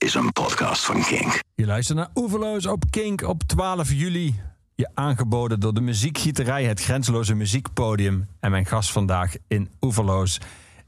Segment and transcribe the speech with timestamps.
[0.00, 1.40] is een podcast van Kink.
[1.54, 4.40] Je luistert naar Oeverloos op Kink op 12 juli.
[4.74, 8.28] Je aangeboden door de muziekgieterij, het grenzeloze muziekpodium.
[8.40, 10.40] En mijn gast vandaag in Oeverloos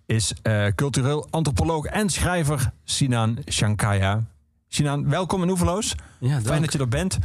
[0.07, 4.25] is uh, cultureel antropoloog en schrijver Sinan Shankaya.
[4.69, 5.95] Sinan, welkom in Oeverloos.
[6.19, 7.19] Ja, Fijn dat je er bent.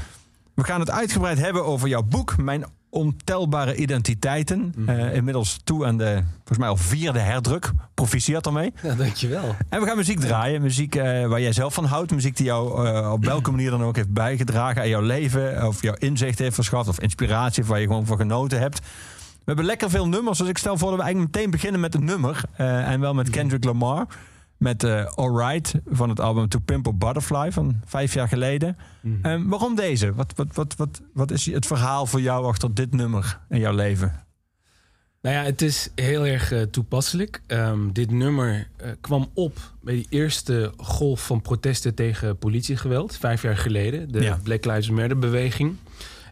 [0.53, 4.73] We gaan het uitgebreid hebben over jouw boek, Mijn ontelbare identiteiten.
[4.75, 4.89] Mm.
[4.89, 7.71] Uh, inmiddels toe aan de, volgens mij al vierde herdruk.
[7.93, 8.73] Proficiat ermee.
[8.81, 9.55] Ja, dankjewel.
[9.69, 10.61] En we gaan muziek draaien.
[10.61, 12.11] Muziek uh, waar jij zelf van houdt.
[12.11, 15.67] Muziek die jou uh, op welke manier dan ook heeft bijgedragen aan jouw leven.
[15.67, 16.89] Of jouw inzicht heeft verschaft.
[16.89, 18.79] Of inspiratie waar je gewoon van genoten hebt.
[18.79, 20.37] We hebben lekker veel nummers.
[20.37, 22.41] Dus ik stel voor dat we eigenlijk meteen beginnen met een nummer.
[22.57, 24.07] en wel met Kendrick Lamar.
[24.57, 28.77] Met uh, Alright van het album To Pimp a Butterfly van vijf jaar geleden.
[29.01, 29.19] Mm.
[29.25, 30.13] Um, waarom deze?
[30.13, 33.73] Wat, wat, wat, wat, wat is het verhaal voor jou achter dit nummer in jouw
[33.73, 34.25] leven?
[35.21, 37.41] Nou ja, het is heel erg uh, toepasselijk.
[37.47, 43.41] Um, dit nummer uh, kwam op bij die eerste golf van protesten tegen politiegeweld, vijf
[43.41, 44.11] jaar geleden.
[44.11, 44.39] De ja.
[44.43, 45.75] Black Lives Matter beweging.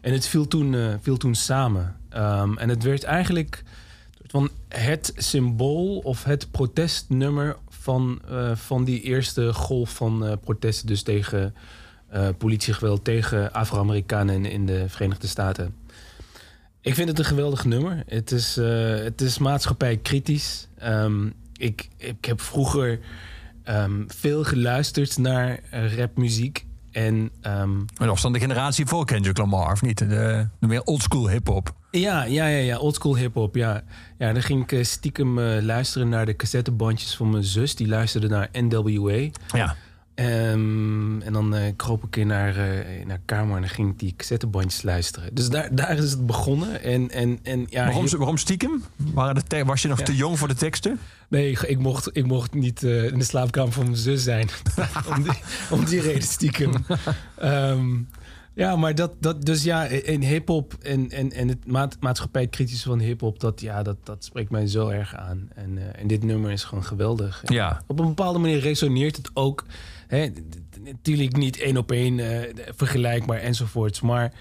[0.00, 1.96] En het viel toen, viel toen samen.
[2.16, 3.62] Um, en het werd eigenlijk
[4.26, 7.56] van het symbool of het protestnummer
[7.86, 11.54] van, uh, van die eerste golf van uh, protesten, dus tegen
[12.14, 15.74] uh, politiegeweld tegen Afro-Amerikanen in, de Verenigde Staten.
[16.80, 18.02] Ik vind het een geweldig nummer.
[18.06, 18.56] Het is,
[19.04, 20.68] het is maatschappij kritisch.
[20.84, 22.98] Um, ik, ik heb vroeger
[23.68, 25.60] um, veel geluisterd naar
[25.96, 26.66] rapmuziek.
[26.90, 29.98] En, um, van de generatie voor Kendrick Lamar, of niet?
[29.98, 31.74] De, de meer oldschool hip-hop.
[32.00, 32.78] Ja, ja, ja, ja.
[32.78, 33.54] oldschool hip-hop.
[33.54, 33.82] Ja.
[34.18, 37.74] ja, dan ging ik eh, stiekem uh, luisteren naar de cassettebandjes van mijn zus.
[37.74, 39.28] Die luisterde naar NWA.
[39.46, 39.76] Ja.
[40.14, 43.98] Um, en dan uh, kroop ik in naar, uh, naar kamer en dan ging ik
[43.98, 45.34] die cassettebandjes luisteren.
[45.34, 46.82] Dus daar, daar is het begonnen.
[46.82, 48.84] En, en, en, ja, waarom, waarom stiekem?
[48.96, 50.98] Waren de was je nog te jong voor de teksten?
[51.28, 54.48] Nee, ik mocht, ik mocht niet uh, in de slaapkamer van mijn zus zijn.
[55.16, 55.32] om, die,
[55.70, 56.72] om die reden stiekem.
[57.42, 58.08] um,
[58.56, 62.88] Ja, maar dat, dat dus ja, in hip-hop en, en, en het maat, maatschappij kritische
[62.88, 65.48] van hip-hop, dat, ja, dat, dat spreekt mij zo erg aan.
[65.54, 67.42] En, uh, en dit nummer is gewoon geweldig.
[67.46, 67.82] Ja.
[67.86, 69.64] Op een bepaalde manier resoneert het ook.
[70.06, 70.28] Hè,
[70.84, 72.40] natuurlijk niet één op één uh,
[72.76, 74.00] vergelijkbaar enzovoorts.
[74.00, 74.32] Maar,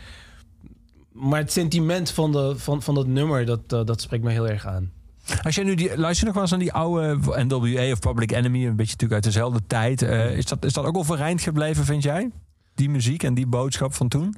[1.11, 4.49] maar het sentiment van, de, van, van dat nummer, dat, uh, dat spreekt mij heel
[4.49, 4.91] erg aan.
[5.41, 8.65] Als jij nu die, luister nog wel eens aan die oude NWA of Public Enemy,
[8.65, 10.01] een beetje natuurlijk uit dezelfde tijd.
[10.01, 12.31] is, dat, is dat ook overeind gebleven, vind jij?
[12.75, 14.35] Die muziek en die boodschap van toen?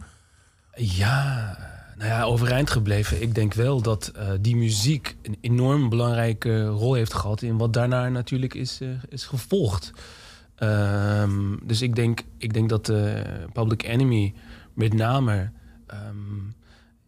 [0.75, 1.57] Ja,
[1.97, 3.21] nou ja, overeind gebleven.
[3.21, 7.73] Ik denk wel dat uh, die muziek een enorm belangrijke rol heeft gehad in wat
[7.73, 9.91] daarna natuurlijk is, uh, is gevolgd.
[10.59, 13.19] Um, dus ik denk, ik denk dat uh,
[13.53, 14.33] Public Enemy
[14.73, 15.51] met name,
[16.07, 16.53] um,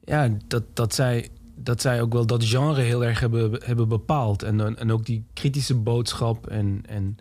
[0.03, 4.43] ja, dat, dat, zij, dat zij ook wel dat genre heel erg hebben, hebben bepaald.
[4.43, 7.17] En, en ook die kritische boodschap en, en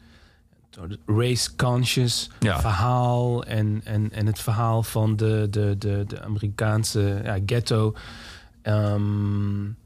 [1.07, 7.95] race-conscious verhaal en, en, en het verhaal van de, de, de, de Amerikaanse ja, ghetto.
[8.63, 9.77] Um,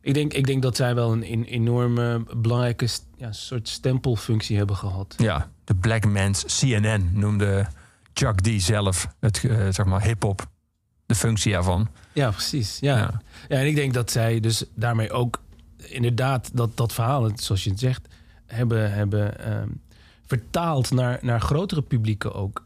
[0.00, 4.76] ik, denk, ik denk dat zij wel een, een enorme belangrijke ja, soort stempelfunctie hebben
[4.76, 5.14] gehad.
[5.16, 7.66] Ja, de Black Man's CNN noemde
[8.12, 10.46] Chuck D zelf het uh, zeg maar hip-hop,
[11.06, 11.88] de functie ervan.
[12.12, 12.78] Ja, precies.
[12.80, 12.96] Ja.
[12.96, 13.20] ja.
[13.48, 13.58] Ja.
[13.58, 15.42] en ik denk dat zij dus daarmee ook
[15.76, 18.08] inderdaad dat, dat verhaal, zoals je het zegt,
[18.46, 19.80] hebben, hebben um,
[20.26, 22.62] vertaald naar, naar grotere publieken ook.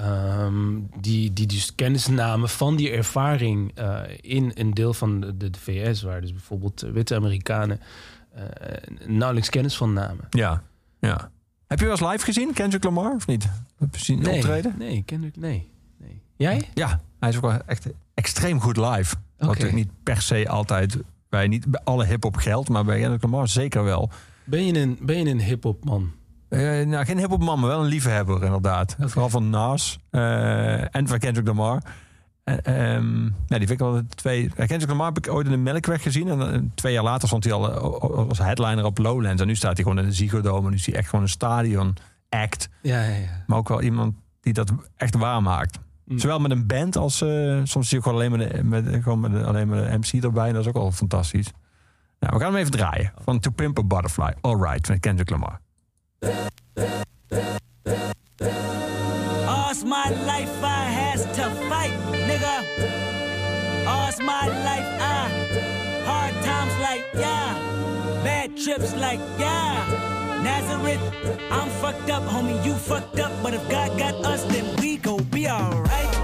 [0.00, 5.36] Um, die, die dus kennis namen van die ervaring uh, in een deel van de,
[5.36, 7.80] de, VS, waar dus bijvoorbeeld witte Amerikanen
[8.36, 8.42] uh,
[9.06, 10.26] nauwelijks kennis van namen.
[10.30, 10.62] Ja,
[10.98, 11.30] ja.
[11.66, 13.48] Heb je wel eens live gezien, Kendrick Lamar, of niet?
[13.78, 14.74] Heb je zien nee, optreden?
[14.78, 16.22] Nee, Kendrick, nee, nee.
[16.36, 16.68] Jij?
[16.74, 19.16] Ja, hij is ook wel echt extreem goed live.
[19.38, 19.64] Okay.
[19.64, 23.48] Wat niet per se altijd bij, niet bij alle hip-hop geldt, maar bij Kendrick Lamar
[23.48, 24.10] zeker wel.
[24.44, 26.12] Ben je een, ben je een hip-hop man?
[26.54, 28.94] Uh, nou, geen hip-hop man, maar wel een liefhebber inderdaad.
[28.94, 29.08] Okay.
[29.08, 31.82] Vooral van Nas uh, en van Kendrick Lamar.
[32.44, 34.50] Uh, um, nou, die vind ik wel de twee.
[34.54, 36.28] Kendrick Lamar heb ik ooit in de Melkweg gezien.
[36.28, 37.70] En twee jaar later stond hij al
[38.28, 39.40] als headliner op Lowlands.
[39.40, 40.64] En nu staat hij gewoon in de Ziggo Dome.
[40.64, 41.96] En nu is hij echt gewoon een stadion
[42.28, 42.68] act.
[42.82, 43.44] Ja, ja, ja.
[43.46, 45.78] Maar ook wel iemand die dat echt waar maakt.
[46.04, 46.18] Mm.
[46.18, 47.16] Zowel met een band als
[47.64, 50.46] soms zie je gewoon alleen maar, de, met, gewoon met alleen maar de MC erbij.
[50.46, 51.50] En dat is ook al fantastisch.
[52.20, 53.12] Nou, we gaan hem even draaien.
[53.22, 54.32] Van To Pimp a Butterfly.
[54.40, 55.60] All Right, van Kendrick Lamar.
[59.46, 61.92] All's my life I has to fight,
[62.28, 62.56] nigga.
[63.86, 65.28] All's my life I
[66.06, 67.54] hard times like yeah,
[68.24, 70.40] bad trips like yeah.
[70.42, 71.00] Nazareth,
[71.50, 72.64] I'm fucked up, homie.
[72.64, 76.23] You fucked up, but if God got us, then we gon' be alright.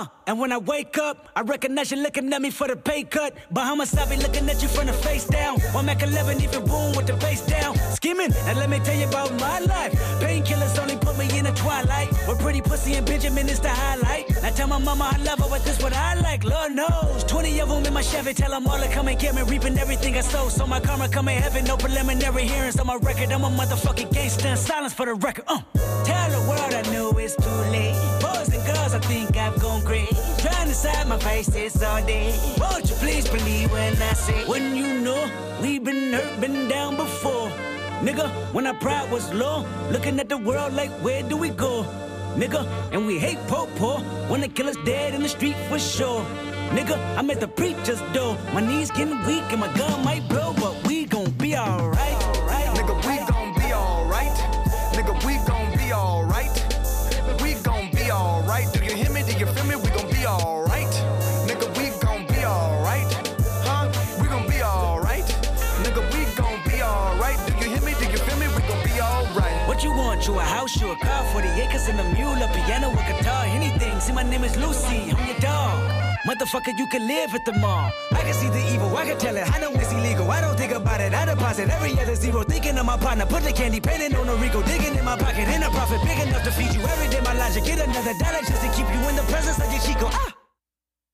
[0.00, 3.02] Uh, and when I wake up, I recognize you looking at me for the pay
[3.02, 3.34] cut.
[3.50, 5.60] Bahamas, I be looking at you from the face down.
[5.76, 7.76] One Mac 11, even boom with the face down.
[7.96, 9.92] Skimming, and let me tell you about my life.
[10.22, 12.08] Painkillers only put me in the twilight.
[12.26, 14.24] With pretty pussy and Benjamin is the highlight.
[14.42, 16.44] I tell my mama I love her, but this what I like.
[16.44, 17.22] Lord knows.
[17.24, 19.42] 20 of them in my Chevy, tell them all to come and get me.
[19.42, 21.64] Reaping everything I sow, so my karma come in heaven.
[21.66, 23.32] No preliminary hearings on my record.
[23.32, 24.56] I'm a motherfucking gangster.
[24.56, 25.44] Silence for the record.
[25.46, 25.60] Uh.
[26.04, 28.19] Tell the world I know it's too late.
[28.90, 30.16] Girls, I think I've gone crazy.
[30.38, 32.34] Trying to side my faces all day.
[32.58, 36.96] Won't you please believe when I say, when you know we've been hurt, been down
[36.96, 37.50] before.
[38.02, 41.84] Nigga, when our pride was low, looking at the world like, where do we go?
[42.34, 43.98] Nigga, and we hate po po
[44.28, 46.24] when they kill us dead in the street for sure.
[46.70, 48.36] Nigga, I'm at the preacher's door.
[48.52, 52.39] My knees getting weak and my gun might blow, but we gon' be alright.
[70.20, 73.02] What you a house, you a car, 40 acres and a mule, a piano, a
[73.08, 73.98] guitar, anything.
[74.00, 75.90] See, my name is Lucy, I'm your dog.
[76.28, 77.90] Motherfucker, you can live at the mall.
[78.12, 79.50] I can see the evil, I can tell it.
[79.50, 80.30] I know it's illegal.
[80.30, 81.14] I don't think about it.
[81.14, 82.42] I deposit every other zero.
[82.42, 84.62] Thinking of my partner, put the candy painting on a Rico.
[84.62, 87.22] Digging in my pocket, in a profit big enough to feed you every day.
[87.24, 90.10] My logic, get another dollar just to keep you in the presence of your Chico.
[90.12, 90.39] Ah!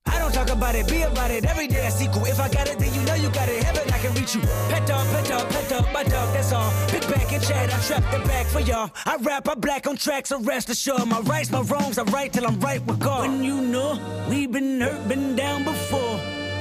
[0.07, 1.45] I don't talk about it, be about it.
[1.45, 2.25] Every day I sequel.
[2.25, 3.63] If I got it, then you know you got it.
[3.63, 4.41] Heaven, I can reach you.
[4.71, 6.73] Pet dog, pet dog, pet dog, my dog, that's all.
[6.89, 8.91] Pick back and chat, I trap the back for y'all.
[9.05, 11.07] I rap, I black on tracks, so rest assured.
[11.07, 13.29] My rights, my wrongs, I right till I'm right with God.
[13.29, 13.99] When you know
[14.29, 16.19] we been hurt, been down before.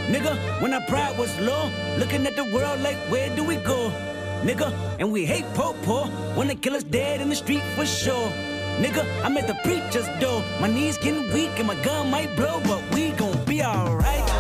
[0.08, 3.92] Nigga, when our pride was low, looking at the world like, where do we go?
[4.44, 6.06] Nigga, and we hate po po
[6.36, 8.32] when they kill us dead in the street for sure.
[8.78, 10.44] Nigga, I'm at the preacher's door.
[10.60, 14.35] My knees getting weak and my gun might blow, but we gon' be alright.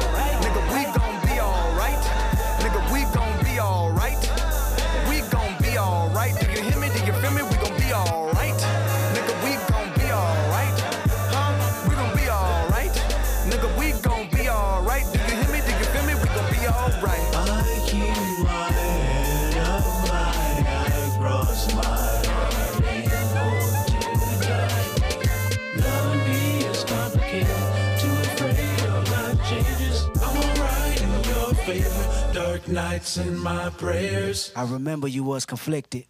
[31.68, 34.52] In your dark nights and my prayers.
[34.56, 36.06] I remember you was conflicted,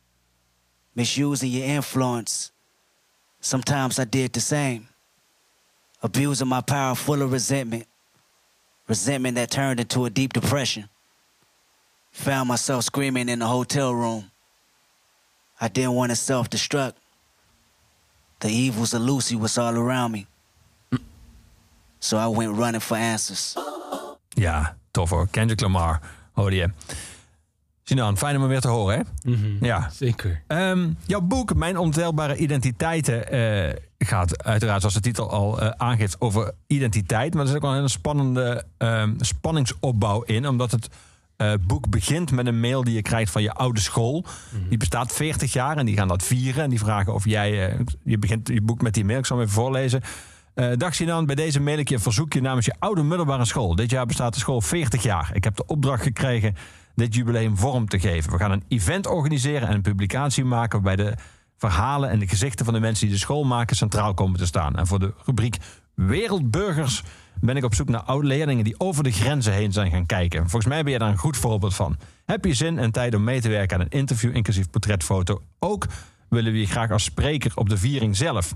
[0.96, 2.52] misusing your influence.
[3.40, 4.88] Sometimes I did the same,
[6.02, 7.86] abusing my power full of resentment,
[8.88, 10.90] resentment that turned into a deep depression.
[12.12, 14.32] Found myself screaming in the hotel room.
[15.60, 16.94] I didn't want to self destruct.
[18.40, 20.28] The evils of Lucy was all around me.
[22.00, 23.58] So I went running for answers.
[24.36, 25.28] Ja, tof hoor.
[25.32, 26.00] Kendrick Lamar,
[26.32, 26.70] hoorde je.
[27.84, 29.32] Sinan, fijn om hem weer te horen, hè?
[29.62, 29.90] Ja.
[29.92, 30.42] Zeker.
[30.48, 36.22] Ehm, jouw boek, Mijn Ontelbare Identiteiten, eh, gaat uiteraard, zoals de titel al eh, aangeeft,
[36.22, 37.34] over identiteit.
[37.34, 40.48] Maar er zit ook wel een hele spannende ehm, spanningsopbouw in.
[40.48, 40.90] Omdat het
[41.36, 44.26] eh, boek begint met een mail die je krijgt van je oude school.
[44.70, 46.64] Die bestaat 40 jaar en die gaan dat vieren.
[46.64, 47.78] En die vragen of jij...
[48.04, 50.02] je begint je boek met die mail, ik zal hem even voorlezen.
[50.56, 53.76] Eh dag Sinan, bij deze mail ik je verzoekje namens je oude middelbare school.
[53.76, 55.30] Dit jaar bestaat de school 40 jaar.
[55.34, 56.56] Ik heb de opdracht gekregen
[56.96, 58.32] dit jubileum vorm te geven.
[58.32, 60.82] We gaan een event organiseren en een publicatie maken...
[60.82, 61.14] waarbij de
[61.58, 63.76] verhalen en de gezichten van de mensen die de school maken...
[63.76, 64.76] centraal komen te staan.
[64.76, 65.58] En voor de rubriek
[65.94, 67.04] Wereldburgers
[67.42, 68.64] ben ik op zoek naar oud-leerlingen...
[68.64, 70.40] die over de grenzen heen zijn gaan kijken.
[70.40, 71.98] Volgens mij ben je daar een goed voorbeeld van.
[72.26, 74.36] Heb je zin en tijd om mee te werken aan een interview...
[74.36, 75.42] inclusief portretfoto?
[75.60, 75.86] Ook
[76.30, 78.56] willen we je graag als spreker op de viering zelf...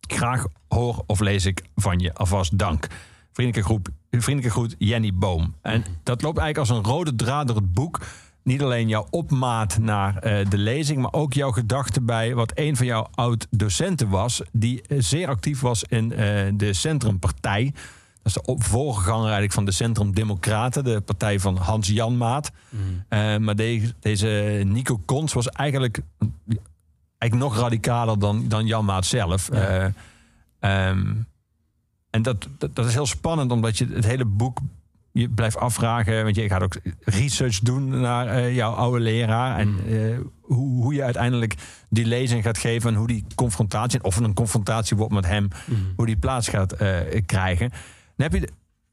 [0.00, 2.86] Graag hoor of lees ik van je alvast dank.
[3.32, 5.54] Vriendelijke, groep, vriendelijke groet Jenny Boom.
[5.62, 8.00] En dat loopt eigenlijk als een rode draad door het boek.
[8.42, 12.76] Niet alleen jouw opmaat naar eh, de lezing, maar ook jouw gedachten bij wat een
[12.76, 16.18] van jouw oud-docenten was, die eh, zeer actief was in eh,
[16.54, 17.72] de Centrumpartij.
[18.22, 22.50] Dat is de voorganger eigenlijk van de Centrum Democraten, de partij van Hans Janmaat.
[23.08, 26.00] Eh, maar de- deze Nico Kons was eigenlijk
[27.18, 29.48] eigenlijk nog radicaler dan, dan Jan Maat zelf.
[29.48, 29.84] Eh,
[30.60, 31.14] ehm,
[32.10, 34.58] en dat, dat, dat is heel spannend, omdat je het hele boek
[35.12, 36.24] je blijft afvragen.
[36.24, 39.58] Want je gaat ook research doen naar eh, jouw oude leraar.
[39.58, 41.54] En eh, hoe, hoe je uiteindelijk
[41.88, 42.90] die lezing gaat geven.
[42.90, 45.48] En hoe die confrontatie, of een confrontatie wordt met hem,
[45.96, 46.76] hoe die plaats gaat
[47.26, 47.70] krijgen.
[48.16, 48.48] Dan heb je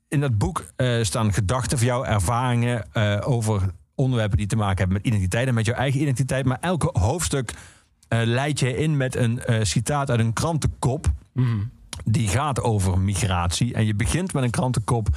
[0.07, 3.61] in dat boek staan gedachten van jouw ervaringen over
[3.95, 6.45] onderwerpen die te maken hebben met identiteit en met jouw eigen identiteit.
[6.45, 7.53] Maar elke hoofdstuk
[8.13, 11.11] eh, leid je in met een eh, citaat uit een krantenkop.
[12.05, 13.73] Die gaat over migratie.
[13.73, 15.07] En je begint met een krantenkop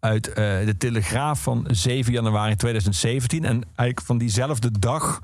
[0.00, 3.44] uit eh, de Telegraaf van 7 januari 2017.
[3.44, 5.20] En eigenlijk van diezelfde dag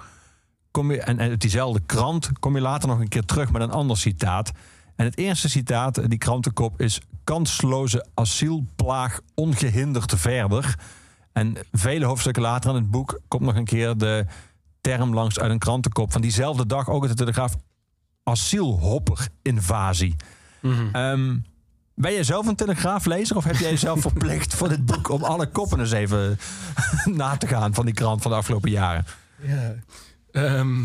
[0.71, 3.71] kom je, en uit diezelfde krant kom je later nog een keer terug met een
[3.71, 4.52] ander citaat.
[4.97, 10.78] En het eerste citaat, die krantenkop, is kansloze asielplaag ongehinderd verder.
[11.33, 14.26] En vele hoofdstukken later in het boek komt nog een keer de
[14.87, 17.55] term langs uit een krantenkop van diezelfde dag ook uit de Telegraaf
[18.23, 20.16] asielhopper-invasie.
[20.93, 21.37] Ehm,
[21.95, 25.47] ben jij zelf een telegraaflezer of heb jij jezelf verplicht voor dit boek om alle
[25.47, 26.38] koppen eens even
[27.21, 29.05] na te gaan van die krant van de afgelopen jaren?
[29.43, 29.75] Ja.
[30.31, 30.83] Ehm,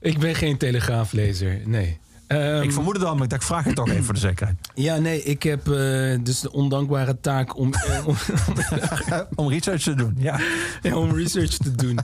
[0.00, 2.00] ik ben geen telegraaflezer, nee.
[2.38, 4.56] Ehm, ik vermoed het al, maar ik dacht, vraag het toch even voor de zekerheid.
[4.74, 8.16] Ja, nee, ik heb eh, dus de ondankbare taak om, eh, om,
[9.44, 10.40] Om research te doen, ja.
[10.82, 11.98] Ja, om research te doen.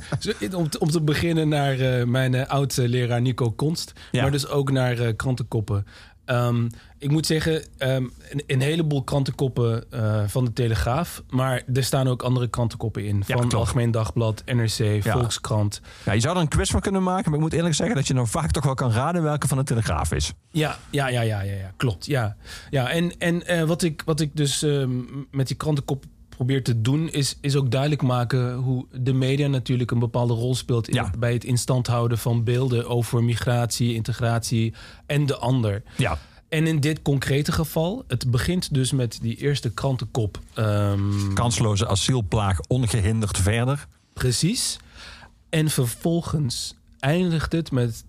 [0.55, 3.93] Om, te- om te beginnen naar eh, mijn oud-leraar Nico Konst.
[4.13, 4.23] Ja.
[4.23, 5.87] Maar dus ook naar krantenkoppen.
[6.29, 6.69] Ehm,
[6.99, 11.23] ik moet zeggen, ehm, een, een heleboel krantenkoppen eh, van de Telegraaf.
[11.29, 13.17] Maar er staan ook andere krantenkoppen in.
[13.17, 13.55] Ja, van klopt.
[13.55, 15.81] Algemeen Dagblad, NRC, Volkskrant.
[16.05, 16.13] ja.
[16.13, 18.15] Je zou er een quiz van kunnen maken, maar ik moet eerlijk zeggen dat je
[18.15, 20.33] nou vaak toch wel kan raden welke van de Telegraaf is.
[20.51, 22.07] Ja, ja, ja, ja, ja, ja klopt.
[22.07, 22.37] Ja,
[22.71, 24.91] ja en, en eh, wat, ik, wat ik dus ehm,
[25.31, 26.05] met die krantenkop
[26.39, 30.55] probeer te doen, is, is ook duidelijk maken hoe de media natuurlijk een bepaalde rol
[30.55, 31.11] speelt in Ja.
[31.19, 34.75] bij het instand houden van beelden over migratie, integratie
[35.07, 35.83] en de ander.
[35.97, 36.19] Ja.
[36.49, 40.39] En in dit concrete geval, het begint dus met die eerste krantenkop.
[40.55, 43.87] ehm, Kansloze asielplaag ongehinderd verder.
[44.13, 44.77] Precies.
[45.49, 48.05] En vervolgens eindigt het met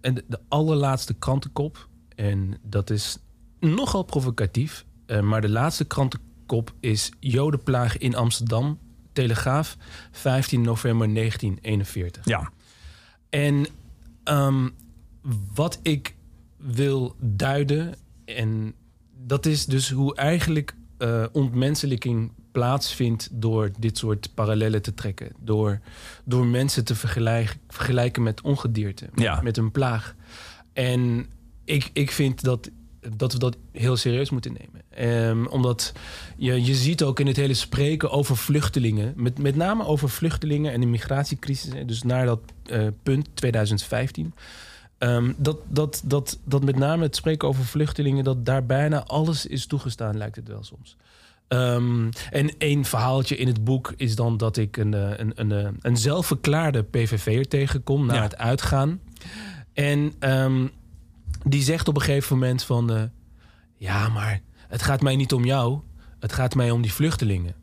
[0.00, 1.88] en de, de allerlaatste krantenkop.
[2.14, 3.16] En dat is
[3.60, 4.84] nogal provocatief.
[5.06, 6.30] eh, maar de laatste krantenkop
[6.80, 8.78] is Jodenplaag in Amsterdam.
[9.12, 9.76] Telegraaf,
[10.10, 12.24] 15 november 1941.
[12.24, 12.50] Ja.
[13.30, 13.66] En
[14.24, 14.68] ehm,
[15.54, 16.14] wat ik
[16.56, 17.94] wil duiden,
[18.24, 18.74] en
[19.26, 25.32] dat is dus hoe eigenlijk eh, ontmenselijking plaatsvindt door dit soort parallellen te trekken.
[25.40, 25.80] Door,
[26.24, 29.40] door mensen te vergelijken, vergelijken met ongedierte, met, Ja.
[29.42, 30.14] met een plaag.
[30.72, 31.26] En
[31.64, 32.70] ik, ik vind dat,
[33.16, 34.82] dat we dat heel serieus moeten nemen.
[34.90, 35.92] Ehm, omdat
[36.36, 40.72] je, je ziet ook in het hele spreken over vluchtelingen, met, met name over vluchtelingen
[40.72, 44.34] en de migratiecrisis, dus naar dat eh, punt 2015.
[44.98, 49.46] ehm, dat, dat, dat, dat met name het spreken over vluchtelingen, dat daar bijna alles
[49.46, 50.96] is toegestaan, lijkt het wel soms.
[51.48, 55.52] Ehm, en één verhaaltje in het boek is dan dat ik een, eh, een, een,
[55.52, 58.22] eh, een zelfverklaarde PVV'er tegenkom na Ja.
[58.22, 59.00] het uitgaan.
[59.72, 60.12] En
[61.44, 62.92] die zegt op een gegeven moment van...
[62.92, 63.02] eh,
[63.76, 65.80] ja, maar het gaat mij niet om jou.
[66.20, 67.54] Het gaat mij om die vluchtelingen.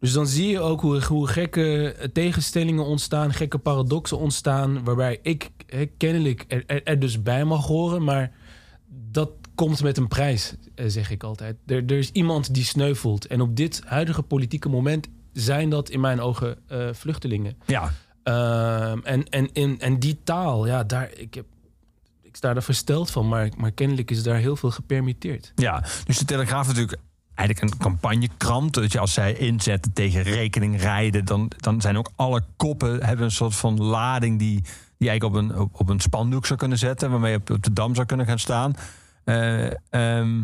[0.00, 5.50] Dus dan zie je ook hoe, hoe gekke tegenstellingen ontstaan, gekke paradoxen ontstaan, waarbij ik
[5.96, 8.32] kennelijk er, er, er dus bij mag horen, maar
[9.10, 11.56] dat komt met een prijs, eh, zeg ik altijd.
[11.66, 13.26] Er, er is iemand die sneuvelt.
[13.26, 17.56] En op dit huidige politieke moment zijn dat in mijn ogen eh, vluchtelingen.
[17.66, 17.92] Ja.
[18.22, 21.44] Ehm, en, en, en, en die taal, ja, daar, ik, heb,
[22.30, 25.52] ik sta er versteld van, maar, maar kennelijk is daar heel veel gepermitteerd.
[25.54, 26.98] Ja, dus de Telegraaf natuurlijk
[27.34, 28.74] eigenlijk een campagnekrant.
[28.74, 33.24] Dat je als zij inzetten tegen rekening rijden, dan, dan zijn ook alle koppen hebben
[33.24, 34.62] een soort van lading die,
[34.98, 37.72] die eigenlijk op een, op, een spandoek zou kunnen zetten, waarmee je op, op de
[37.72, 38.74] dam zou kunnen gaan staan.
[39.24, 40.42] Eh, ehm,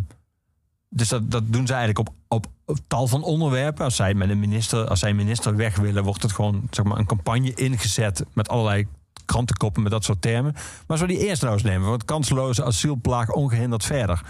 [0.88, 3.84] dus dat, dat doen ze eigenlijk op, op, op tal van onderwerpen.
[3.84, 6.98] Als zij met een minister, als zij minister weg willen, wordt het gewoon zeg maar,
[6.98, 8.86] een campagne ingezet met allerlei
[9.26, 10.54] krantenkoppen met dat soort termen.
[10.86, 14.22] Maar zo die nou eens nemen, want kansloze asielplaag ongehinderd verder.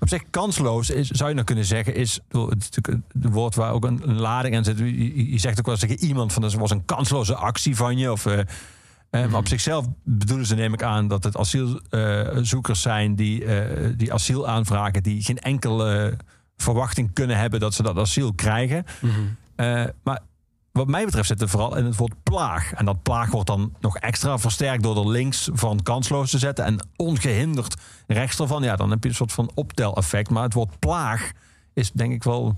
[0.00, 2.80] Op zich kansloos is, zou je nou kunnen zeggen, is het
[3.10, 4.78] woord waar ook een, een lading aan zit.
[4.78, 8.12] Je, zegt ook wel eens tegen iemand van dat was een kansloze actie van je.
[8.12, 8.46] Of, eh, eh,
[9.10, 14.12] Maar op zichzelf bedoelen ze, neem ik aan, dat het asielzoekers zijn die, eh, die
[14.12, 16.16] asiel aanvragen, die geen enkele
[16.56, 18.84] verwachting kunnen hebben dat ze dat asiel krijgen.
[19.56, 20.20] Eh, maar
[20.78, 22.72] wat mij betreft zit er vooral in het woord plaag.
[22.72, 26.64] En dat plaag wordt dan nog extra versterkt door er links van kansloos te zetten
[26.64, 27.74] en ongehinderd
[28.06, 28.62] rechts ervan.
[28.62, 30.30] Ja, dan heb je een soort van opteleffect.
[30.30, 31.32] Maar het woord plaag
[31.74, 32.54] is denk ik wel.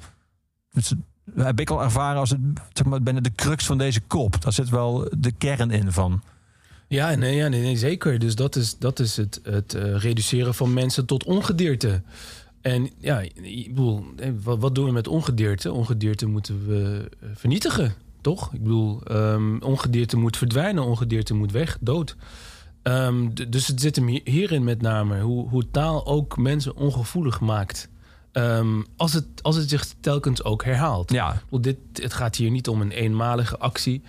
[1.35, 2.41] heb ik al ervaren als het
[2.73, 4.43] zeg maar, binnen de crux van deze kop.
[4.43, 6.23] Daar zit wel de kern in van.
[6.89, 8.19] Ja, nee, ja, nee, nee zeker.
[8.19, 12.03] Dus dat is, dat is het, het eh, reduceren van mensen tot ongedierte.
[12.61, 15.73] En ja, ik bedoel, eh, wat, wat doen we met ongedierte?
[15.73, 18.53] Ongedierte moeten we eh, vernietigen, toch?
[18.53, 22.17] Ik bedoel, ehm, ongedierte moet verdwijnen, ongedierte moet weg, dood.
[22.83, 27.41] Ehm, dus het zit hem hi- hierin met name, hoe, hoe taal ook mensen ongevoelig
[27.41, 27.89] maakt.
[28.33, 31.12] Ehm, als, het, als het zich telkens ook herhaalt.
[31.12, 34.03] Ja, bedoel, dit, het gaat hier niet om een eenmalige actie.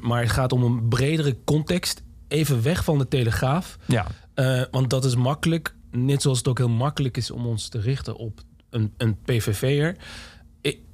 [0.00, 2.02] maar het gaat om een bredere context.
[2.28, 3.78] Even weg van de telegraaf.
[3.86, 7.68] ja, Eh, want dat is makkelijk net zoals het ook heel makkelijk is om ons
[7.68, 8.40] te richten op
[8.70, 9.96] een, een PVV'er.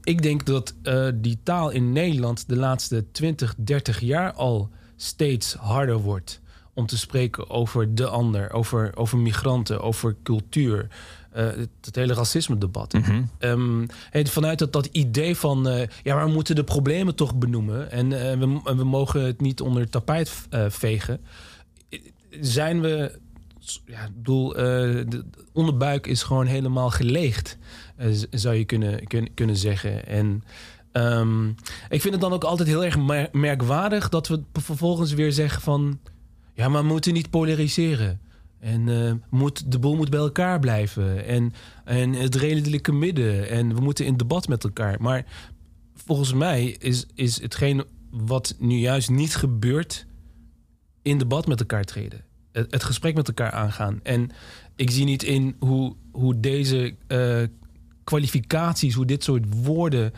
[0.02, 5.54] Ik, denk dat eh, die taal in Nederland de laatste 20, 30 jaar al steeds
[5.54, 6.40] harder wordt.
[6.74, 10.88] Om te spreken over de ander, over, over migranten, over cultuur.
[11.30, 12.94] eh, het, het hele racisme-debat.
[13.38, 15.68] Ehm, hey, vanuit dat, dat idee van...
[15.68, 17.90] eh, ja, maar we moeten de problemen toch benoemen...
[17.90, 20.32] en we, we mogen het niet onder het tapijt
[20.68, 21.20] vegen...
[22.40, 23.18] zijn we...
[23.84, 27.58] Ja, ik bedoel, de onderbuik is gewoon helemaal geleegd...
[28.00, 30.06] eh, zou je kunnen, kunnen, kunnen zeggen.
[30.06, 30.42] En...
[30.92, 31.48] ehm,
[31.88, 35.62] ik vind het dan ook altijd heel erg mer- merkwaardig dat we vervolgens weer zeggen
[35.62, 35.98] van...
[36.54, 38.20] Ja, maar we moeten niet polariseren.
[38.58, 41.26] En eh, moet, de boel moet bij elkaar blijven.
[41.26, 41.52] En,
[41.84, 43.48] en het redelijke midden.
[43.48, 44.96] En we moeten in debat met elkaar.
[45.00, 45.26] Maar
[45.94, 50.06] volgens mij is, is hetgeen wat nu juist niet gebeurt...
[51.02, 52.24] in debat met elkaar treden.
[52.52, 54.00] Het, het gesprek met elkaar aangaan.
[54.02, 54.30] En
[54.76, 57.42] ik zie niet in hoe, hoe deze eh,
[58.10, 58.94] kwalificaties...
[58.94, 60.12] hoe dit soort woorden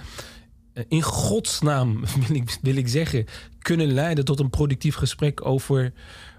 [0.72, 3.26] eh, in godsnaam, wil ik, wil ik zeggen...
[3.58, 5.92] kunnen leiden tot een productief gesprek over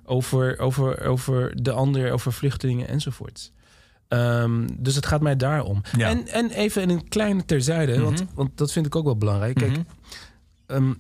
[0.05, 3.51] over, over, over de ander, over vluchtelingen enzovoort.
[4.07, 5.81] Ehm, dus het gaat mij daarom.
[5.97, 6.09] Ja.
[6.09, 9.55] En, en even in een kleine terzijde, want, want dat vind ik ook wel belangrijk.
[9.55, 9.77] Kijk,
[10.65, 10.93] ehm,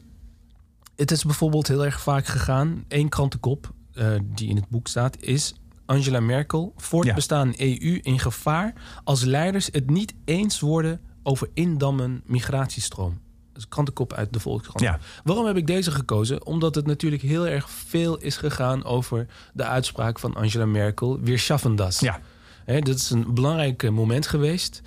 [0.95, 2.83] het is bijvoorbeeld heel erg vaak gegaan.
[2.87, 5.53] Eén krantenkop eh, die in het boek staat is...
[5.85, 8.73] Angela Merkel, voortbestaan EU in gevaar...
[9.03, 13.21] als leiders het niet eens worden over indammen migratiestroom.
[13.53, 14.79] Een krantenkop uit de Volkskrant.
[14.79, 14.99] Ja.
[15.23, 16.45] Waarom heb ik deze gekozen?
[16.45, 21.19] Omdat het natuurlijk heel erg veel is gegaan over de uitspraak van Angela Merkel.
[21.19, 21.99] Weer schaffen das.
[21.99, 22.19] Ja.
[22.65, 24.81] Dat is een belangrijk eh, moment geweest.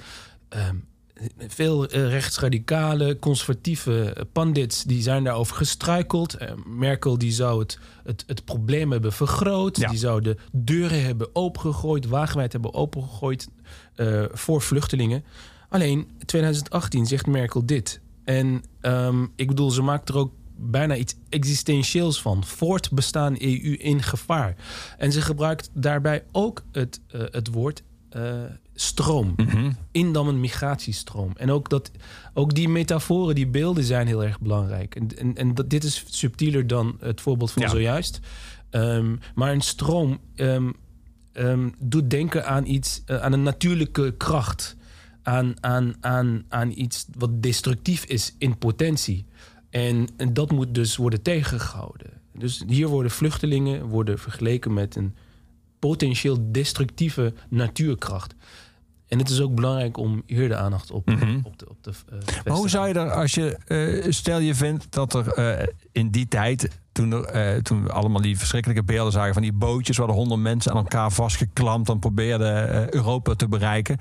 [0.48, 0.76] Ehm,
[1.48, 6.34] veel eh, rechtsradicale, conservatieve eh, pandits die zijn daarover gestruikeld.
[6.34, 9.76] Eh, Merkel die zou het, het, het probleem hebben vergroot.
[9.76, 9.88] Ja.
[9.88, 13.48] Die zou de deuren hebben opengegooid, wagenwijd hebben opengegooid
[14.32, 15.24] voor vluchtelingen.
[15.68, 18.00] Alleen 2018 zegt Merkel dit.
[18.24, 22.44] En ehm, ik bedoel, ze maakt er ook bijna iets existentieels van.
[22.44, 24.56] Voortbestaan EU in gevaar.
[24.98, 27.82] En ze gebruikt daarbij ook het, het woord
[28.76, 29.34] stroom.
[29.90, 31.32] Indammen migratiestroom.
[31.36, 31.90] En ook, dat,
[32.34, 34.94] ook die metaforen, die beelden zijn heel erg belangrijk.
[34.94, 37.68] En, en, en dat, dit is subtieler dan het voorbeeld van Ja.
[37.68, 38.20] zojuist.
[38.70, 40.70] Ehm, maar een stroom ehm,
[41.32, 44.76] ehm, doet denken aan iets, eh, aan een natuurlijke kracht.
[45.22, 49.24] Aan, aan, aan, aan iets wat destructief is in potentie.
[49.70, 52.10] En, en dat moet dus worden tegengehouden.
[52.38, 55.14] Dus hier worden vluchtelingen worden vergeleken met een
[55.78, 58.34] potentieel destructieve natuurkracht.
[59.08, 61.10] En het is ook belangrijk om hier de aandacht op,
[61.42, 64.54] op de op de, eh, Maar hoe zou je er, als je, eh, stel je
[64.54, 68.84] vindt dat er eh, in die tijd, toen, er, eh, toen we allemaal die verschrikkelijke
[68.84, 72.88] beelden zagen van die bootjes waar de honderd mensen aan elkaar vastgeklampt dan probeerden eh,
[72.90, 73.98] Europa te bereiken.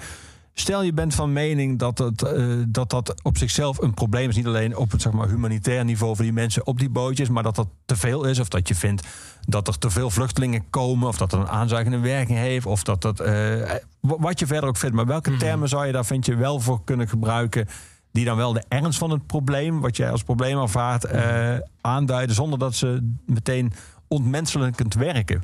[0.58, 4.36] Stel je bent van mening dat, het, eh, dat dat op zichzelf een probleem is.
[4.36, 7.30] Niet alleen op het zeg maar, humanitair niveau voor die mensen op die bootjes.
[7.30, 8.40] Maar dat dat te veel is.
[8.40, 9.08] Of dat je vindt
[9.48, 11.08] dat er te veel vluchtelingen komen.
[11.08, 12.66] Of dat het een aanzuigende werking heeft.
[12.66, 13.20] Of dat dat.
[13.20, 14.96] eh, wat je verder ook vindt.
[14.96, 17.68] Maar welke termen zou je daar vind je wel voor kunnen gebruiken.
[18.12, 19.80] Die dan wel de ernst van het probleem.
[19.82, 21.04] Wat jij als probleem ervaart.
[21.04, 22.36] eh, aanduiden.
[22.36, 23.74] Zonder dat ze meteen
[24.08, 25.44] ontmenselijkend werken.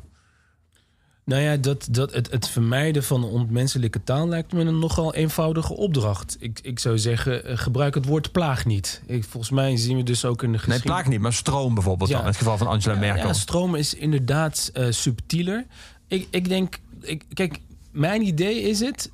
[1.24, 5.76] Nou ja, dat, dat, het, het vermijden van ontmenselijke taal lijkt me een nogal eenvoudige
[5.76, 6.36] opdracht.
[6.40, 9.02] Ik, ik zou zeggen, eh, gebruik het woord plaag niet.
[9.06, 10.96] Ik, volgens mij zien we dus ook in de Nee, geschiedenis...
[10.96, 11.20] plaag niet.
[11.20, 12.08] Maar stroom bijvoorbeeld.
[12.08, 12.14] Ja.
[12.14, 13.26] Dan, in het geval van Angela Merkel.
[13.26, 15.66] Ja, stroom is inderdaad eh, subtieler.
[16.06, 19.10] Ik, ik denk, ik, kijk, mijn idee is het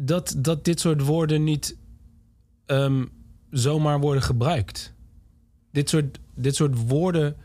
[0.00, 1.76] dat, dat dit soort woorden niet
[2.66, 3.04] ehm,
[3.50, 4.92] zomaar worden gebruikt.
[5.72, 7.36] Dit soort, dit soort woorden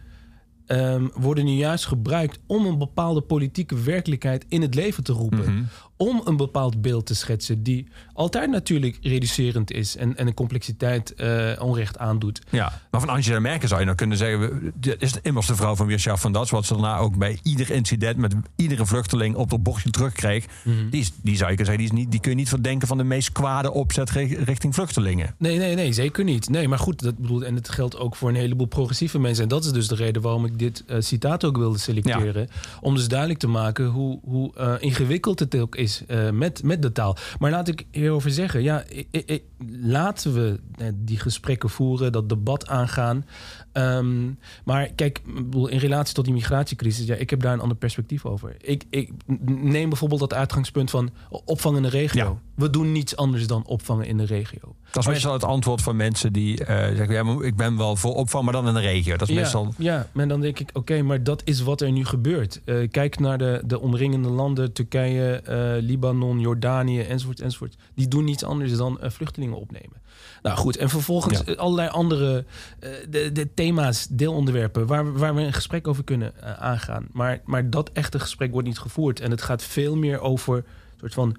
[0.66, 5.70] ehm, worden nu juist gebruikt om een bepaalde politieke werkelijkheid in het leven te roepen.
[6.04, 11.14] Om een bepaald beeld te schetsen die altijd natuurlijk reducerend is en, en een complexiteit
[11.14, 12.42] eh, onrecht aandoet.
[12.50, 14.40] Ja, maar van Angela Merkel zou je nou kunnen zeggen...
[14.40, 16.50] we- dit is immers de vrouw van Wirschaft van Dat...
[16.50, 18.18] wat ze daarna ook bij ieder incident...
[18.18, 20.46] met iedere vluchteling op het bordje terugkreeg...
[20.90, 21.78] die, is, die zou je kunnen zeggen...
[21.78, 24.10] Die, is niet, die kun je niet verdenken van de meest kwade opzet...
[24.10, 25.36] ri- richting vluchtelingen.
[25.38, 26.50] Nee, nee, nee, zeker niet.
[26.50, 29.44] Nee, maar goed, dat bedoel, en het geldt ook voor een heleboel progressieve mensen.
[29.44, 32.48] En dat is dus de reden waarom ik dit eh, citaat ook wilde selecteren.
[32.82, 36.82] Om dus duidelijk te maken hoe, hoe eh, ingewikkeld het ook is eh, met, met
[36.82, 37.18] de taal.
[37.40, 39.44] Maar laat ik hierover zeggen, ja, ik, ik-
[39.82, 43.26] laten we eh, die gesprekken voeren, dat debat aangaan.
[43.74, 44.32] Ehm,
[44.64, 48.56] maar kijk, in relatie tot die migratiecrisis, ja, ik heb daar een ander perspectief over.
[48.62, 49.12] Ik, ik
[49.46, 52.24] neem bijvoorbeeld dat uitgangspunt van opvang in de regio.
[52.24, 52.38] Ja.
[52.56, 54.76] We doen niets anders dan opvangen in de regio.
[54.92, 57.14] Dat is meestal het antwoord van mensen die eh, zeggen...
[57.14, 59.18] Ja, ik ben wel voor opvang, maar dan in de regio.
[59.18, 59.74] Dat is Ja, meestal...
[59.78, 62.62] ja, maar dan denk ik, oké, maar dat is wat er nu gebeurt.
[62.66, 67.76] Eh, kijk naar de, de omringende landen, Turkije, eh, Libanon, Jordanië, enzovoort, enzovoort.
[67.96, 70.02] Die doen niets anders dan vluchtelingen opnemen.
[70.42, 71.46] Nou goed, en vervolgens Ja.
[71.46, 72.46] eh, allerlei andere
[72.80, 74.86] eh, de, de thema's, deelonderwerpen...
[74.88, 77.08] Waar, we- waar we een gesprek over kunnen eh, aangaan.
[77.12, 79.20] Maar, maar dat echte gesprek wordt niet gevoerd.
[79.20, 80.64] En het gaat veel meer over een
[81.00, 81.36] soort van...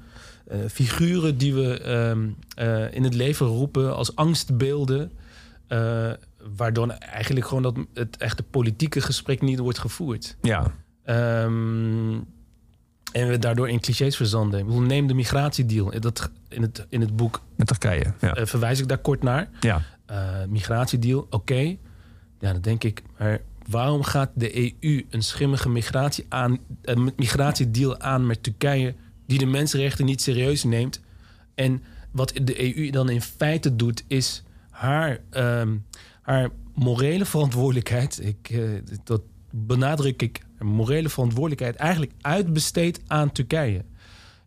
[0.71, 5.11] figuren die we ehm, eh, in het leven roepen als angstbeelden...
[6.57, 10.37] waardoor eigenlijk gewoon dat het echte politieke gesprek niet wordt gevoerd.
[10.43, 10.73] Ja,
[11.05, 12.15] Ehm,
[13.15, 14.61] en we daardoor in clichés verzanden.
[14.61, 16.01] Ik bedoel, neem de migratiedeal.
[16.01, 18.13] Dat, in, het, in het boek met Turkije.
[18.21, 18.35] Ja.
[18.35, 19.49] eh, verwijs ik daar kort naar.
[19.61, 19.83] ja.
[20.07, 21.77] Eh, migratiedeal, oké.
[22.41, 28.01] Ja, dan denk ik, maar waarom gaat de EU een schimmige migratie aan, een migratiedeal
[28.01, 28.95] aan met Turkije...
[29.27, 31.01] die de mensenrechten niet serieus neemt?
[31.55, 35.77] En wat de EU dan in feite doet, is haar, ehm,
[36.23, 38.21] haar morele verantwoordelijkheid...
[38.23, 38.61] Ik, eh,
[39.05, 41.77] dat benadruk ik, morele verantwoordelijkheid...
[41.77, 43.85] eigenlijk uitbesteedt aan Turkije.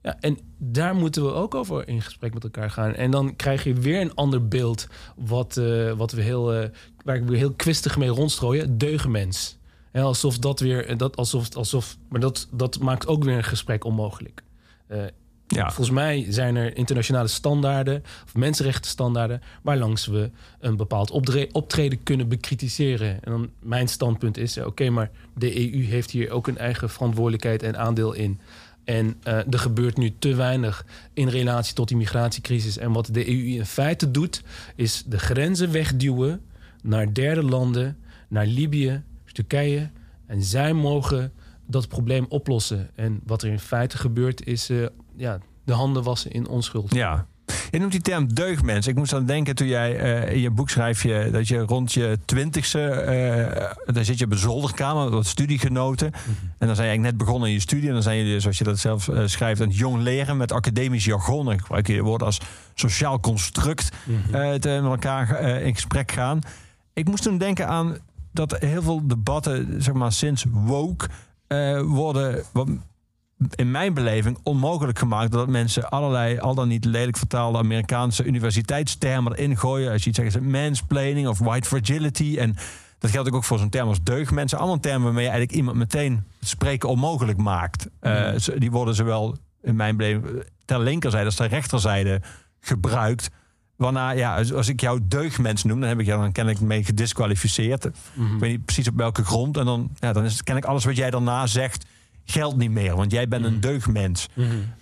[0.01, 2.93] Ja, en daar moeten we ook over in gesprek met elkaar gaan.
[2.93, 6.69] En dan krijg je weer een ander beeld, wat, eh, wat we heel, eh,
[7.03, 9.57] waar ik weer heel kwistig mee rondstrooien: deugenmens.
[9.91, 13.83] Hè, alsof dat weer, dat, alsof, alsof, maar dat, dat maakt ook weer een gesprek
[13.83, 14.43] onmogelijk.
[14.87, 15.03] Eh,
[15.47, 15.65] ja.
[15.65, 20.29] Volgens mij zijn er internationale standaarden of mensenrechtenstandaarden waarlangs we
[20.59, 21.11] een bepaald
[21.51, 23.23] optreden kunnen bekritiseren.
[23.23, 26.89] En dan mijn standpunt is: eh, oké, maar de EU heeft hier ook een eigen
[26.89, 28.39] verantwoordelijkheid en aandeel in.
[28.83, 32.77] En eh, er gebeurt nu te weinig in relatie tot die migratiecrisis.
[32.77, 34.43] En wat de EU in feite doet,
[34.75, 36.41] is de grenzen wegduwen
[36.81, 39.89] naar derde landen, naar Libië, Turkije.
[40.25, 41.31] En zij mogen
[41.65, 42.89] dat probleem oplossen.
[42.95, 44.85] En wat er in feite gebeurt, is eh,
[45.17, 46.93] ja, de handen wassen in onschuld.
[46.95, 47.25] Ja.
[47.71, 48.87] Je noemt die term deugdmens.
[48.87, 51.93] Ik moest aan denken toen jij eh, in je boek schrijf je dat je rond
[51.93, 56.09] je twintigste, eh dan zit je op een zolderkamer, wat studiegenoten.
[56.09, 56.29] Mhm.
[56.57, 57.87] En dan zijn je eigenlijk net begonnen in je studie.
[57.87, 60.51] En dan zijn jullie, zoals je dat zelf eh, schrijft, aan het jong leren met
[60.51, 61.51] academisch jargon.
[61.51, 62.39] En gebruik je woorden als
[62.73, 64.59] sociaal construct Mhm.
[64.59, 66.39] te met elkaar in gesprek gaan.
[66.93, 67.97] Ik moest toen denken aan
[68.31, 71.07] dat heel veel debatten, zeg maar sinds woke,
[71.85, 72.67] worden wat
[73.55, 79.33] in mijn beleving onmogelijk gemaakt doordat mensen allerlei al dan niet lelijk vertaalde Amerikaanse universiteitstermen
[79.35, 79.91] erin gooien.
[79.91, 82.35] Als je iets zegt, is het mansplaining of white fragility.
[82.39, 82.55] En
[82.99, 84.57] dat geldt ook voor zo'n term als deugdmensen.
[84.57, 87.87] Allemaal termen waarmee je eigenlijk iemand meteen spreken onmogelijk maakt.
[87.99, 92.21] Eh, ze- die worden zowel in mijn beleving ter linkerzijde als ter rechterzijde
[92.59, 93.29] gebruikt.
[93.75, 97.85] Waarna, ja, als, ik jou deugdmens noem, dan heb ik jou dan kennelijk mee gedisqualificeerd.
[97.85, 97.91] Ik
[98.39, 99.57] weet niet precies op welke grond.
[99.57, 101.85] En dan, ja, dan is het kennelijk alles wat jij daarna zegt,
[102.31, 102.95] geldt niet meer.
[102.95, 104.27] Want jij bent een deugdmens.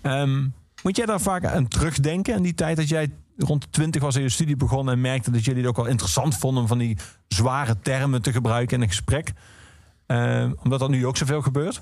[0.02, 0.48] Ehm,
[0.84, 2.36] moet jij daar vaak aan terugdenken?
[2.36, 5.32] aan die tijd dat jij rond de 20 was in je studie begon en merkte
[5.32, 8.82] dat jullie het ook wel interessant vonden om van die zware termen te gebruiken in
[8.82, 9.34] een gesprek?
[10.06, 11.82] Ehm, omdat dat nu ook zoveel gebeurt?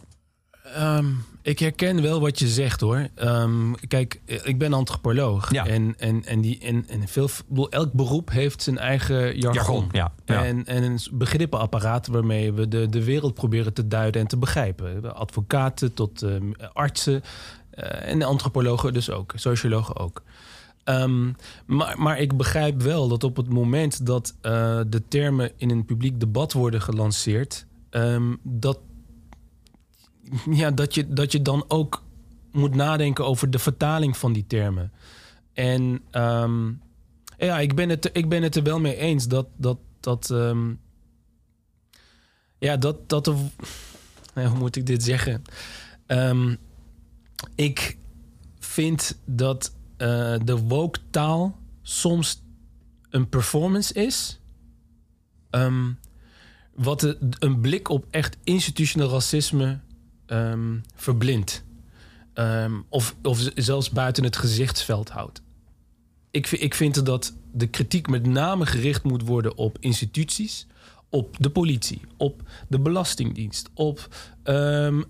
[0.64, 1.06] Ehm,
[1.42, 3.08] ik herken wel wat je zegt hoor.
[3.16, 5.52] Ehm, kijk, ik ben antropoloog.
[5.52, 5.66] Ja.
[5.66, 7.30] En, en, en, die, en, en veel,
[7.70, 9.90] elk beroep heeft zijn eigen jargon.
[9.92, 10.14] ja.
[10.26, 10.46] ja.
[10.46, 15.02] En, en een begrippenapparaat waarmee we de, de wereld proberen te duiden en te begrijpen.
[15.02, 17.24] De Advocaten tot ehm, artsen
[17.70, 20.24] eh, en de antropologen dus ook, sociologen ook.
[21.66, 25.86] Maar, maar ik begrijp wel dat op het moment dat eh, de termen in een
[25.86, 27.66] publiek debat worden gelanceerd,
[28.44, 28.80] dat,
[30.52, 32.04] ja, dat, je, dat je dan ook
[32.52, 34.92] moet nadenken over de vertaling van die termen.
[35.54, 36.72] En ehm,
[37.38, 39.48] ja, ik ben, het, ik ben het er wel mee eens dat.
[39.56, 40.74] dat, dat ehm,
[42.58, 43.10] ja, dat.
[43.10, 43.26] dat
[44.34, 45.42] hoe moet ik dit zeggen?
[46.06, 46.56] Ehm,
[47.56, 47.98] ik
[48.60, 52.42] vind dat eh, de woke taal soms
[53.10, 54.38] een performance is.
[56.76, 59.80] Wat een blik op echt institutioneel racisme
[60.34, 61.64] ehm, verblindt.
[62.34, 65.42] Ehm, of, of zelfs buiten het gezichtsveld houdt.
[66.32, 70.68] Ik, ik vind dat de kritiek met name gericht moet worden op instituties,
[71.10, 74.08] op de politie, op de Belastingdienst, op
[74.44, 75.02] ehm,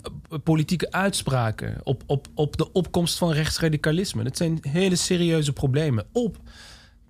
[0.43, 4.23] politieke uitspraken, op, op, op de opkomst van rechtsradicalisme.
[4.23, 6.05] Dat zijn hele serieuze problemen.
[6.11, 6.37] Op,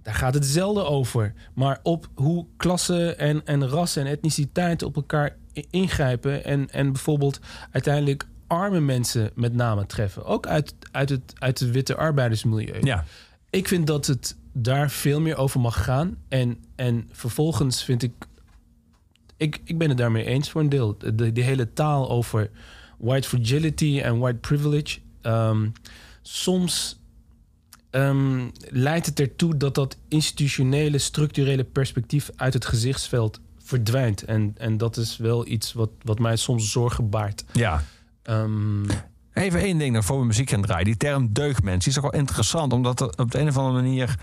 [0.01, 4.95] daar gaat het zelden over, maar op hoe klasse en, en ras en etniciteit op
[4.95, 5.37] elkaar
[5.69, 7.39] ingrijpen en, en bijvoorbeeld
[7.71, 10.25] uiteindelijk arme mensen met name treffen.
[10.25, 12.79] Ook uit, uit, het, uit het witte arbeidersmilieu.
[12.81, 13.05] ja.
[13.49, 16.17] Ik vind dat het daar veel meer over mag gaan.
[16.27, 18.13] En, en vervolgens vind ik
[19.37, 20.97] ik, ik ben het daarmee eens voor een deel.
[20.97, 22.49] De, die hele taal over
[22.97, 24.99] white fragility en white privilege.
[25.21, 25.67] ehm,
[26.21, 26.99] soms
[27.89, 34.23] ehm, leidt het ertoe dat dat institutionele, structurele perspectief uit het gezichtsveld verdwijnt.
[34.23, 37.43] En, en dat is wel iets wat, wat mij soms zorgen baart.
[37.51, 37.83] Ja.
[38.23, 38.83] Ehm,
[39.33, 40.85] Even één ding nog voor we muziek gaan draaien.
[40.85, 44.15] Die term deugdmens is toch wel interessant, omdat er op de een of andere manier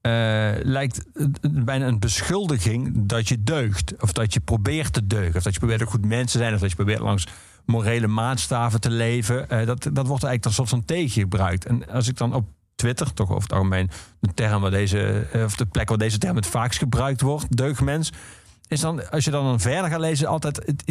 [0.00, 3.94] eh, lijkt het bijna een beschuldiging dat je deugt.
[4.00, 5.36] Of dat je probeert te deugen.
[5.36, 6.54] Of dat je probeert een goed mens te zijn.
[6.54, 7.26] Of dat je probeert langs
[7.64, 9.50] morele maatstaven te leven.
[9.50, 11.66] Eh, dat, dat wordt eigenlijk een soort van tegen gebruikt.
[11.66, 13.90] En als ik dan op Twitter, toch over het algemeen
[14.20, 17.56] de term waar deze, eh, of de plek waar deze term het vaakst gebruikt wordt,
[17.56, 18.12] deugdmens.
[18.68, 20.56] Is dan, als je dan, dan verder gaat lezen, altijd.
[20.66, 20.82] Het,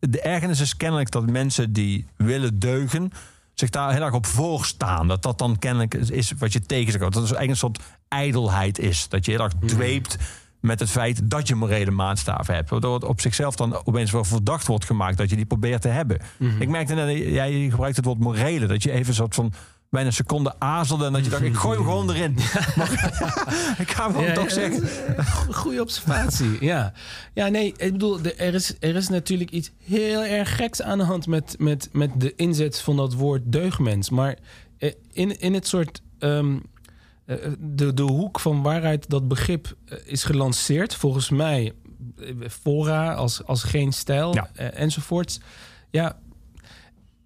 [0.00, 3.10] de ergernis is kennelijk dat mensen die willen deugen.
[3.54, 5.08] zich daar heel erg op voorstaan.
[5.08, 7.04] Dat dat dan kennelijk is- is wat je tegen zegt.
[7.04, 9.08] Dat het eigenlijk een soort ijdelheid is.
[9.08, 10.16] Dat je heel erg dweept
[10.60, 12.70] met het feit dat je morele maatstaven hebt.
[12.70, 15.88] Waardoor het op zichzelf dan opeens wel verdacht wordt gemaakt dat je die probeert te
[15.88, 16.20] hebben.
[16.58, 18.66] Ik merkte net, jij gebruikt het woord morele.
[18.66, 19.52] Dat je even een soort van
[19.92, 21.06] bijna een seconde aarzelde.
[21.06, 22.34] En dat je dacht, ik gooi hem gewoon erin.
[22.76, 22.90] Maar
[23.84, 24.88] ik ga hem Ja, toch zeggen.
[25.54, 26.92] Goede observatie, ja.
[27.34, 31.04] Ja, nee, ik bedoel, er is, er is natuurlijk iets heel erg geks aan de
[31.04, 34.10] hand met, met, met de inzet van dat woord deugdmens.
[34.10, 34.36] Maar
[34.78, 36.02] eh, in, in het soort.
[36.18, 36.56] ehm,
[37.26, 41.72] eh, de, de hoek van waaruit dat begrip eh, is gelanceerd, volgens mij,
[42.50, 44.50] fora als, als geen stijl Ja.
[44.54, 45.40] enzovoorts.
[45.90, 46.18] Ja,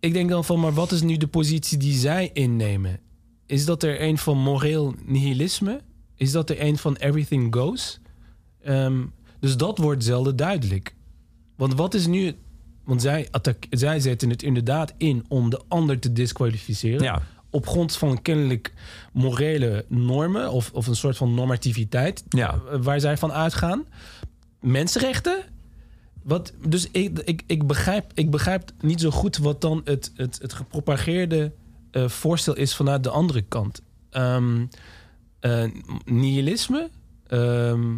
[0.07, 3.01] ik denk dan van, maar wat is nu de positie die zij innemen?
[3.47, 5.81] Is dat er een van moreel nihilisme?
[6.15, 8.01] Is dat er een van everything goes?
[8.63, 9.03] Ehm,
[9.41, 10.95] dus dat wordt zelden duidelijk.
[11.57, 12.35] Want wat is nu...
[12.85, 13.29] Want zij,
[13.71, 17.03] zij zetten het inderdaad in om de ander te disqualificeren.
[17.03, 17.23] Ja.
[17.51, 18.73] Op grond van kennelijk
[19.13, 22.61] morele normen of, of een soort van normativiteit Ja.
[22.71, 23.85] eh, waar zij van uitgaan.
[24.61, 25.39] Mensenrechten?
[26.27, 30.39] Wat, dus ik, ik, ik, begrijp, ik begrijp niet zo goed wat dan het, het,
[30.43, 31.53] het gepropageerde
[31.91, 33.83] eh, voorstel is vanuit de andere kant.
[34.11, 34.67] Ehm,
[35.41, 35.65] eh,
[36.05, 36.91] nihilisme?
[37.27, 37.95] Ehm,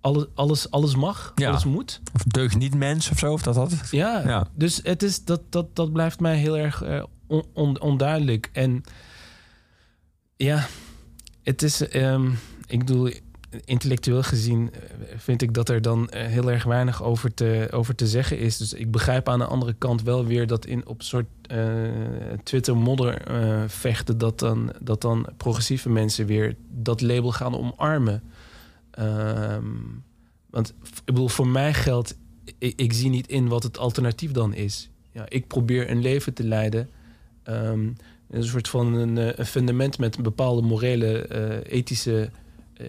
[0.00, 1.48] alles, alles, alles mag, Ja.
[1.48, 2.00] alles moet.
[2.14, 3.32] Of deugd niet mens of zo.
[3.32, 3.72] Of dat dat.
[3.90, 4.48] Ja, Ja.
[4.54, 8.50] dus het is, dat, dat, dat blijft mij heel erg eh, on- on- onduidelijk.
[8.52, 8.82] En
[10.36, 10.66] ja,
[11.42, 12.30] het is, ehm,
[12.66, 13.10] ik bedoel,
[13.64, 14.80] intellectueel gezien eh,
[15.16, 18.56] vind ik dat er dan eh, heel erg weinig over te, over te zeggen is.
[18.56, 21.58] Dus ik begrijp aan de andere kant wel weer dat in op soort eh,
[22.42, 23.22] Twitter-modder
[23.70, 28.22] vechten, dat dan, dat dan progressieve mensen weer dat label gaan omarmen.
[28.90, 29.64] Ehm,
[30.50, 32.16] want ik bedoel, voor mij geldt,
[32.58, 34.90] ik, zie niet in wat het alternatief dan is.
[35.12, 36.88] Ja, ik probeer een leven te leiden.
[37.42, 37.88] ehm,
[38.30, 41.28] een soort van een, een fundament met bepaalde morele,
[41.68, 42.30] ethische,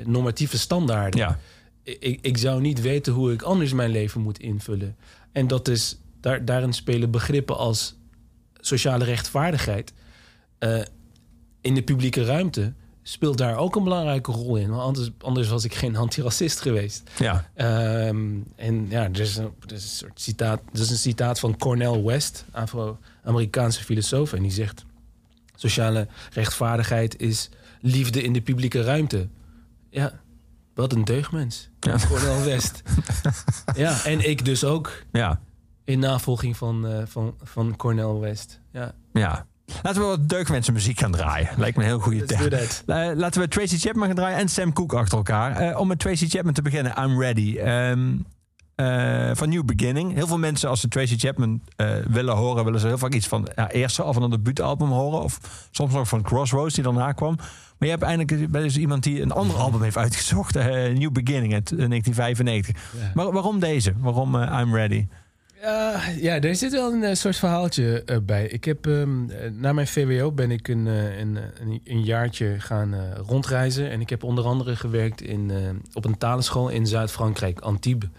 [0.05, 1.19] normatieve standaarden.
[1.19, 1.39] Ja.
[1.83, 4.95] Ik, ik zou niet weten hoe ik anders mijn leven moet invullen.
[5.31, 7.95] En dat is, daar, daarin spelen begrippen als
[8.59, 9.93] sociale rechtvaardigheid
[10.59, 10.81] eh,
[11.61, 12.73] in de publieke ruimte
[13.03, 14.69] speelt daar ook een belangrijke rol in.
[14.69, 17.09] Want anders, anders was ik geen antiracist geweest.
[17.19, 17.49] Ja.
[17.53, 20.61] Ehm, en ja, er is, een, er is een soort citaat.
[20.73, 24.85] Er is een citaat van Cornel West, Afro-Amerikaanse filosoof, en die zegt:
[25.55, 27.49] sociale rechtvaardigheid is
[27.81, 29.27] liefde in de publieke ruimte.
[29.97, 30.11] Ja,
[30.73, 31.69] wat een deugdmens.
[31.79, 31.95] Ja.
[32.09, 32.81] Cornel West.
[33.75, 35.39] ja, en ik dus ook Ja.
[35.83, 38.59] in navolging van, eh, van, van Cornel West.
[38.71, 39.45] Ja, Ja.
[39.83, 41.49] Laten we wat deugdmensen muziek gaan draaien.
[41.57, 42.25] Lijkt me een heel goede.
[42.85, 45.55] Eh, laten we Tracy Chapman gaan draaien en Sam Cooke achter elkaar.
[45.55, 47.57] Eh, om met Tracy Chapman te beginnen, I'm Ready.
[47.57, 48.15] Ehm,
[48.77, 50.13] eh, van New Beginning.
[50.13, 53.27] Heel veel mensen, als ze Tracy Chapman eh, willen horen, willen ze heel vaak iets
[53.27, 55.23] van ja, eerste of van een debuutalbum horen.
[55.23, 55.39] Of
[55.71, 57.35] soms nog van Crossroads die daarna kwam.
[57.77, 60.55] Maar je hebt eindelijk bij dus iemand die een ander album heeft uitgezocht.
[60.55, 60.65] eh,
[60.97, 62.75] New Beginning uit eh, 1995.
[62.99, 63.11] Ja.
[63.13, 63.93] Maar waarom deze?
[63.97, 65.07] Waarom I'm Ready?
[65.61, 68.47] Ja, ja, er zit wel een soort verhaaltje bij.
[68.47, 72.95] Ik heb ehm, eh, na mijn VWO ben ik een, een, een, een jaartje gaan
[73.27, 73.89] rondreizen.
[73.89, 75.51] En ik heb onder andere gewerkt in,
[75.93, 78.09] op een talenschool in Zuid-Frankrijk, Antibes.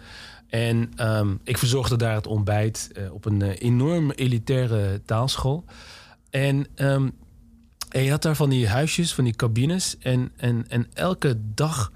[0.48, 5.64] En ehm, ik verzorgde daar het ontbijt eh, op een eh, enorm elitaire taalschool.
[6.30, 7.08] En, ehm,
[7.88, 9.98] en je had daar van die huisjes, van die cabines.
[9.98, 11.92] En, en, en elke dag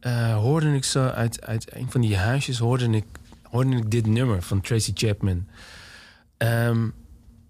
[0.00, 3.04] eh, hoorde ik zo uit, uit een van die huisjes hoorde ik,
[3.42, 5.46] hoorde ik dit nummer van Tracy Chapman.
[6.36, 6.88] Ehm,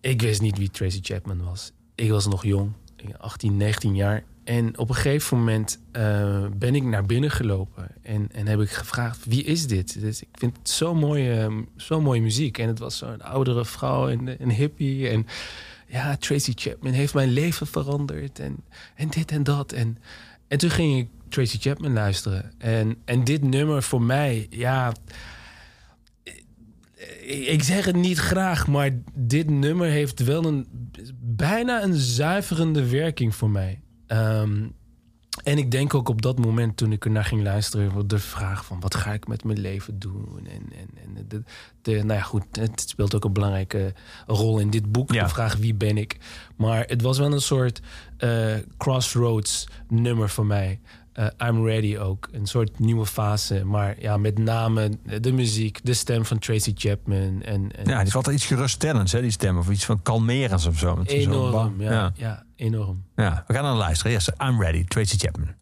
[0.01, 1.73] ik wist niet wie Tracy Chapman was.
[1.95, 2.73] Ik was nog jong,
[3.19, 4.25] 18, 19 jaar.
[4.51, 8.71] En op een gegeven moment eh, ben ik naar binnen gelopen en, en heb ik
[8.71, 10.01] gevraagd: wie is dit?
[10.01, 12.59] Dus ik vind het zo mooie, zo mooie muziek.
[12.59, 15.09] En het was zo'n oudere vrouw en een hippie.
[15.09, 15.27] En
[15.87, 18.39] ja, Tracy Chapman heeft mijn leven veranderd.
[18.39, 18.57] En,
[18.95, 19.73] en dit en dat.
[19.73, 19.99] En,
[20.49, 22.53] en toen ging ik Tracy Chapman luisteren.
[22.59, 24.93] En, en dit nummer voor mij, ja.
[27.27, 30.67] ik zeg het niet graag, maar dit nummer heeft wel een
[31.21, 33.81] bijna een zuiverende werking voor mij.
[34.11, 34.67] Ehm,
[35.43, 38.81] en ik denk ook op dat moment toen ik ernaar ging luisteren, de vraag van
[38.81, 40.47] wat ga ik met mijn leven doen?
[40.47, 41.43] En, en, en de,
[41.83, 43.95] de, nou ja, goed, het speelt ook een belangrijke
[44.27, 45.13] rol in dit boek.
[45.13, 45.23] Ja.
[45.23, 46.19] De vraag wie ben ik?
[46.57, 47.81] Maar het was wel een soort
[48.17, 50.81] eh, crossroads nummer voor mij.
[51.13, 52.29] Eh, I'm Ready ook.
[52.33, 53.65] Een soort nieuwe fase.
[53.65, 57.43] Maar ja, met name de muziek, de stem van Tracy Chapman.
[57.43, 59.59] En, en Ja, die valt iets geruststellends, hè, die stem.
[59.59, 61.01] Of iets van kalmerends of zo.
[61.05, 61.83] Is enorm.
[61.83, 62.13] Ja, ja.
[62.15, 62.45] ja.
[62.57, 63.05] enorm.
[63.17, 64.13] Ja, we gaan naar luisteren.
[64.13, 65.60] Eerst I'm Ready, Tracy Chapman.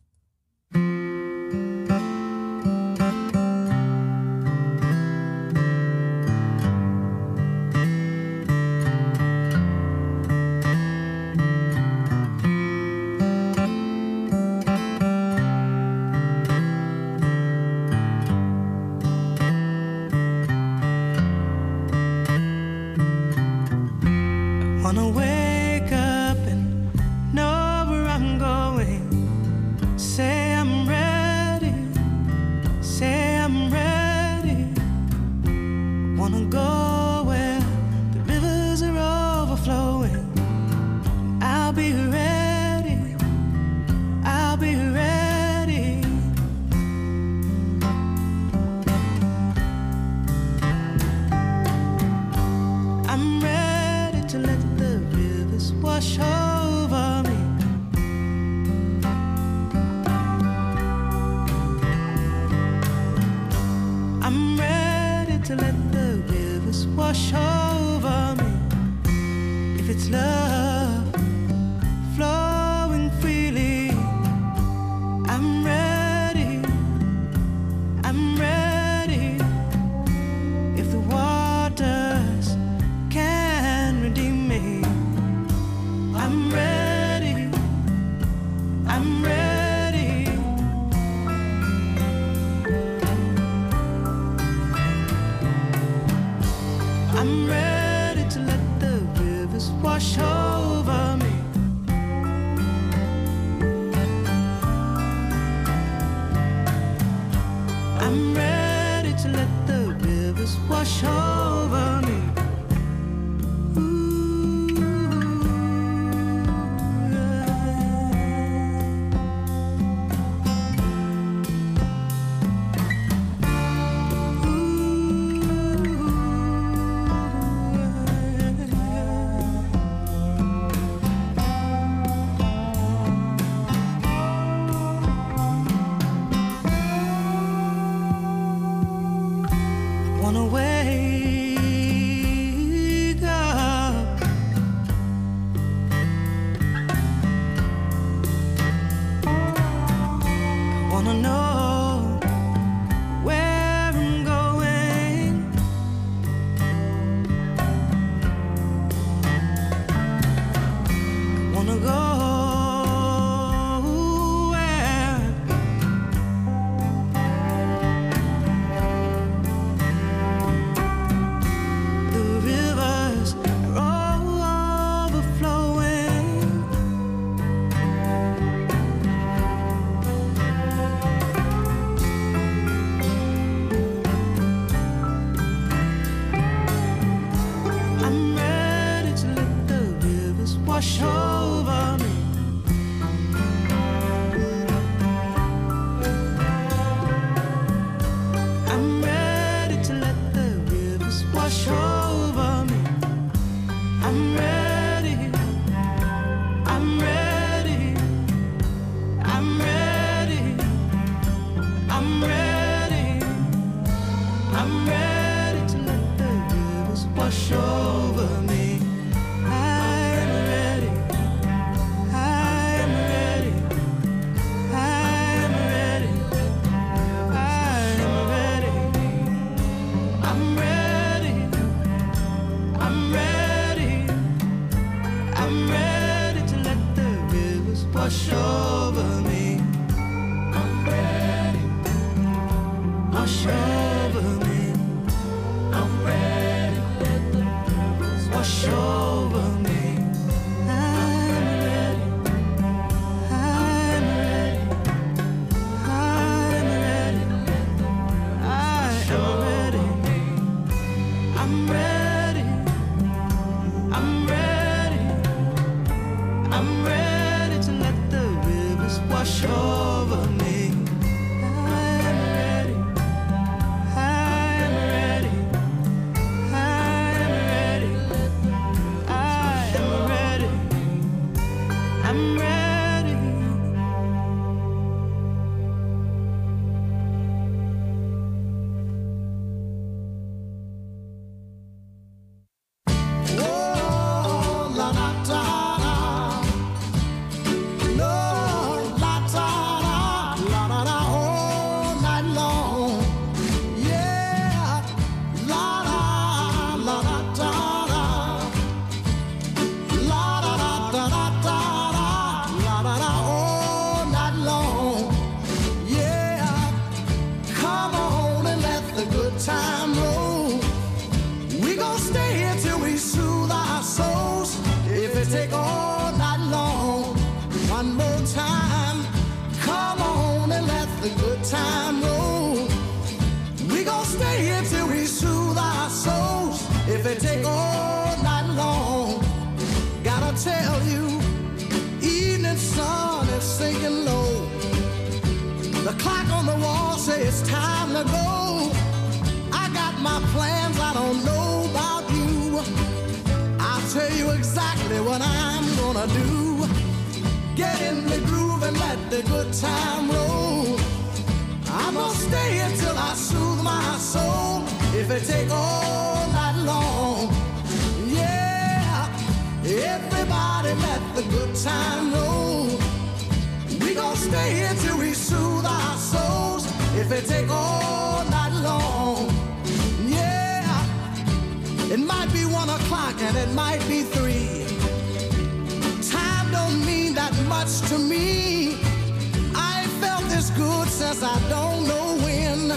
[391.49, 392.70] Don't know when,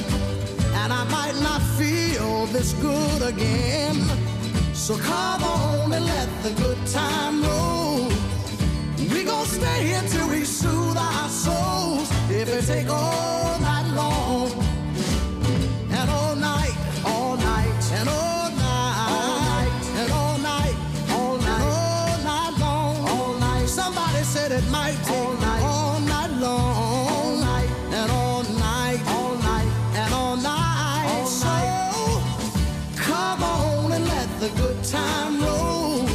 [0.82, 3.98] and I might not feel this good again.
[4.74, 8.08] So come on and let the good time roll.
[9.14, 12.10] We gon' stay here till we soothe our souls.
[12.30, 14.52] If it take all night long,
[15.92, 20.76] and all night, all night, and all night, and all night,
[21.12, 23.68] all night, all night long.
[23.68, 25.41] Somebody said it might all
[34.92, 36.06] time roll.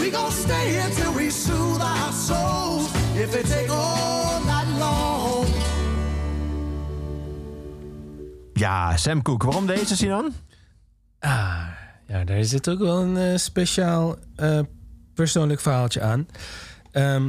[0.00, 2.90] We gon' stay here till we soothe our souls.
[3.14, 5.46] If it take all night long.
[8.54, 9.46] Ja, Sam Cooke.
[9.46, 10.32] Waarom deze, Sinan?
[11.18, 11.66] Ah,
[12.06, 14.60] ja, daar zit ook wel een eh, speciaal eh,
[15.14, 16.26] persoonlijk verhaaltje aan.
[16.90, 17.28] Ehm,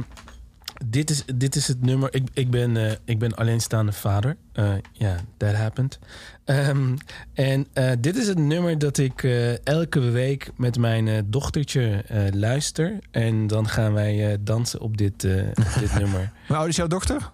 [0.84, 2.14] dit, is, dit is het nummer.
[2.14, 4.36] Ik, ik, ben, eh, ik ben alleenstaande vader.
[4.52, 5.98] Eh, Ja, that happened.
[6.44, 6.96] Ehm,
[7.34, 9.22] en eh, dit is het nummer dat ik
[9.64, 12.04] elke week met mijn dochtertje
[12.34, 12.98] luister.
[13.10, 16.32] En dan gaan wij dansen op dit, dit nummer.
[16.46, 17.30] Hoe oud is jouw dochter?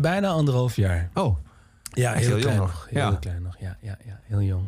[0.00, 1.10] Bijna anderhalf jaar.
[1.14, 1.36] Oh,
[1.92, 2.86] Ja, heel, heel klein jong nog.
[2.90, 3.16] Heel Ja.
[3.20, 4.64] klein nog, ja, ja, ja, heel jong.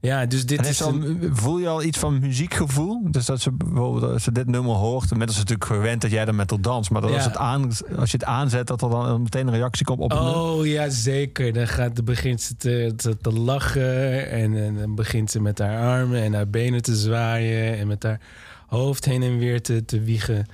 [0.00, 0.82] Ja, dus dit is...
[0.82, 3.10] al, een- voel je al iets van muziekgevoel?
[3.10, 6.10] Dus dat ze bijvoorbeeld als ze dit nummer hoort, met is ze natuurlijk gewend dat
[6.10, 7.62] jij dan met haar dans, maar dat als, het aan,
[7.96, 10.12] als je het aanzet, dat er dan meteen een reactie komt op.
[10.12, 11.52] Oh ja, zeker.
[11.52, 14.30] Dan, gaat, dan begint ze te, te, te lachen.
[14.30, 17.78] En, en dan begint ze met haar armen en haar benen te zwaaien.
[17.78, 18.20] En met haar
[18.66, 20.46] hoofd heen en weer te, te wiegen.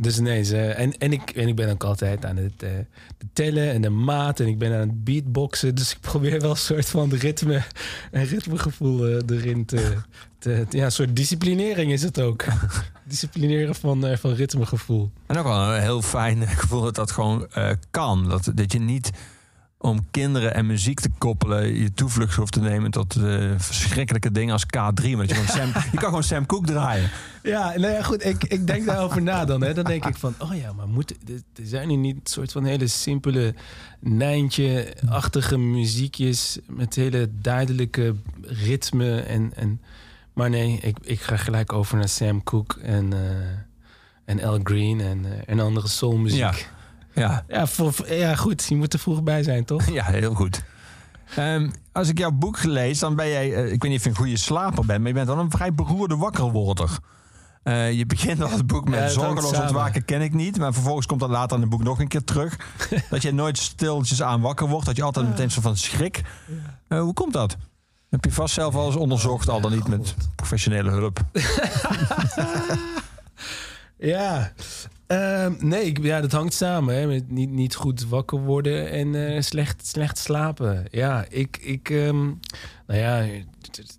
[0.00, 2.70] Dus nee, ze, en, en, ik, en ik ben ook altijd aan het eh,
[3.32, 4.40] tellen en de maat.
[4.40, 5.74] En ik ben aan het beatboxen.
[5.74, 7.62] Dus ik probeer wel een soort van ritme
[8.10, 9.96] en ritmegevoel eh, erin te,
[10.38, 10.66] te...
[10.70, 12.44] Ja, een soort disciplinering is het ook.
[13.04, 15.10] Disciplineren van, eh, van ritmegevoel.
[15.26, 17.48] En ook wel een heel fijn gevoel dat dat gewoon
[17.90, 18.28] kan.
[18.28, 19.10] Dat, dat je niet
[19.82, 24.52] om kinderen en muziek te koppelen je toevlucht hoeft te nemen tot eh, verschrikkelijke dingen
[24.52, 25.10] als K3.
[25.16, 27.10] Want je, Sam, je kan gewoon Sam Cooke draaien.
[27.42, 28.24] Ja, nou ja, goed.
[28.24, 29.62] Ik, ik denk daarover na dan.
[29.62, 29.74] Hè.
[29.74, 32.64] Dan denk ik van, oh ja, maar moet, er zijn hier niet een soort van
[32.64, 33.54] hele simpele
[34.00, 39.20] Nijntje-achtige muziekjes met hele duidelijke ritme.
[39.20, 39.80] En, en,
[40.32, 43.20] maar nee, ik, ik ga gelijk over naar Sam Cooke en, eh,
[44.24, 46.38] en Al Green en, eh, en andere soulmuziek.
[46.38, 46.54] Ja.
[47.14, 47.44] Ja.
[47.48, 48.66] Ja, voor, ja, goed.
[48.68, 49.90] Je moet er vroeg bij zijn, toch?
[49.98, 50.62] ja heel goed.
[51.36, 53.54] Ehm, als ik jouw boek lees, dan ben jij...
[53.54, 55.50] eh, ik weet niet of je een goede slaper bent, maar je bent wel een
[55.50, 56.98] vrij beroerde wakkerworder.
[57.62, 60.58] Eh, je begint al het boek met Ja, zorgeloos ontwaken ken ik niet.
[60.58, 62.56] Maar vervolgens komt dat later in het boek nog een keer terug.
[63.10, 64.86] dat je nooit stiltjes aan wakker wordt.
[64.86, 66.22] Dat je altijd meteen zo van schrik.
[66.88, 67.56] Eh, hoe komt dat?
[68.10, 71.20] Heb je vast zelf al eens onderzocht, al dan niet met professionele hulp.
[74.02, 74.52] Ja,
[75.10, 76.94] Ehm, nee, ja, dat hangt samen.
[76.94, 80.84] Hè, met niet, niet goed wakker worden en eh, slecht, slecht slapen.
[80.90, 81.56] Ja, ik...
[81.56, 82.24] ik ehm,
[82.86, 83.26] nou ja,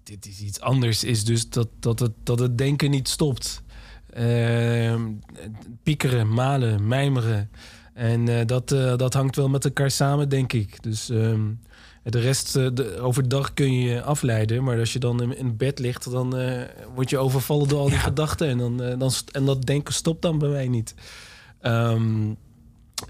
[0.04, 1.04] dit, is iets anders.
[1.04, 3.64] Is dus dat, dat, het, dat het denken niet stopt.
[4.14, 5.02] Ehm,
[5.84, 7.50] piekeren, malen, mijmeren.
[7.94, 10.84] En eh, dat, eh, dat hangt wel met elkaar samen, denk ik.
[10.84, 11.12] Dus
[12.04, 14.64] de rest, eh, de, overdag kun je je afleiden.
[14.64, 16.62] Maar als je dan in, in bed ligt, dan eh,
[16.96, 18.48] word je overvallen door al die gedachten.
[18.48, 20.96] En, dan, eh, dan, en dat denken stopt dan bij mij niet.
[21.62, 22.34] Ehm,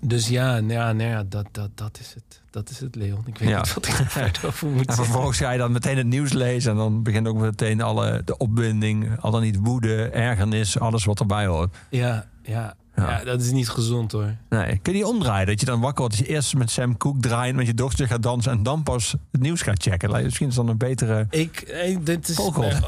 [0.02, 2.42] dus ja, nou ja, nou ja dat, dat, dat, is het.
[2.50, 3.24] dat is het, Leon.
[3.26, 3.58] Ik weet Ja.
[3.58, 6.34] niet wat ik er verder over moet En vervolgens ga je dan meteen het nieuws
[6.34, 6.72] lezen.
[6.72, 11.20] En dan begint ook meteen alle, de opwinding, al dan niet woede, ergernis, alles wat
[11.20, 11.76] erbij hoort.
[11.90, 13.10] Ja, ja, Ja.
[13.10, 13.24] ja.
[13.24, 14.36] dat is niet gezond hoor.
[14.50, 15.48] Nee, kun je die omdraaien?
[15.48, 18.08] Dat je dan wakker wordt, dat je eerst met Sam Cooke draait, met je dochter
[18.08, 20.24] gaat dansen en dan pas het nieuws gaat checken.
[20.24, 21.28] Misschien is dat een betere...
[21.30, 22.40] Ik, eh, dit is,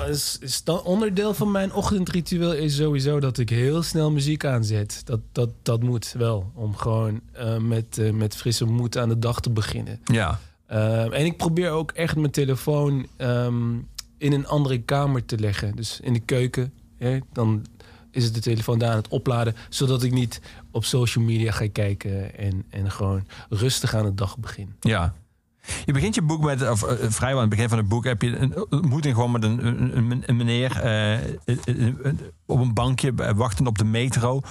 [0.10, 5.02] is, is dan- onderdeel van mijn ochtendritueel is sowieso dat ik heel snel muziek aanzet.
[5.06, 9.20] Dat, dat, dat moet wel, om gewoon eh, met, eh, met frisse moed aan de
[9.20, 10.00] dag te beginnen.
[10.04, 10.40] Ja,
[11.12, 13.74] en ik probeer ook echt mijn telefoon ehm,
[14.18, 15.76] in een andere kamer te leggen.
[15.76, 16.74] Dus in de keuken.
[16.98, 17.66] Hè, dan
[18.14, 19.56] is het de telefoon daar aan het opladen.
[19.70, 20.42] Zodat ik niet
[20.72, 22.38] op social media ga kijken.
[22.38, 24.74] En, en gewoon rustig aan de dag begin.
[24.80, 25.14] ja.
[25.86, 28.22] Je begint je boek met, of eh, vrijwel aan het begin van het boek, heb
[28.22, 32.14] je een ontmoeting gewoon met een, een, meneer eh, eh, eh, eh,
[32.46, 34.42] op een bankje, eh, wachtend op de metro.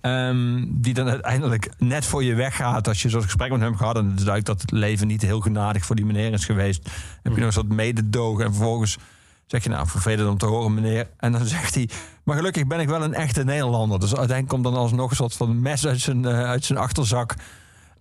[0.00, 3.96] Ehm, die dan uiteindelijk net voor je weggaat als je zo'n gesprek met hem gehad.
[3.96, 6.88] En het duidelijk dat het leven niet heel genadig voor die meneer is geweest.
[7.22, 8.44] heb je nog een soort mededogen.
[8.44, 8.98] En vervolgens
[9.46, 11.08] zeg je, nou, vervelend om te horen, meneer.
[11.16, 11.88] En dan zegt hij,
[12.24, 14.00] maar gelukkig ben ik wel een echte Nederlander.
[14.00, 17.34] Dus uiteindelijk komt dan alsnog een soort van mes uit zijn, eh, uit zijn achterzak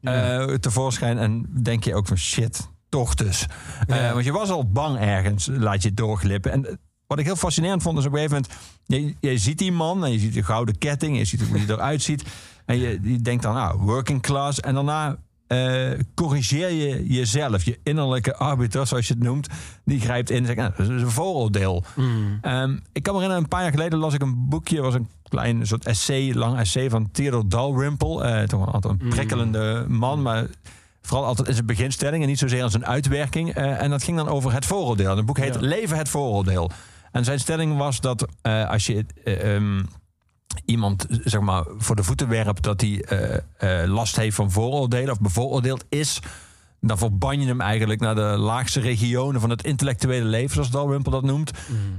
[0.01, 1.17] eh, tevoorschijn.
[1.17, 3.45] En denk je ook van, shit, toch dus.
[3.87, 4.13] Eh, Ja.
[4.13, 6.51] want je was al bang ergens, laat je doorglippen.
[6.51, 8.61] En wat ik heel fascinerend vond, is op een gegeven moment...
[8.85, 11.17] Je, je ziet die man en je ziet de gouden ketting.
[11.17, 12.23] Je ziet hoe hij eruit ziet.
[12.65, 14.59] En je, je denkt dan, nou, working class.
[14.59, 15.17] En daarna
[15.47, 17.63] eh, corrigeer je jezelf.
[17.63, 19.47] Je innerlijke arbiter, zoals je het noemt.
[19.85, 21.83] Die grijpt in en zegt, nou, dat is een vooroordeel.
[22.41, 24.81] Ehm, ik kan me herinneren, een paar jaar geleden las ik een boekje.
[24.81, 28.23] was een klein soort essay, lang essay van Theodore Dalrymple.
[28.23, 30.47] Eh toch wel altijd een prikkelende man, maar...
[31.05, 33.53] Vooral altijd in zijn beginstelling en niet zozeer in zijn uitwerking.
[33.53, 35.11] Eh, en dat ging dan over het vooroordeel.
[35.11, 35.59] En het boek heet Ja.
[35.59, 36.71] Leven het vooroordeel.
[37.11, 38.27] En zijn stelling was dat
[38.67, 39.83] als je eh, ehm,
[40.65, 45.11] iemand zeg maar, voor de voeten werpt dat hij eh, eh, last heeft van vooroordelen
[45.11, 46.21] of bevooroordeeld is,
[46.87, 51.11] dan verban je hem eigenlijk naar de laagste regionen van het intellectuele leven, zoals Dalrymple
[51.11, 51.51] dat noemt.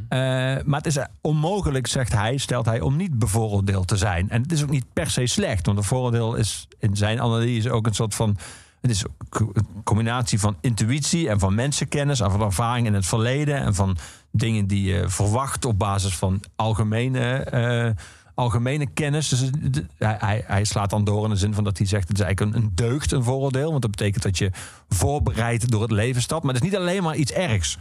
[0.08, 0.18] Eh,
[0.64, 4.30] maar het is onmogelijk, zegt hij, stelt hij, om niet bevooroordeeld te zijn.
[4.30, 7.70] En het is ook niet per se slecht, want een vooroordeel is in zijn analyse
[7.70, 8.36] ook een soort van.
[8.80, 13.56] Het is een combinatie van intuïtie en van mensenkennis en van ervaring in het verleden
[13.56, 13.96] en van
[14.30, 17.94] dingen die je verwacht op basis van algemene,
[18.34, 19.28] algemene kennis.
[19.28, 19.50] Dus
[19.98, 22.24] hij, hij, hij slaat dan door in de zin van dat hij zegt: het is
[22.24, 23.70] eigenlijk een, een deugd, een vooroordeel.
[23.70, 24.50] Want dat betekent dat je
[24.88, 26.44] voorbereid door het leven stapt.
[26.44, 27.78] Maar het is niet alleen maar iets ergs.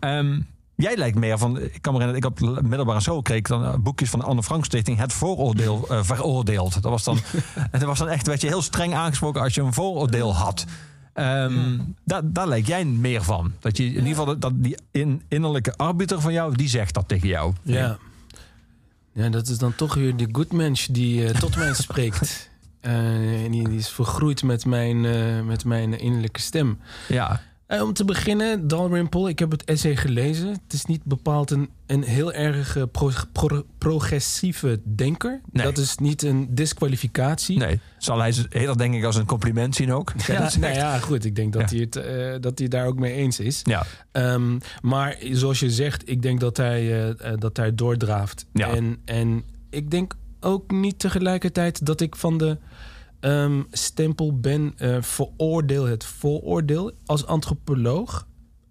[0.00, 0.40] Ehm,
[0.74, 1.60] jij lijkt meer van.
[1.60, 4.24] Ik kan me herinneren, ik op de middelbare school kreeg dan eh, boekjes van de
[4.24, 4.98] Anne Frank Stichting.
[4.98, 6.72] Het vooroordeel eh, veroordeeld.
[6.72, 7.18] Dat was dan.
[7.54, 8.26] en dat was dan echt.
[8.26, 10.64] werd je heel streng aangesproken als je een vooroordeel had.
[11.12, 13.52] Ehm, daar, daar lijkt jij meer van.
[13.60, 16.94] Dat je in ieder geval dat, dat die in, innerlijke arbiter van jou, die zegt
[16.94, 17.52] dat tegen jou.
[17.62, 17.78] Ja.
[17.78, 17.98] Ja,
[19.12, 22.50] dat is dan toch weer de good mensch die eh, tot mij spreekt.
[22.80, 26.78] Eh, en die, die is vergroeid met mijn, eh, met mijn innerlijke stem.
[27.08, 27.40] Ja.
[27.72, 30.48] Eh, om te beginnen, Dalrymple, ik heb het essay gelezen.
[30.48, 35.40] Het is niet bepaald een, een heel erg eh, pro- pro- progressieve denker.
[35.52, 35.64] Nee.
[35.64, 37.58] Dat is niet een disqualificatie.
[37.58, 37.80] Nee.
[37.98, 40.12] Zal hij eerder denk ik als een compliment zien ook?
[40.26, 40.58] Ja, dat zegt?
[40.58, 41.24] nou ja, goed.
[41.24, 41.76] Ik denk dat, Ja.
[41.76, 43.60] hij het, eh, dat hij daar ook mee eens is.
[43.62, 43.86] Ja.
[44.12, 48.46] Ehm, maar zoals je zegt, ik denk dat hij, dat hij doordraaft.
[48.52, 48.68] Ja.
[48.68, 52.58] En, en ik denk ook niet tegelijkertijd dat ik van de
[53.22, 56.92] ehm, stempel ben eh, veroordeel het vooroordeel.
[57.06, 58.26] Als antropoloog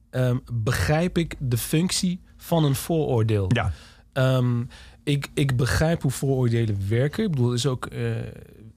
[0.10, 3.46] ehm, begrijp ik de functie van een vooroordeel.
[3.50, 3.72] Ja.
[4.14, 4.64] Ehm,
[5.04, 7.24] ik, ik begrijp hoe vooroordelen werken.
[7.24, 8.12] Ik bedoel, er is ook eh,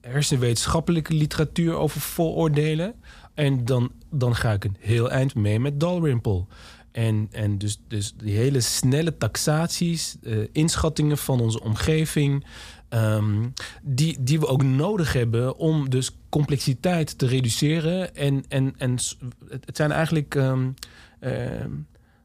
[0.01, 2.93] hersenwetenschappelijke literatuur over vooroordelen.
[3.33, 6.45] En dan, dan ga ik een heel eind mee met Dalrymple.
[6.91, 12.45] En, en dus, dus die hele snelle taxaties, eh, inschattingen van onze omgeving...
[12.95, 13.49] ehm,
[13.81, 18.15] die, die we ook nodig hebben om dus complexiteit te reduceren.
[18.15, 18.97] En, en, en
[19.49, 20.69] het zijn eigenlijk, ehm,
[21.19, 21.71] ehm,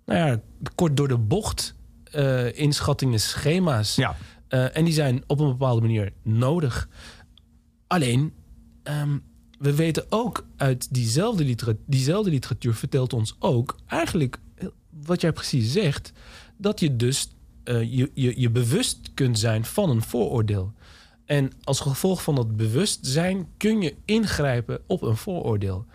[0.06, 0.40] nou ja,
[0.74, 3.94] kort door de bocht eh, inschattingen, schema's.
[3.94, 4.16] Ja.
[4.48, 6.88] Eh, en die zijn op een bepaalde manier nodig.
[7.86, 8.32] Alleen,
[9.58, 14.38] we weten ook uit diezelfde literatuur, diezelfde literatuur vertelt ons ook eigenlijk
[15.04, 16.12] wat jij precies zegt,
[16.56, 17.28] dat je dus
[17.64, 20.72] eh, je, je, je bewust kunt zijn van een vooroordeel.
[21.24, 25.86] En als gevolg van dat bewustzijn kun je ingrijpen op een vooroordeel.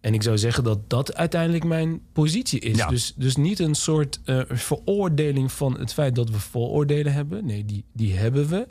[0.00, 2.76] En ik zou zeggen dat dat uiteindelijk mijn positie is.
[2.76, 2.88] Ja.
[2.88, 7.46] Dus, dus niet een soort eh, veroordeling van het feit dat we vooroordelen hebben.
[7.46, 8.66] Nee, die, die hebben we.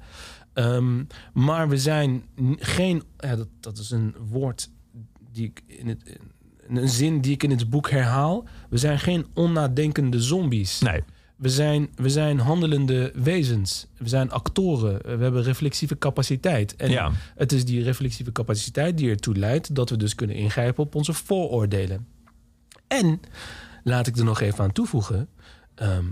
[0.54, 2.24] Ehm, maar we zijn
[2.58, 3.04] geen.
[3.18, 4.70] Ja, dat, dat is een woord
[5.32, 6.02] die ik in het.
[6.06, 6.34] in-
[6.78, 8.44] Een zin die ik in het boek herhaal.
[8.70, 10.80] We zijn geen onnadenkende zombies.
[10.80, 11.02] Nee.
[11.36, 13.88] We zijn, we zijn handelende wezens.
[13.98, 15.18] We zijn actoren.
[15.18, 16.76] We hebben reflexieve capaciteit.
[16.76, 17.12] En Ja.
[17.36, 21.14] het is die reflexieve capaciteit die ertoe leidt dat we dus kunnen ingrijpen op onze
[21.14, 22.08] vooroordelen.
[22.88, 23.20] En
[23.84, 25.28] laat ik er nog even aan toevoegen.
[25.76, 26.06] ehm,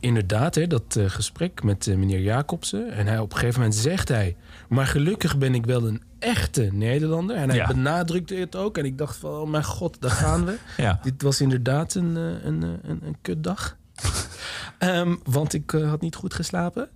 [0.00, 2.92] inderdaad, hè, dat eh, gesprek met eh, meneer Jacobsen.
[2.92, 4.36] En hij, op een gegeven moment zegt hij...
[4.68, 7.36] maar gelukkig ben ik wel een echte Nederlander.
[7.36, 7.66] En hij Ja.
[7.66, 8.78] benadrukte het ook.
[8.78, 10.58] En ik dacht van, oh mijn god, daar gaan we.
[10.76, 11.00] Ja.
[11.02, 13.76] Dit was inderdaad een, eh, een, een, een kutdag.
[14.78, 16.88] Ehm, want ik eh, had niet goed geslapen.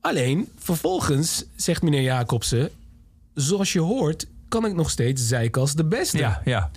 [0.00, 2.70] Alleen, vervolgens zegt meneer Jacobsen...
[3.34, 6.18] zoals je hoort, kan ik nog steeds zeiken als de beste.
[6.18, 6.70] Ja, ja.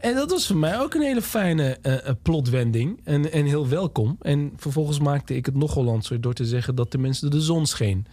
[0.00, 3.00] En dat was voor mij ook een hele fijne eh, plotwending.
[3.04, 4.16] En, en heel welkom.
[4.20, 6.20] En vervolgens maakte ik het nog Hollandser...
[6.20, 8.06] door te zeggen dat tenminste de zon scheen.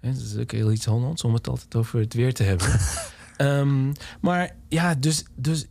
[0.00, 2.66] En dat is ook heel iets Hollands om het altijd over het weer te hebben.
[3.36, 5.66] Ehm, maar ja, dus, dus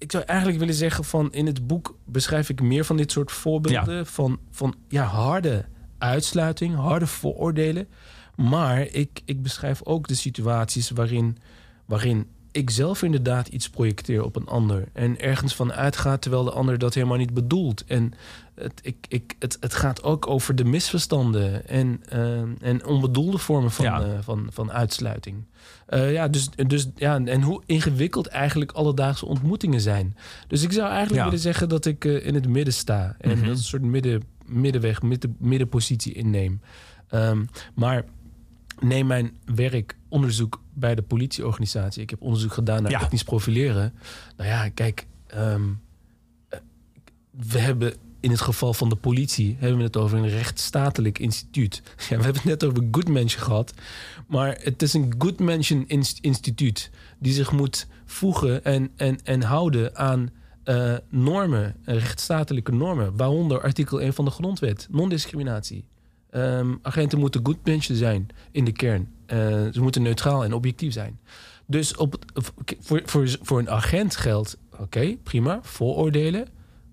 [0.00, 1.32] ik, zou eigenlijk willen zeggen van...
[1.32, 4.06] in het boek beschrijf ik meer van dit soort voorbeelden...
[4.06, 5.64] Van, van ja, harde
[5.98, 7.88] uitsluiting, harde vooroordelen.
[8.36, 11.38] Maar ik, ik beschrijf ook de situaties waarin,
[11.84, 14.88] waarin ik zelf inderdaad iets projecteer op een ander.
[14.92, 17.84] En ergens van uitgaat terwijl de ander dat helemaal niet bedoelt.
[17.84, 18.12] En
[18.54, 23.70] het, ik, ik, het, het gaat ook over de misverstanden en, eh, en onbedoelde vormen
[23.70, 24.02] van, Ja.
[24.02, 25.44] eh, van, van uitsluiting.
[25.90, 30.16] Eh, ja, dus, dus, ja, en hoe ingewikkeld eigenlijk alledaagse ontmoetingen zijn.
[30.48, 31.24] Dus ik zou eigenlijk Ja.
[31.24, 33.16] willen zeggen dat ik eh, in het midden sta.
[33.18, 33.40] En Mhm.
[33.46, 36.60] dat een soort midden, middenweg, midden, middenpositie inneem.
[37.08, 38.04] Ehm, maar
[38.80, 42.02] neem mijn werk, onderzoek bij de politieorganisatie.
[42.02, 43.00] Ik heb onderzoek gedaan naar Ja.
[43.02, 43.92] etnisch profileren.
[44.36, 45.62] Nou ja, kijk, ehm,
[46.48, 46.58] eh,
[47.30, 51.82] we hebben in het geval van de politie hebben we het over een rechtsstatelijk instituut.
[52.08, 53.72] Ja, we hebben het net over good mention gehad,
[54.30, 55.40] maar het is een good
[55.86, 60.30] ins- instituut die zich moet voegen en, en, en houden aan
[60.62, 65.84] eh, normen, rechtsstatelijke normen, waaronder artikel 1 van de grondwet, non-discriminatie.
[66.30, 69.08] Ehm, agenten moeten good mensen zijn in de kern.
[69.26, 69.38] Eh,
[69.72, 71.18] ze moeten neutraal en objectief zijn.
[71.66, 72.24] Dus op,
[72.80, 76.46] voor, voor, voor een agent geldt, oké, prima, vooroordelen.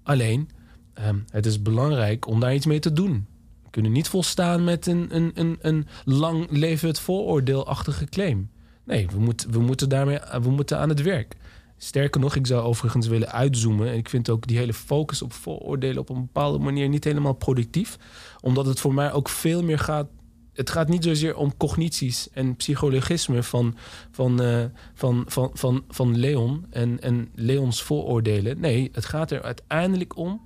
[0.04, 0.50] Alleen,
[0.94, 3.28] ehm, het is belangrijk om daar iets mee te doen.
[3.70, 8.50] Kunnen niet volstaan met een, een, een, een lang leven het vooroordeelachtige claim.
[8.84, 11.36] Nee, we, moeten we, moeten daarmee, we moeten aan het werk.
[11.78, 13.88] Sterker nog, ik zou overigens willen uitzoomen.
[13.88, 17.34] En ik vind ook die hele focus op vooroordelen op een bepaalde manier niet helemaal
[17.34, 17.98] productief.
[18.42, 20.08] Omdat het voor mij ook veel meer gaat.
[20.54, 23.76] Het gaat niet zozeer om cognities en psychologisme van,
[24.12, 24.64] van, eh,
[24.94, 28.60] van, van, van, van Leon en, en Leons vooroordelen.
[28.60, 30.42] Nee, het gaat er uiteindelijk om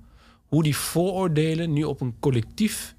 [0.46, 2.94] hoe die vooroordelen nu op een collectief,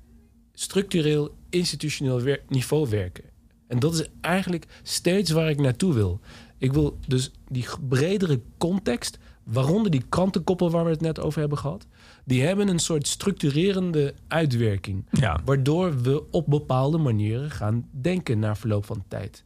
[0.64, 3.24] structureel, institutioneel wer- niveau werken.
[3.68, 6.20] En dat is eigenlijk steeds waar ik naartoe wil.
[6.58, 11.58] Ik wil dus die bredere context, waaronder die krantenkoppen waar we het net over hebben
[11.58, 11.86] gehad,
[12.26, 15.06] die hebben een soort structurerende uitwerking.
[15.12, 15.40] Ja.
[15.46, 19.44] Waardoor we op bepaalde manieren gaan denken na verloop van tijd.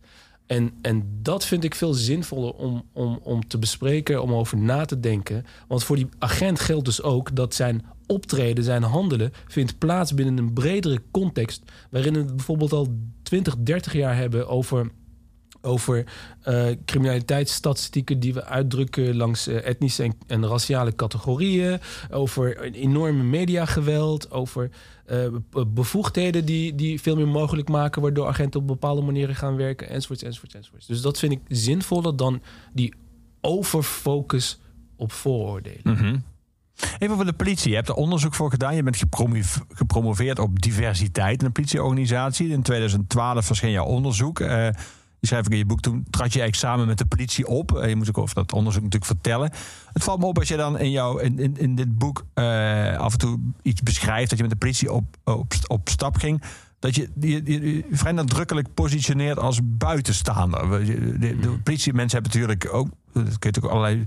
[0.47, 4.85] En, en dat vind ik veel zinvoller om, om, om te bespreken, om over na
[4.85, 5.45] te denken.
[5.67, 10.37] Want voor die agent geldt dus ook dat zijn optreden, zijn handelen, vindt plaats binnen
[10.37, 11.63] een bredere context.
[11.89, 12.87] Waarin we het bijvoorbeeld al
[13.23, 14.91] 20, 30 jaar hebben over
[15.61, 16.05] over
[16.41, 21.79] eh, criminaliteitsstatistieken die we uitdrukken langs eh, etnische en, raciale categorieën,
[22.11, 24.69] over enorme mediageweld, over
[25.05, 25.17] eh,
[25.51, 29.89] be- bevoegdheden die, die veel meer mogelijk maken, waardoor agenten op bepaalde manieren gaan werken,
[29.89, 30.85] enzovoorts, enzovoorts, enzovoorts.
[30.85, 32.41] Dus dat vind ik zinvoller dan
[32.73, 32.93] die
[33.41, 34.59] overfocus
[34.95, 35.81] op vooroordelen.
[35.83, 36.15] Mhm.
[36.99, 37.69] Even over de politie.
[37.69, 38.75] Je hebt er onderzoek voor gedaan.
[38.75, 39.41] Je bent gepromo-
[39.73, 42.49] gepromoveerd op diversiteit in de politieorganisatie.
[42.49, 44.39] In 2012 verscheen jouw onderzoek.
[45.19, 47.77] Je schrijft ook in je boek, toen trad je eigenlijk samen met de politie op.
[47.77, 49.51] Eh, je moet ook over dat onderzoek natuurlijk vertellen.
[49.93, 52.97] Het valt me op als je dan in, jouw, in, in, in dit boek eh,
[52.97, 54.29] af en toe iets beschrijft...
[54.29, 56.43] dat je met de politie op, op, op stap ging...
[56.79, 60.85] dat je je, je, je vrij nadrukkelijk positioneert als buitenstaander.
[60.85, 62.87] De, de, de politiemensen hebben natuurlijk ook...
[63.13, 64.05] dat kun je natuurlijk allerlei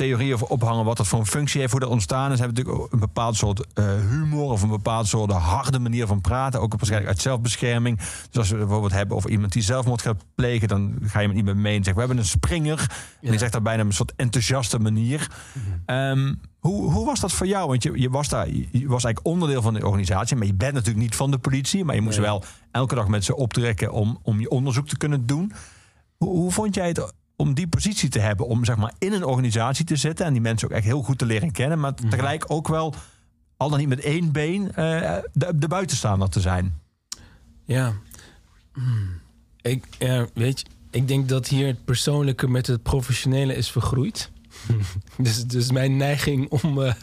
[0.00, 2.38] theorieën over ophangen wat dat voor een functie heeft, hoe dat ontstaan is.
[2.38, 6.60] Hebben natuurlijk een bepaald soort eh, humor of een bepaald soort harde manier van praten.
[6.60, 7.96] Ook waarschijnlijk uit zelfbescherming.
[7.98, 11.36] Dus als we bijvoorbeeld hebben over iemand die zelfmoord gaat plegen, dan ga je met
[11.36, 12.78] iemand mee en zegt: We hebben een springer.
[13.20, 15.30] En die zegt dat bijna op een soort enthousiaste manier.
[15.86, 17.68] Ehm, hoe, hoe was dat voor jou?
[17.68, 20.72] Want je, je, was daar, je was eigenlijk onderdeel van de organisatie, maar je bent
[20.72, 21.84] natuurlijk niet van de politie.
[21.84, 22.26] Maar je moest Nee.
[22.26, 25.52] wel elke dag met ze optrekken om, om je onderzoek te kunnen doen.
[26.16, 28.46] Hoe, hoe vond jij het om die positie te hebben?
[28.46, 31.18] Om zeg maar in een organisatie te zitten en die mensen ook echt heel goed
[31.18, 31.80] te leren kennen.
[31.80, 32.94] Maar tegelijk ook wel,
[33.56, 36.80] al dan niet met één been, eh, de, de buitenstaander te zijn.
[37.64, 37.92] Ja.
[38.72, 39.20] Hmm.
[39.60, 44.30] Ik, ja, weet je, ik denk dat hier het persoonlijke met het professionele is vergroeid.
[45.18, 46.94] dus, dus mijn neiging om, eh,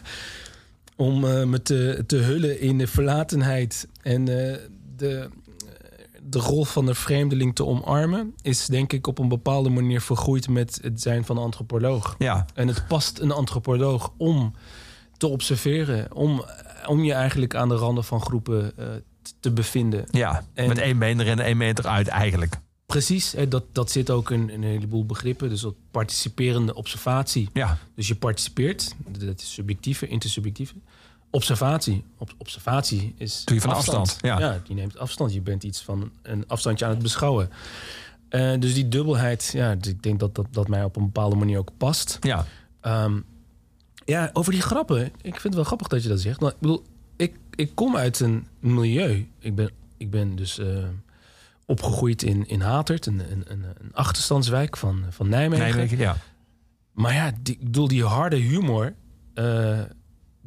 [0.96, 5.30] om eh, me te, te hullen in de verlatenheid en de,
[6.30, 10.50] de rol van de vreemdeling te omarmen, is denk ik op een bepaalde manier vergroeid
[10.50, 12.16] met het zijn van antropoloog.
[12.18, 14.54] Ja, En het past een antropoloog om
[15.18, 16.46] te observeren, om,
[16.88, 18.88] om je eigenlijk aan de randen van groepen eh,
[19.40, 20.06] te bevinden.
[20.12, 20.44] ja.
[20.54, 22.56] En- met één been erin en één meter uit eigenlijk.
[22.86, 25.50] Precies, hè, dat, dat zit ook in een heleboel begrippen.
[25.50, 27.50] Dus dat participerende observatie.
[27.54, 30.74] Ja, Dus je participeert, dat is subjectieve, intersubjectieve.
[31.30, 32.04] Observatie.
[32.38, 33.44] Observatie is.
[33.46, 34.62] Doe je van afstand, ja.
[34.68, 35.34] die neemt afstand.
[35.34, 37.50] Je bent iets van een afstandje aan het beschouwen.
[38.30, 41.36] Eh, dus die dubbelheid, ja, dus ik denk dat, dat dat mij op een bepaalde
[41.36, 42.18] manier ook past.
[42.22, 42.46] ja.
[42.82, 43.20] Ehm,
[44.06, 45.06] ja, over die grappen.
[45.06, 46.40] Ik vind het wel grappig dat je dat zegt.
[46.40, 46.84] Maar ik bedoel,
[47.16, 49.28] ik, ik kom uit een milieu.
[49.40, 50.84] Ik ben, ik ben dus eh,
[51.66, 55.66] opgegroeid in, in Hatert, een, een, een, een achterstandswijk van, van Nijmegen.
[55.66, 56.18] Nijmegen, ja.
[56.92, 58.94] Maar ja, die, ik bedoel, die harde humor.
[59.34, 59.80] eh,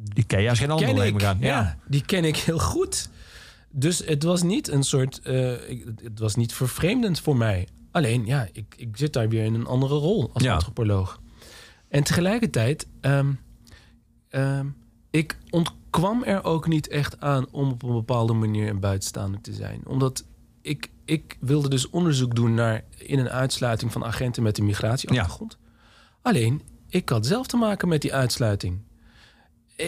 [0.03, 1.23] Die ken je als geen ander ken ik.
[1.23, 1.37] aan.
[1.39, 1.77] Ja.
[1.87, 3.09] die ken ik heel goed.
[3.69, 5.19] Dus het was niet een soort.
[5.21, 5.51] eh,
[6.03, 7.67] het was niet vervreemdend voor mij.
[7.91, 10.53] Alleen, ja, ik, ik zit daar weer in een andere rol als Ja.
[10.53, 11.19] antropoloog.
[11.87, 13.31] En tegelijkertijd, ehm,
[14.29, 14.65] ehm,
[15.09, 19.53] ik ontkwam er ook niet echt aan om op een bepaalde manier een buitenstaander te
[19.53, 19.81] zijn.
[19.85, 20.25] Omdat
[20.61, 25.57] ik, ik wilde dus onderzoek doen naar in- en uitsluiting van agenten met een migratieachtergrond.
[26.21, 28.79] Alleen, ik had zelf te maken met die uitsluiting.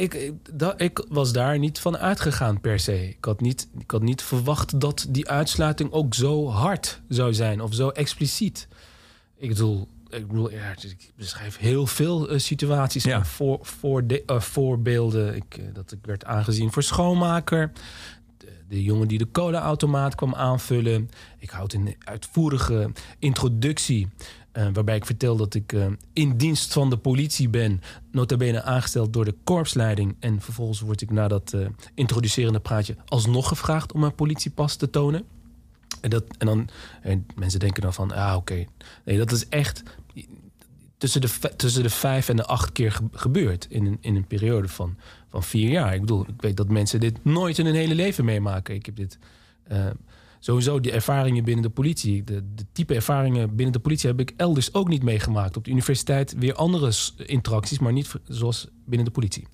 [0.01, 3.07] Ik, ik, da- ik was daar niet van uitgegaan per se.
[3.09, 7.61] Ik had, niet, ik had niet verwacht dat die uitsluiting ook zo hard zou zijn
[7.61, 8.67] of zo expliciet.
[9.37, 13.25] Ik bedoel, ik, bedoel ja, ik beschrijf heel veel eh, situaties Ja.
[13.25, 15.35] voor, voor de, eh, voorbeelden.
[15.35, 17.71] Ik, eh, dat ik werd aangezien voor schoonmaker.
[18.37, 21.09] De, de jongen die de cola-automaat kwam aanvullen.
[21.39, 24.07] Ik houd een uitvoerige introductie.
[24.53, 27.81] Eh, waarbij ik vertel dat ik eh, in dienst van de politie ben.
[28.11, 30.15] Nota bene aangesteld door de korpsleiding.
[30.19, 34.89] En vervolgens word ik na dat eh, introducerende praatje alsnog gevraagd om mijn politiepas te
[34.89, 35.23] tonen.
[36.01, 36.69] En, dat, en dan
[37.01, 38.65] en mensen denken dan van, ah oké.
[39.05, 39.83] Nee, dat is echt
[40.97, 43.65] tussen de, tussen de vijf en de acht keer ge- gebeurd.
[43.69, 44.95] In een, in een periode van,
[45.29, 45.93] van vier jaar.
[45.93, 48.75] Ik bedoel, ik weet dat mensen dit nooit in hun hele leven meemaken.
[48.75, 49.17] Ik heb dit...
[50.43, 52.23] sowieso de ervaringen binnen de politie.
[52.23, 55.57] De, de type ervaringen binnen de politie heb ik elders ook niet meegemaakt.
[55.57, 56.91] Op de universiteit weer andere
[57.25, 59.47] interacties, maar niet zoals binnen de politie.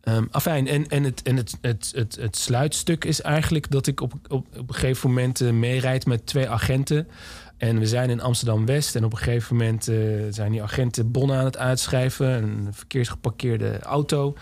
[0.00, 4.00] Ehm afijn, en, en, het, en het, het, het, het sluitstuk is eigenlijk dat ik
[4.00, 7.08] op, op, op een gegeven moment eh, meerijd met twee agenten.
[7.56, 9.96] En we zijn in Amsterdam-West en op een gegeven moment eh,
[10.30, 12.42] zijn die agenten bonnen aan het uitschrijven.
[12.42, 14.36] Een verkeersgeparkeerde auto.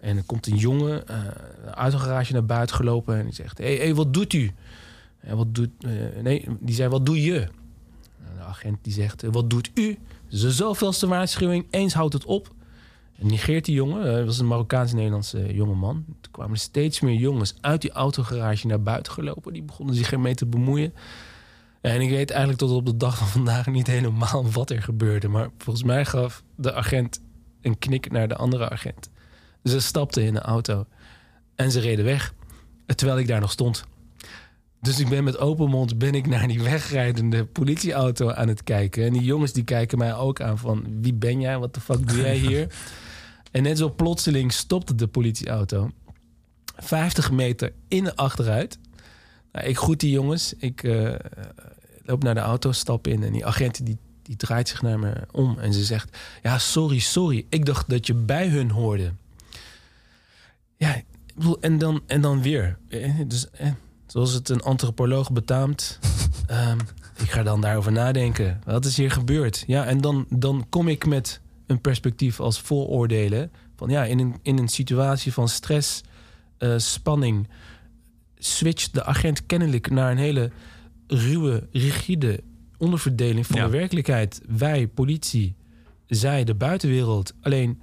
[0.00, 1.16] En er komt een jongen eh
[1.70, 3.58] uit een garage naar buiten gelopen en die zegt...
[3.58, 4.52] Hé, hey, hey, wat doet u?
[5.24, 5.70] En wat doet...
[5.78, 7.48] eh, nee, die zei, wat doe je?
[8.36, 9.98] De agent die zegt, eh, wat doet u?
[10.28, 12.54] De zoveelste waarschuwing, eens houdt het op.
[13.18, 16.04] En negeert die jongen, eh, dat was een Marokkaans-Nederlandse jonge man.
[16.20, 19.52] Toen kwamen er steeds meer jongens uit die autogarage naar buiten gelopen.
[19.52, 20.94] Die begonnen zich ermee te bemoeien.
[21.80, 25.28] En ik weet eigenlijk tot op de dag van vandaag niet helemaal wat er gebeurde.
[25.28, 27.20] Maar volgens mij gaf de agent
[27.60, 29.10] een knik naar de andere agent.
[29.64, 30.86] Ze stapten in de auto
[31.54, 32.34] en ze reden weg.
[32.86, 33.84] Terwijl ik daar nog stond.
[34.84, 39.04] Dus ik ben met open mond ben ik naar die wegrijdende politieauto aan het kijken.
[39.04, 40.84] En die jongens die kijken mij ook aan van...
[41.00, 41.58] wie ben jij?
[41.58, 42.74] Wat de fuck doe jij hier?
[43.50, 45.90] en net zo plotseling stopte de politieauto.
[46.76, 48.78] 50 meter in de achteruit.
[49.52, 50.54] Nou, ik groet die jongens.
[50.58, 51.14] Ik eh,
[52.04, 53.22] loop naar de auto, stap in.
[53.22, 55.58] En die agent die, die draait zich naar me om.
[55.58, 56.18] En ze zegt...
[56.42, 57.46] Ja, sorry, sorry.
[57.48, 59.12] Ik dacht dat je bij hun hoorde.
[60.76, 61.02] Ja,
[61.60, 62.78] en dan, en dan weer.
[62.88, 63.70] Eh, Dus, eh,
[64.14, 65.98] zoals het een antropoloog betaamt.
[66.46, 66.78] ehm,
[67.22, 68.60] ik ga dan daarover nadenken.
[68.64, 69.64] Wat is hier gebeurd?
[69.66, 73.50] Ja, en dan, dan kom ik met een perspectief als vooroordelen.
[73.76, 76.02] Van ja, in een, in een situatie van stress,
[76.58, 77.48] eh, spanning...
[78.38, 80.50] switcht de agent kennelijk naar een hele
[81.06, 82.40] ruwe, rigide
[82.78, 83.64] onderverdeling van Ja.
[83.64, 84.40] de werkelijkheid.
[84.48, 85.54] Wij, politie,
[86.06, 87.34] zij, de buitenwereld.
[87.40, 87.80] Alleen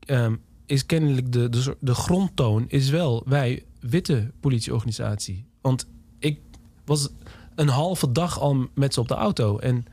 [0.00, 0.34] ehm,
[0.66, 5.47] is kennelijk de, de, de grondtoon is wel wij, witte politieorganisatie.
[5.68, 5.86] Want
[6.18, 6.40] ik
[6.84, 7.08] was
[7.54, 9.58] een halve dag al met ze op de auto.
[9.58, 9.84] En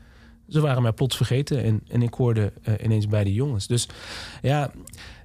[0.48, 1.62] ze waren mij plots vergeten.
[1.62, 3.66] En, en ik hoorde eh, ineens bij de jongens.
[3.66, 3.88] Dus
[4.42, 4.70] ja,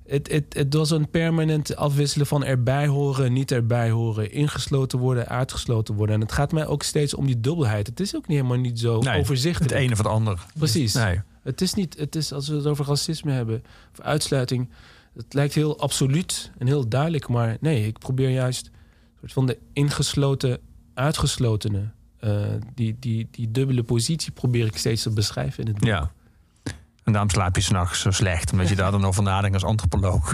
[0.08, 5.28] het, het, het was een permanent afwisselen van erbij horen, niet erbij horen, ingesloten worden,
[5.28, 6.16] uitgesloten worden.
[6.16, 7.88] En het gaat mij ook steeds om die dubbelheid.
[7.88, 9.74] Het is ook niet helemaal niet zo Nee, overzichtelijk.
[9.74, 10.46] Het ene of het ander.
[10.58, 10.94] Precies.
[10.94, 11.22] Nee.
[11.44, 14.70] Het is niet, het is als we het over racisme hebben, of uitsluiting,
[15.16, 18.72] het lijkt heel absoluut en heel duidelijk, maar nee, ik probeer juist
[19.22, 20.60] soort van de ingesloten,
[20.94, 22.46] uitgeslotene, eh,
[22.76, 25.90] die, die, die dubbele positie probeer ik steeds te beschrijven in het boek.
[25.90, 26.12] Ja.
[27.04, 28.52] En daarom slaap je s'nachts zo slecht.
[28.52, 30.34] Omdat je daar dan over nadenkt als antropoloog.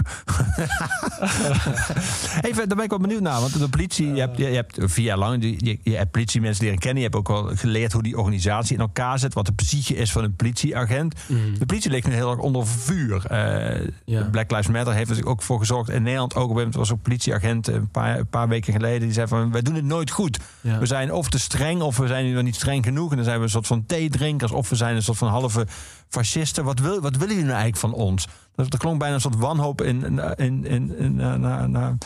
[2.48, 3.40] Even, daar ben ik wel benieuwd naar.
[3.40, 6.78] Want de politie, je hebt, je hebt vier jaar lang je, je, hebt politiemensen leren
[6.78, 7.02] kennen.
[7.02, 9.34] Je hebt ook wel geleerd hoe die organisatie in elkaar zit.
[9.34, 11.14] Wat de positie is van een politieagent.
[11.58, 13.26] De politie ligt nu heel erg onder vuur.
[13.26, 14.22] Eh, Ja.
[14.22, 15.88] Black Lives Matter heeft er natuurlijk ook voor gezorgd.
[15.88, 16.42] In Nederland ook.
[16.42, 19.00] op een gegeven moment was ook een politieagent een paar, een paar weken geleden.
[19.00, 20.38] Die zei van, wij doen het nooit goed.
[20.60, 20.78] Ja.
[20.78, 23.10] We zijn of te streng of we zijn niet streng genoeg.
[23.10, 24.52] En dan zijn we een soort van theedrinkers.
[24.52, 25.66] Of we zijn een soort van halve
[26.08, 26.57] fascisten.
[26.64, 28.28] Wat, wil, wat willen jullie nou eigenlijk van ons?
[28.54, 31.34] Dat, er klonk bijna een soort wanhoop in, in, in, in, in, eh,
[31.64, 31.96] na-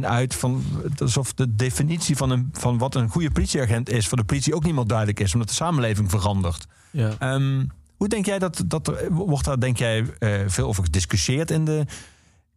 [0.00, 0.34] uit.
[0.34, 0.64] Van,
[0.98, 4.08] alsof de definitie van, een, van wat een goede politieagent is...
[4.08, 5.32] voor de politie ook niet meer duidelijk is.
[5.32, 6.66] Omdat de samenleving verandert.
[6.90, 7.10] Ja.
[7.18, 7.64] Ehm,
[7.96, 11.64] hoe denk jij dat, dat er, wordt daar denk jij eh, veel over gediscussieerd in
[11.64, 11.84] de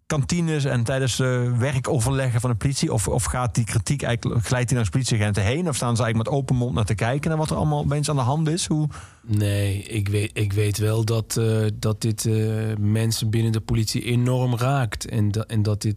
[0.06, 2.94] kantines en tijdens de werkoverleggen van de politie?
[2.94, 5.68] Of, of gaat die kritiek eigenlijk, glijdt die naar de politieagenten heen?
[5.68, 8.10] Of staan ze eigenlijk met open mond naar te kijken naar wat er allemaal opeens
[8.10, 8.66] aan de hand is?
[8.66, 8.88] Hoe,
[9.22, 14.04] Nee, ik weet, ik weet wel dat, eh, dat dit eh, mensen binnen de politie
[14.04, 15.06] enorm raakt.
[15.06, 15.96] En, en dat dit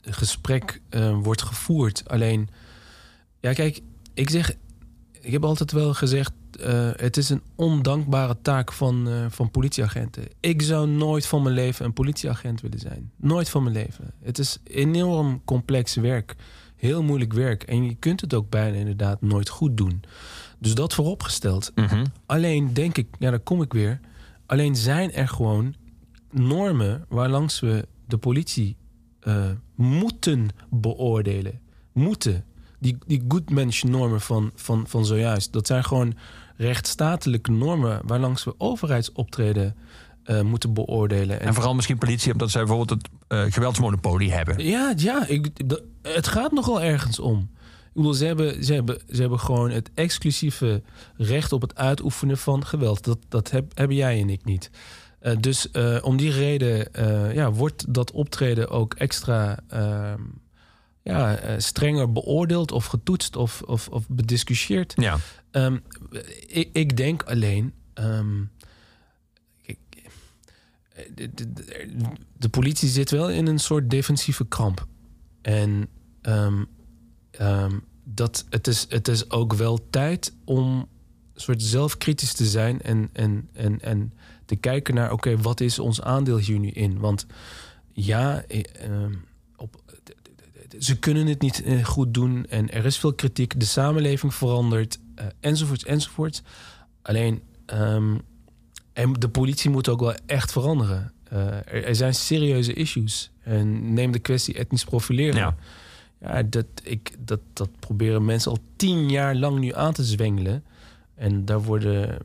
[0.00, 0.80] gesprek
[1.22, 2.08] wordt gevoerd.
[2.08, 2.48] Alleen,
[3.40, 3.80] ja, kijk,
[4.14, 4.54] ik zeg,
[5.20, 6.32] ik heb altijd wel gezegd.
[6.60, 10.24] Eh, het is een ondankbare taak van, eh, van politieagenten.
[10.40, 13.10] Ik zou nooit van mijn leven een politieagent willen zijn.
[13.16, 14.12] Nooit van mijn leven.
[14.22, 16.36] Het is enorm complex werk.
[16.76, 17.62] Heel moeilijk werk.
[17.62, 20.02] En je kunt het ook bijna inderdaad nooit goed doen.
[20.58, 21.72] Dus dat vooropgesteld.
[22.26, 24.00] Alleen denk ik, ja, daar kom ik weer.
[24.46, 25.74] Alleen zijn er gewoon
[26.30, 28.76] normen waarlangs we de politie
[29.20, 31.60] eh, moeten beoordelen.
[31.92, 32.44] Moeten.
[32.78, 35.52] Die, die goodmensch-normen van, van, van zojuist.
[35.52, 36.14] Dat zijn gewoon
[36.60, 39.76] rechtsstatelijke normen waarlangs we overheidsoptreden
[40.24, 41.40] eh, moeten beoordelen.
[41.40, 44.64] en vooral misschien politie, omdat zij bijvoorbeeld het eh, geweldsmonopolie hebben.
[44.64, 45.50] Ja, ja ik,
[46.02, 47.50] het gaat nogal ergens om.
[47.84, 50.82] Ik bedoel, ze hebben, ze, hebben, ze hebben gewoon het exclusieve
[51.16, 53.04] recht op het uitoefenen van geweld.
[53.04, 54.70] Dat, dat heb, hebben jij en ik niet.
[55.20, 55.70] Eh, dus
[56.02, 56.88] om die reden
[57.34, 60.20] ja, wordt dat optreden ook extra ehm,
[61.02, 64.92] ja, strenger beoordeeld of getoetst of, of, of bediscussieerd.
[64.96, 65.18] Ja.
[65.50, 65.78] Ehm,
[66.46, 67.72] ik, ik denk alleen.
[67.94, 68.42] ehm,
[69.62, 71.28] eh,
[72.38, 74.86] de, politie zit wel in een soort defensieve kramp.
[75.42, 75.88] En
[76.22, 76.64] ehm,
[78.04, 80.88] dat, het, is, het is ook wel tijd om
[81.40, 84.12] soort zelfkritisch te zijn en, en, en, en
[84.44, 86.98] te kijken naar: oké, wat is ons aandeel hier nu in?
[86.98, 87.26] Want
[87.92, 88.62] ja, eh,
[89.56, 89.82] op,
[90.78, 93.60] ze kunnen het niet eh, goed doen en er is veel kritiek.
[93.60, 96.42] De samenleving verandert, eh, enzovoorts, enzovoorts.
[97.02, 98.16] Alleen, ehm,
[98.92, 101.12] en de politie moet ook wel echt veranderen.
[101.28, 103.30] Eh, er, er zijn serieuze issues.
[103.42, 105.36] En neem de kwestie etnisch profileren.
[105.36, 105.56] Ja.
[106.20, 110.64] Ja, dat, ik, dat, dat proberen mensen al tien jaar lang nu aan te zwengelen.
[111.14, 112.18] En daar worden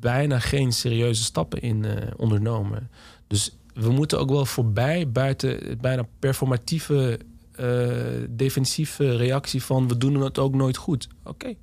[0.00, 2.90] bijna geen serieuze stappen in eh, ondernomen.
[3.26, 7.18] Dus we moeten ook wel voorbij buiten het bijna performatieve,
[7.54, 7.88] eh,
[8.28, 11.08] defensieve reactie van we doen het ook nooit goed.
[11.24, 11.54] Oké,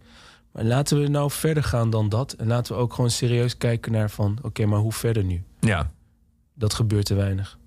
[0.57, 2.33] maar laten we nou verder gaan dan dat.
[2.33, 5.43] En laten we ook gewoon serieus kijken naar van oké, maar hoe verder nu?
[5.59, 5.91] ja.
[6.59, 7.57] Dat gebeurt te weinig.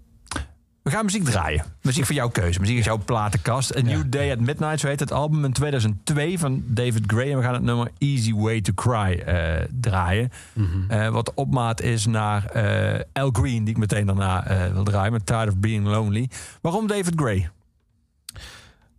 [0.82, 1.64] We gaan muziek draaien.
[1.82, 2.60] Muziek voor jouw keuze.
[2.60, 3.76] Muziek is jouw platenkast.
[3.76, 7.30] A New Day at Midnight, zo heet het album in 2002 van David Gray.
[7.30, 10.30] En we gaan het nummer Easy Way to Cry eh, draaien.
[10.88, 15.12] Eh, wat opmaat is naar eh, Al Green, die ik meteen daarna wil draaien.
[15.12, 16.30] Met Tired of Being Lonely.
[16.60, 17.50] Waarom David Gray?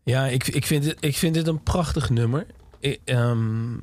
[0.04, 2.46] Ja, ik, ik, vind, dit, ik vind dit een prachtig nummer.
[2.82, 3.74] Ik, ehm,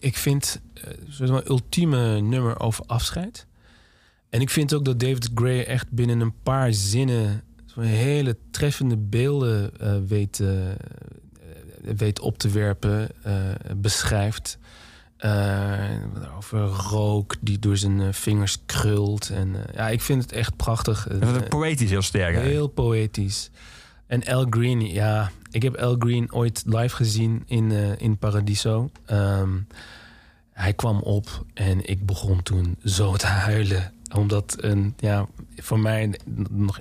[0.00, 3.46] ik, vind eh, een ultieme nummer over afscheid.
[4.30, 8.96] En ik vind ook dat David Gray echt binnen een paar zinnen zo'n hele treffende
[8.96, 10.48] beelden eh, weet, eh,
[11.96, 13.08] weet op te werpen,
[13.76, 14.58] beschrijft.
[16.36, 19.30] Over rook die door zijn vingers krult.
[19.30, 21.06] En, ja, ik vind het echt prachtig.
[21.20, 22.24] Het poëtisch heel sterk.
[22.24, 22.52] eigenlijk.
[22.52, 23.50] Heel poëtisch.
[24.14, 28.90] En Al Green, ja, ik heb Al Green ooit live gezien in, eh, in Paradiso.
[29.06, 29.50] Ehm,
[30.52, 33.92] Hij kwam op en ik begon toen zo te huilen.
[34.16, 36.18] Omdat een, ja, voor mij
[36.50, 36.78] nog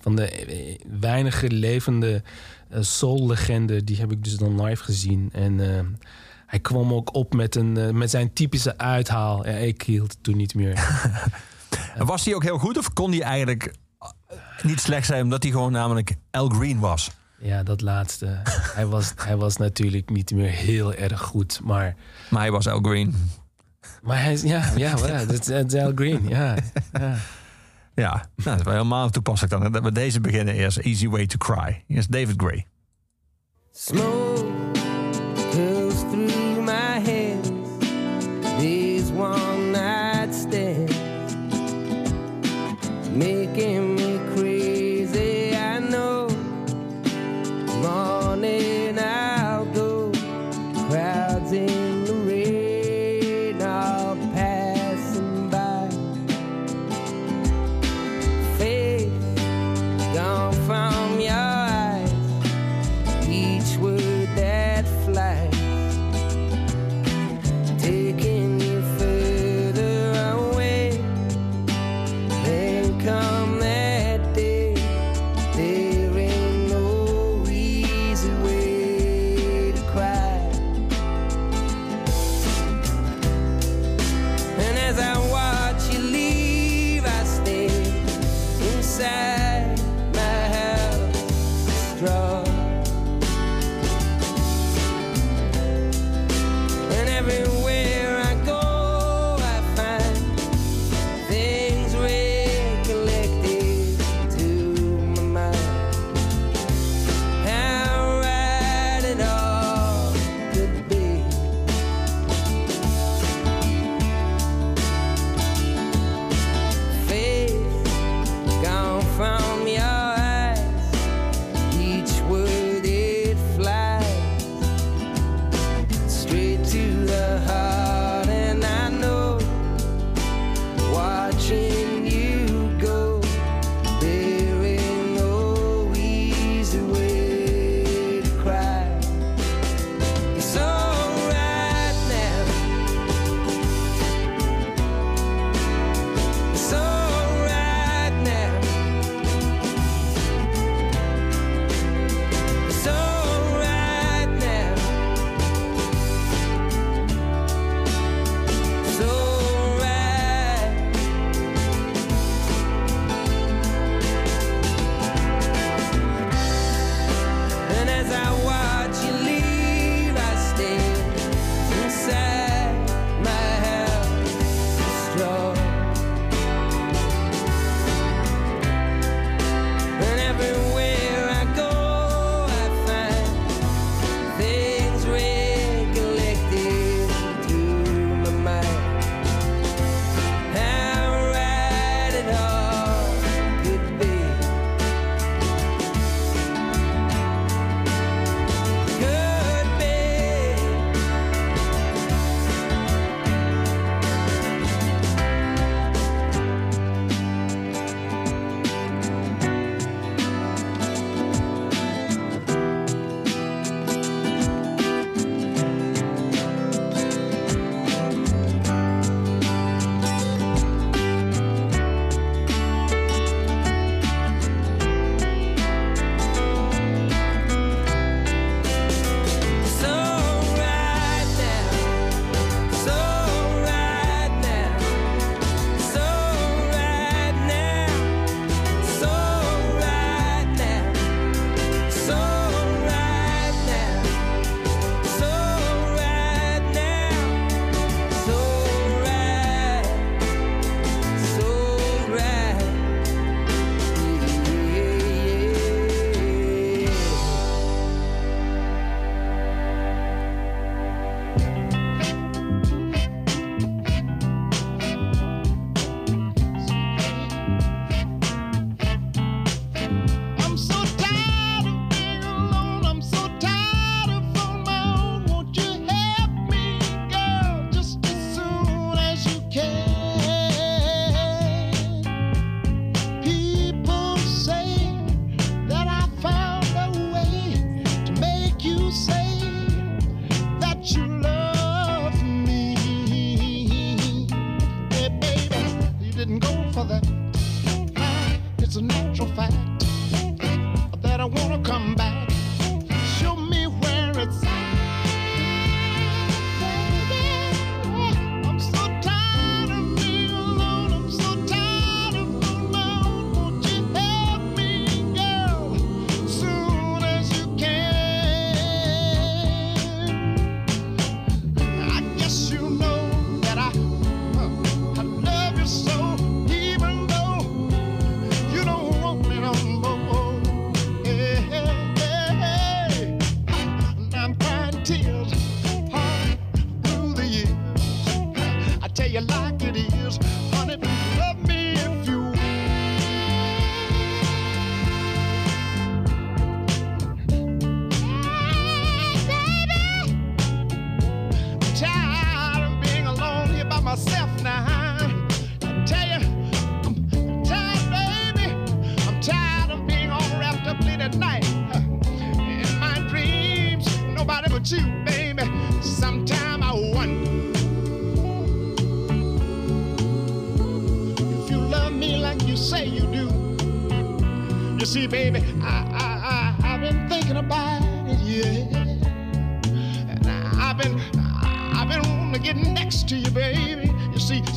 [0.00, 2.22] van de eh, weinige levende
[2.68, 3.84] eh, soul-legenden...
[3.84, 5.28] die heb ik dus dan live gezien.
[5.32, 5.58] En
[6.46, 9.46] hij kwam ook op met, een, met zijn typische uithaal.
[9.46, 10.98] Ja, ik hield het toen niet meer.
[11.98, 13.72] Was hij ook heel goed of kon hij eigenlijk
[14.62, 17.10] niet slecht zijn omdat hij gewoon namelijk Al Green was?
[17.38, 18.40] Ja, dat laatste.
[18.74, 21.60] hij, was, hij was natuurlijk niet meer heel erg goed.
[21.64, 21.96] Maar,
[22.30, 23.14] Maar hij was Al Green.
[24.02, 24.94] maar hij is, ja, ja,
[25.24, 26.28] dat is- Al Green.
[26.28, 26.54] Ja,
[26.92, 27.16] ja.
[27.94, 29.72] Ja, nou, dat is wel helemaal toepasselijk dan.
[29.72, 30.78] Dat we deze beginnen eerst.
[30.78, 31.84] Easy Way to Cry.
[31.86, 32.66] Hier is David Gray.
[33.72, 34.23] Smoke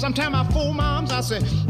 [0.08, 1.67] sometimes I fool moms, I say,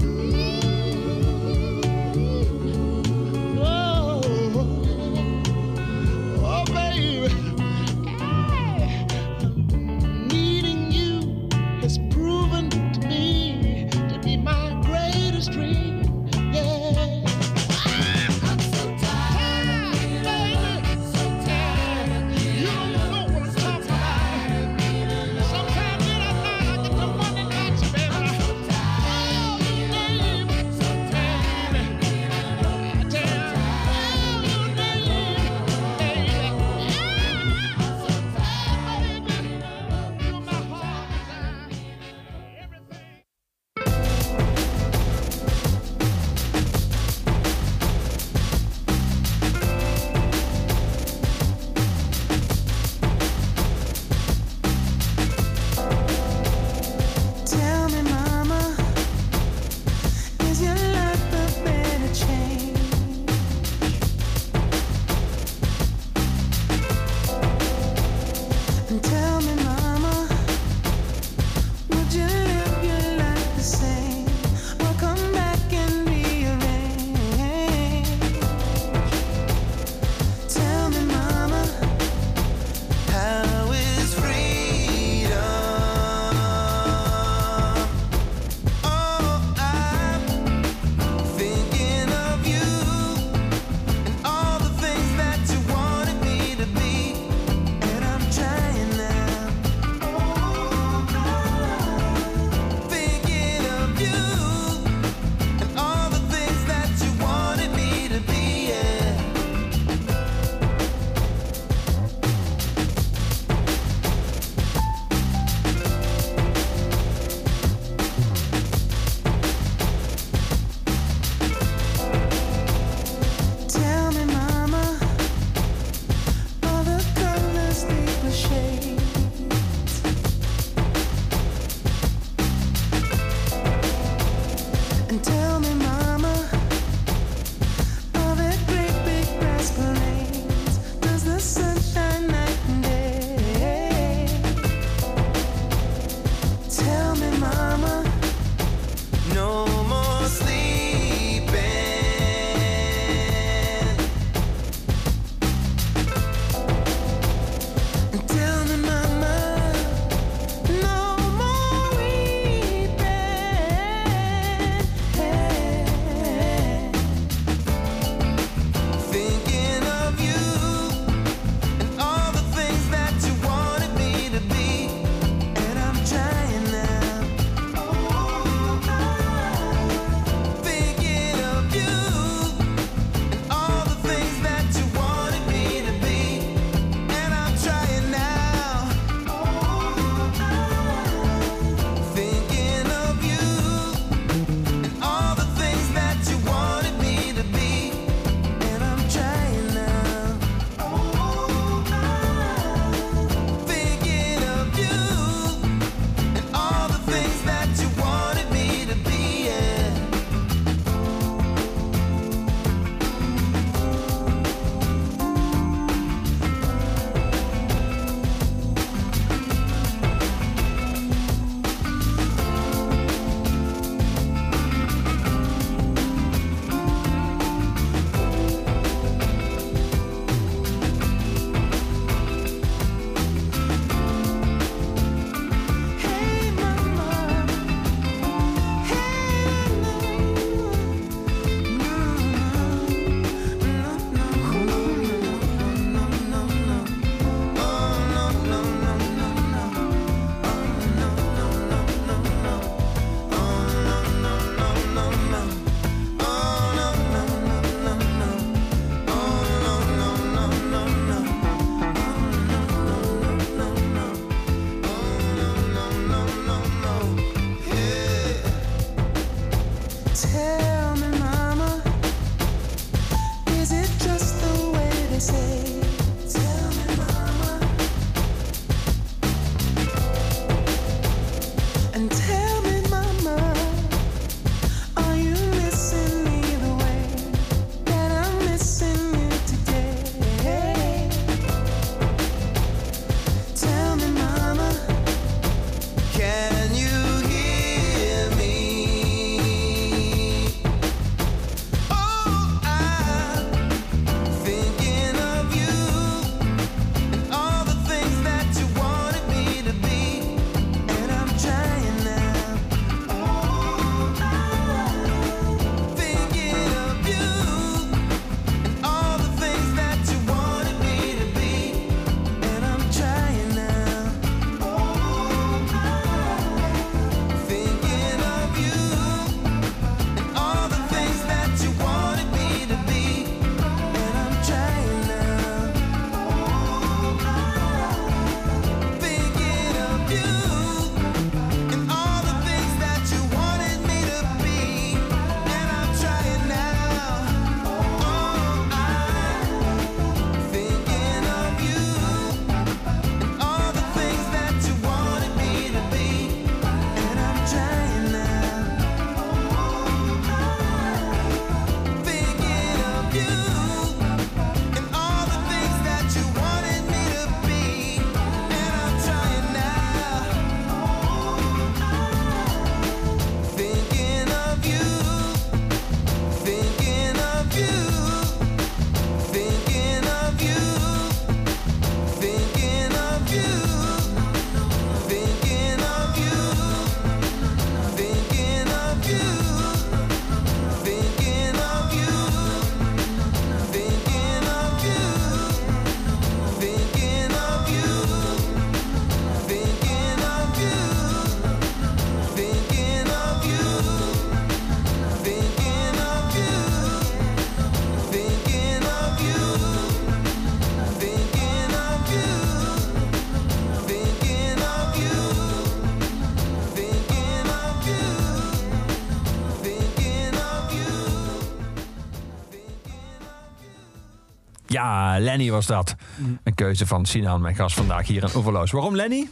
[424.77, 425.95] Ja, Lenny was dat.
[426.43, 428.71] Een keuze van Sinan, mijn gast vandaag hier in Overloos.
[428.71, 429.29] Waarom Lenny?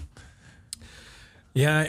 [1.51, 1.85] Ja,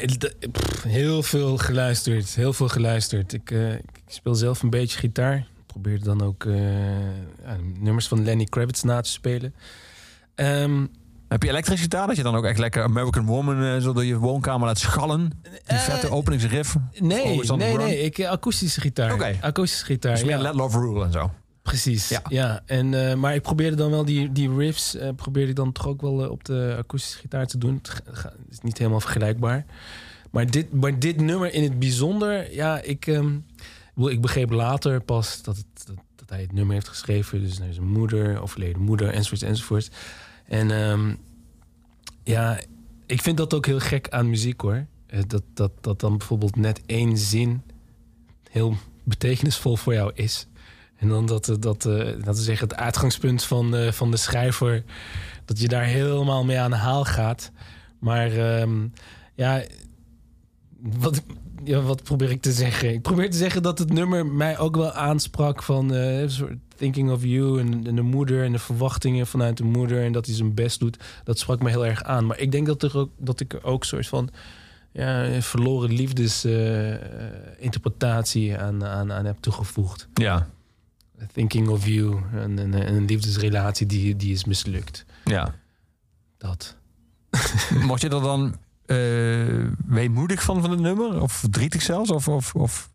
[0.52, 2.34] pff, heel veel geluisterd.
[2.34, 3.32] Heel veel geluisterd.
[3.32, 5.46] Ik, eh, ik speel zelf een beetje gitaar.
[5.66, 6.54] Probeer dan ook eh,
[7.78, 9.54] nummers van Lenny Kravitz na te spelen.
[10.34, 10.86] Ehm,
[11.28, 12.06] Heb je elektrische gitaar?
[12.06, 15.30] Dat je dan ook echt lekker American Woman eh, zo door je woonkamer laat schallen?
[15.66, 16.76] Die vette openingsriff?
[16.98, 17.86] nee, nee, run?
[17.86, 18.00] nee.
[18.00, 19.36] Ik, akoestische gitaar.
[19.40, 20.42] Akoestische gitaar, Dus meer ja.
[20.42, 21.30] Let Love Rule en zo.
[21.66, 22.22] Precies, Ja.
[22.28, 22.62] ja.
[22.66, 24.94] En, eh, maar ik probeerde dan wel die, die riffs...
[24.94, 27.80] eh, probeerde ik dan toch ook wel eh, op de akoestische gitaar te doen.
[28.04, 29.64] Het is niet helemaal vergelijkbaar.
[30.30, 32.54] Maar dit, maar dit nummer in het bijzonder...
[32.54, 33.36] Ja, ik, ehm,
[33.96, 37.40] ik begreep later pas dat, het, dat, dat hij het nummer heeft geschreven.
[37.42, 39.90] Dus naar zijn moeder, overleden moeder, enzovoort, enzovoort.
[40.44, 41.14] En ehm,
[42.24, 42.60] ja,
[43.06, 44.86] ik vind dat ook heel gek aan muziek, hoor.
[45.26, 47.62] Dat, dat, dat dan bijvoorbeeld net één zin
[48.50, 50.46] heel betekenisvol voor jou is.
[50.96, 51.82] En dan dat, eh, dat,
[52.24, 54.84] dat is zeggen, het uitgangspunt van, eh, van de schrijver,
[55.44, 57.50] dat je daar helemaal mee aan de haal gaat.
[57.98, 58.86] Maar ehm,
[59.34, 59.62] ja,
[60.80, 61.22] wat,
[61.64, 62.92] ja, wat probeer ik te zeggen?
[62.92, 66.24] Ik probeer te zeggen dat het nummer mij ook wel aansprak van eh,
[66.76, 70.34] Thinking of You en, de moeder en de verwachtingen vanuit de moeder en dat hij
[70.34, 71.04] zijn best doet.
[71.24, 72.26] Dat sprak me heel erg aan.
[72.26, 74.30] Maar ik denk dat, er ook, dat ik er ook een soort van
[74.92, 80.08] ja, verloren liefdesinterpretatie aan, aan, aan heb toegevoegd.
[80.14, 80.48] Ja,
[81.32, 82.22] Thinking of You.
[82.32, 85.04] En, en, en een liefdesrelatie die, die is mislukt.
[85.24, 85.54] ja.
[86.38, 86.76] Dat.
[87.86, 88.56] Word je er dan
[88.86, 91.20] eh, weemoedig van, van het nummer?
[91.22, 92.10] Of verdrietig zelfs?
[92.10, 92.90] Of, of, of,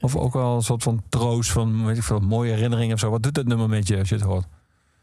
[0.00, 3.10] of ook wel een soort van troost van weet ik veel, mooie herinneringen of zo?
[3.10, 4.46] Wat doet dat nummer met je als je het hoort?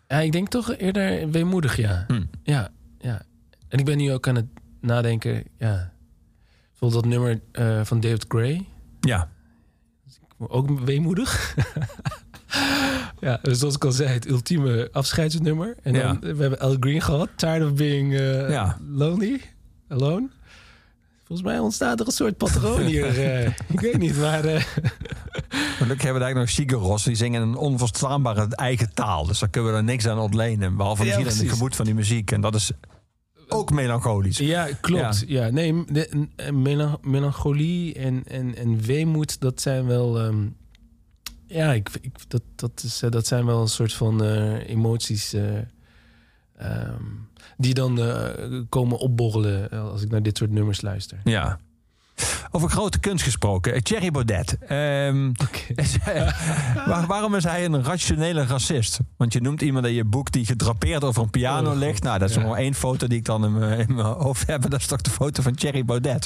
[0.07, 2.03] Ja, ik denk toch eerder weemoedig, ja.
[2.07, 2.23] Hm.
[2.43, 3.21] Ja, ja.
[3.67, 4.47] En ik ben nu ook aan het
[4.81, 5.91] nadenken, ja.
[6.69, 8.65] Bijvoorbeeld dat nummer eh, van David Gray.
[8.99, 9.29] Ja,
[10.37, 11.55] Ook weemoedig.
[13.27, 15.75] ja, dus zoals ik al zei, het ultieme afscheidsnummer.
[15.83, 16.19] En dan, Ja.
[16.19, 17.29] we hebben Al Green gehad.
[17.35, 18.77] Tired of being eh, Ja.
[18.89, 19.41] lonely.
[19.87, 20.27] Alone.
[21.25, 23.05] Volgens mij ontstaat er een soort patroon hier.
[23.19, 23.45] eh.
[23.67, 24.45] ik weet niet, maar...
[24.45, 24.63] eh,
[25.77, 27.03] gelukkig hebben we daar nog Sigaros.
[27.03, 29.25] Die zingen in een onverstaanbare eigen taal.
[29.25, 30.75] Dus daar kunnen we er niks aan ontlenen.
[30.77, 32.31] Behalve Ja, misschien aan het gemoed van die muziek.
[32.31, 32.71] En dat is
[33.47, 34.37] ook melancholisch.
[34.37, 35.23] Ja, klopt.
[35.27, 35.49] Ja.
[35.49, 36.27] nee, de,
[37.01, 40.19] melancholie en, en, en weemoed, dat zijn wel.
[40.19, 40.45] ehm,
[41.49, 45.33] ja, ik, ik, dat, dat, is, eh, dat zijn wel een soort van eh, emoties.
[45.33, 45.57] eh,
[46.57, 47.03] ehm,
[47.57, 47.99] die dan
[48.69, 51.17] komen opborrelen als ik naar dit soort nummers luister.
[51.23, 51.59] Ja.
[52.51, 53.83] Over grote kunst gesproken.
[53.83, 54.57] Thierry Baudet.
[54.57, 55.31] Ehm,
[56.87, 58.99] waar- waarom is hij een rationele racist?
[59.17, 62.03] Want je noemt iemand in je boek die gedrapeerd over een piano Oh, ligt.
[62.03, 62.41] Nou, dat is ja.
[62.41, 64.61] nog maar één foto die ik dan in mijn, hoofd heb.
[64.69, 66.25] Dat is toch de foto van Thierry Baudet.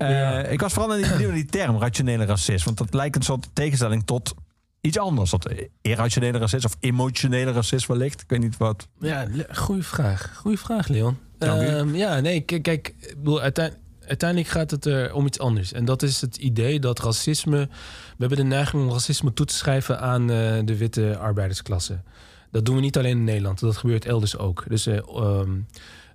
[0.00, 0.42] Eh, Ja.
[0.44, 2.64] Ik was vooral benieuwd naar die term, rationele racist.
[2.64, 4.34] Want dat lijkt een soort tegenstelling tot
[4.80, 5.30] iets anders.
[5.30, 5.52] Dat
[5.82, 8.20] irrationele racist of emotionele racist wellicht.
[8.20, 8.88] Ik weet niet wat.
[9.00, 10.32] Ja, goeie vraag.
[10.36, 11.16] Goeie vraag, Leon.
[11.38, 13.74] Ehm, ja, nee, kijk, bedoel, uitein-
[14.06, 15.72] uiteindelijk gaat het er om iets anders.
[15.72, 17.58] En dat is het idee dat racisme...
[17.58, 22.00] We hebben de neiging om racisme toe te schrijven aan eh, de witte arbeidersklasse.
[22.50, 23.60] Dat doen we niet alleen in Nederland.
[23.60, 24.64] Dat gebeurt elders ook.
[24.68, 25.50] Dus eh, ehm,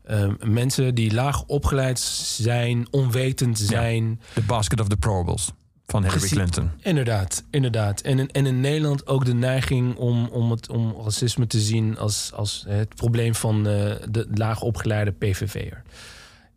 [0.07, 4.19] ehm, mensen die laag opgeleid zijn, onwetend zijn...
[4.33, 5.51] The basket of the probables
[5.87, 6.27] van Hillary.
[6.27, 6.69] Clinton.
[6.81, 8.01] Inderdaad, inderdaad.
[8.01, 11.97] En, in- en in Nederland ook de neiging om, om, het, om racisme te zien
[11.97, 15.81] als, als het probleem van eh, de laag opgeleide PVV'er.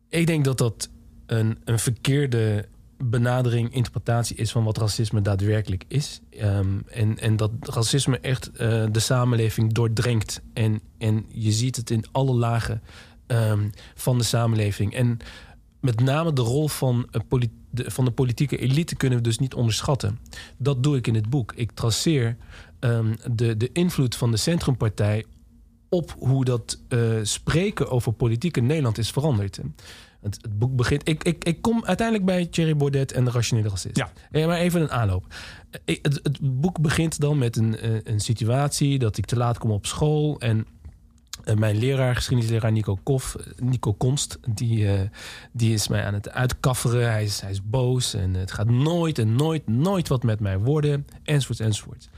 [0.09, 0.89] Ik denk dat dat
[1.27, 2.69] een, een verkeerde
[3.05, 6.21] benadering, interpretatie is van wat racisme daadwerkelijk is.
[6.31, 10.41] Ehm, en, en dat racisme echt eh, de samenleving doordrenkt.
[10.53, 12.83] En, en je ziet het in alle lagen
[13.29, 14.95] ehm, van de samenleving.
[14.95, 15.19] En
[15.81, 17.09] met name de rol van,
[17.71, 20.19] de, van de politieke elite kunnen we dus niet onderschatten.
[20.57, 21.53] Dat doe ik in het boek.
[21.57, 22.37] Ik traceer
[22.79, 25.25] ehm, de, de invloed van de Centrumpartij
[25.89, 29.57] op hoe dat eh, spreken over politiek in Nederland is veranderd.
[30.21, 31.09] Het, het boek begint.
[31.09, 33.97] Ik, ik, ik kom uiteindelijk bij Thierry Baudet en de rationele racist.
[33.97, 34.13] Ja.
[34.31, 35.27] Eh, maar even een aanloop.
[35.71, 37.77] Eh, ik- Het, het boek begint dan met een,
[38.13, 40.41] een situatie dat ik te laat kom op school.
[40.41, 40.67] En
[41.55, 45.01] mijn leraar, geschiedenisleraar Nico Koff, eh, Nico Konst, die, eh,
[45.53, 47.11] die is mij aan het uitkafferen.
[47.11, 50.59] Hij is, hij is boos en het gaat nooit en nooit, nooit wat met mij
[50.59, 51.07] worden.
[51.23, 52.09] Enzovoort, enzovoort.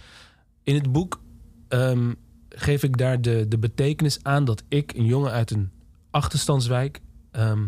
[0.63, 1.21] In het boek
[1.69, 2.13] ehm,
[2.49, 5.71] geef ik daar de, de betekenis aan dat ik, een jongen uit een
[6.11, 7.01] achterstandswijk,
[7.31, 7.67] ehm,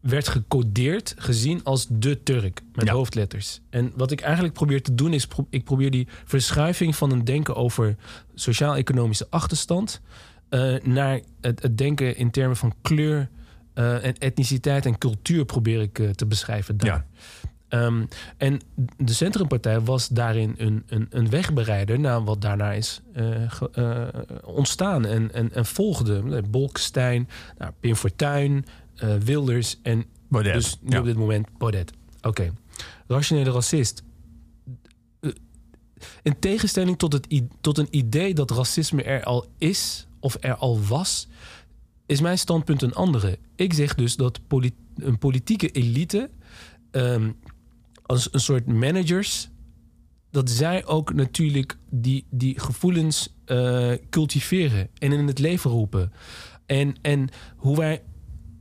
[0.00, 2.92] werd gecodeerd, gezien als de Turk met Ja.
[2.92, 3.60] hoofdletters.
[3.70, 7.24] En wat ik eigenlijk probeer te doen is, pro- ik probeer die verschuiving van een
[7.24, 7.96] denken over
[8.34, 10.00] sociaal-economische achterstand
[10.54, 13.28] eh, naar het, het denken in termen van kleur
[13.72, 16.88] eh, en etniciteit en cultuur probeer ik eh, te beschrijven daar.
[16.88, 17.06] Ja.
[17.68, 18.04] Ehm,
[18.36, 18.60] en
[18.96, 23.02] de Centrumpartij was daarin een, een, een wegbereider naar wat daarna is
[23.48, 26.42] ge- ontstaan en, en, en volgde.
[26.50, 27.28] Bolkestein,
[27.58, 28.64] nou, Pim Fortuyn,
[29.24, 30.54] Wilders en Baudet.
[30.54, 30.98] dus nu ja.
[30.98, 31.92] op dit moment Baudet.
[32.22, 32.52] Oké.
[33.06, 34.02] Rationele racist.
[36.22, 40.80] In tegenstelling tot, het, tot een idee dat racisme er al is of er al
[40.82, 41.28] was,
[42.06, 43.38] is mijn standpunt een andere.
[43.56, 44.40] Ik zeg dus dat
[44.94, 46.30] een politieke elite
[46.90, 47.30] ehm,
[48.02, 49.48] als een soort managers,
[50.30, 56.12] dat zij ook natuurlijk die, die gevoelens eh, cultiveren en in het leven roepen.
[56.66, 58.02] En, en hoe wij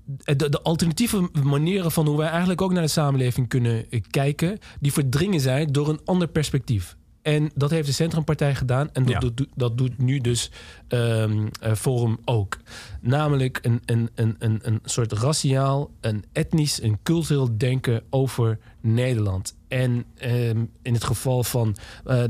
[0.05, 4.59] de, de alternatieve manieren van hoe wij eigenlijk ook naar de samenleving kunnen eh, kijken,
[4.79, 6.97] die verdringen zij door een ander perspectief.
[7.23, 8.89] En dat heeft de Centrumpartij gedaan.
[8.93, 9.19] En dat, Ja.
[9.19, 10.51] doet, dat doet nu dus
[10.87, 12.57] ehm, eh, Forum ook.
[13.01, 19.55] Namelijk een, een, een, een, een soort raciaal, een etnisch, een cultureel denken over Nederland.
[19.67, 21.75] En ehm, in het geval van
[22.05, 22.23] eh,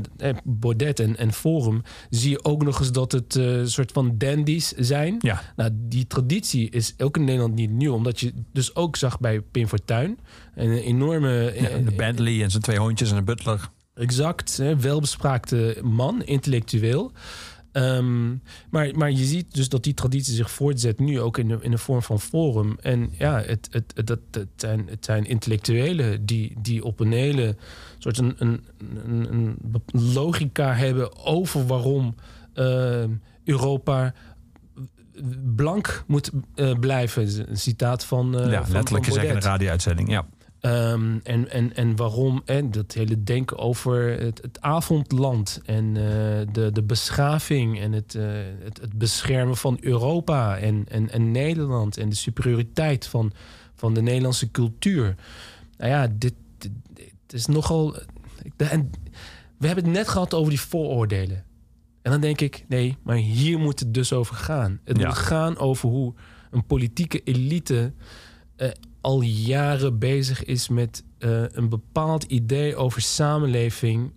[0.44, 4.72] Baudet en, en Forum zie je ook nog eens dat het een soort van dandies
[4.72, 5.16] zijn.
[5.18, 5.42] Ja.
[5.56, 7.92] Nou, die traditie is ook in Nederland niet nieuw.
[7.94, 10.18] Omdat je dus ook zag bij Pim Fortuyn.
[10.54, 11.52] Een enorme...
[11.60, 13.68] Ja, de Bentley en zijn twee hondjes en een butler.
[13.94, 17.12] Exact, hè, welbespraakte man, intellectueel.
[17.72, 18.28] Ehm,
[18.70, 21.70] maar, maar je ziet dus dat die traditie zich voortzet nu ook in de, in
[21.70, 22.76] de vorm van forum.
[22.80, 27.12] En ja, het, het, het, het, het zijn, het zijn intellectuelen die, die op een
[27.12, 27.56] hele
[27.98, 28.64] soort een, een,
[29.04, 29.56] een, een
[30.12, 32.14] logica hebben over waarom
[32.54, 33.10] ehm,
[33.44, 34.14] Europa
[35.56, 37.48] blank moet eh, blijven.
[37.50, 38.38] Een citaat van.
[38.38, 40.10] eh, ja, van- letterlijk gezegd in de radio-uitzending.
[40.10, 40.26] Ja.
[40.64, 42.42] Ehm, en, en, en waarom?
[42.44, 48.14] En dat hele denken over het, het avondland en eh, de, de beschaving en het,
[48.14, 48.24] eh,
[48.62, 53.32] het, het beschermen van Europa en, en, en Nederland en de superioriteit van,
[53.74, 55.14] van de Nederlandse cultuur.
[55.76, 57.96] Nou ja, dit, dit, dit is nogal.
[58.56, 58.90] En
[59.58, 61.44] we hebben het net gehad over die vooroordelen.
[62.02, 64.80] En dan denk ik, nee, maar hier moet het dus over gaan.
[64.84, 65.06] Het Ja.
[65.06, 66.14] moet gaan over hoe
[66.50, 67.92] een politieke elite
[68.56, 68.70] eh,
[69.04, 74.12] al jaren bezig is met eh, een bepaald idee over samenleving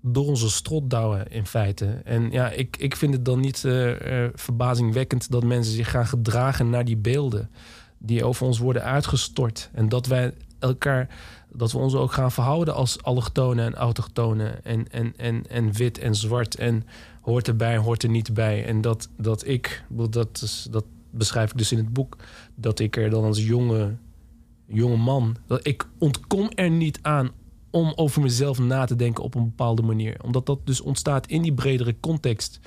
[0.00, 1.86] door onze strot douwen in feite.
[2.04, 6.06] En ja, ik, ik vind het dan niet eh, eh, verbazingwekkend dat mensen zich gaan
[6.06, 7.50] gedragen naar die beelden
[7.98, 9.70] die over ons worden uitgestort.
[9.72, 11.08] En dat wij elkaar,
[11.52, 15.98] dat we ons ook gaan verhouden als allochtonen en autochtonen en, en, en, en wit
[15.98, 16.84] en zwart en
[17.20, 18.64] hoort erbij, hoort er niet bij.
[18.64, 22.16] En dat, dat ik, dat, is, dat beschrijf ik dus in het boek,
[22.54, 23.96] dat ik er dan als jonge
[24.68, 25.36] jonge man.
[25.46, 27.30] Dat ik ontkom er niet aan
[27.70, 30.16] om over mezelf na te denken op een bepaalde manier.
[30.22, 32.60] Omdat dat dus ontstaat in die bredere context.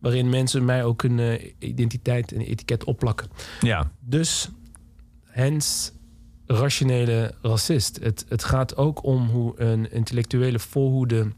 [0.00, 3.28] Waarin mensen mij ook een eh, identiteit en etiket opplakken.
[3.60, 4.48] Ja, Dus
[5.24, 5.92] hens
[6.46, 7.98] rationele racist.
[8.02, 11.32] Het, het gaat ook om hoe een intellectuele voorhoede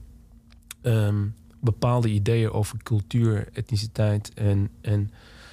[0.82, 1.26] ehm,
[1.60, 5.10] bepaalde ideeën over cultuur, etniciteit en, en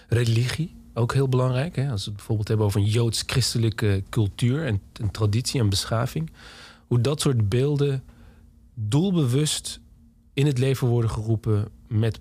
[0.07, 0.75] religie.
[0.93, 1.75] Ook heel belangrijk.
[1.75, 1.89] Hè?
[1.89, 4.81] Als we het bijvoorbeeld hebben over een joods-christelijke cultuur en,
[5.11, 6.31] traditie en beschaving.
[6.87, 8.03] Hoe dat soort beelden
[8.73, 9.79] doelbewust
[10.33, 12.19] in het leven worden geroepen met,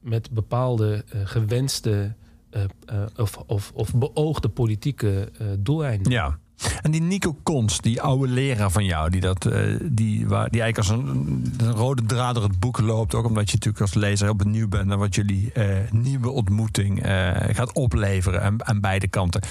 [0.00, 2.14] met bepaalde eh, gewenste
[2.50, 6.12] eh, eh, of, of, of beoogde politieke doeleinden.
[6.12, 6.38] ja.
[6.82, 10.60] En die Nico Kons, die oude leraar van jou, die, dat, eh, die, waar, die
[10.62, 13.14] eigenlijk als een, rode draad door het boek loopt.
[13.14, 17.02] Ook omdat je natuurlijk als lezer heel benieuwd bent naar wat jullie eh, nieuwe ontmoeting
[17.02, 19.42] eh, gaat opleveren aan, beide kanten.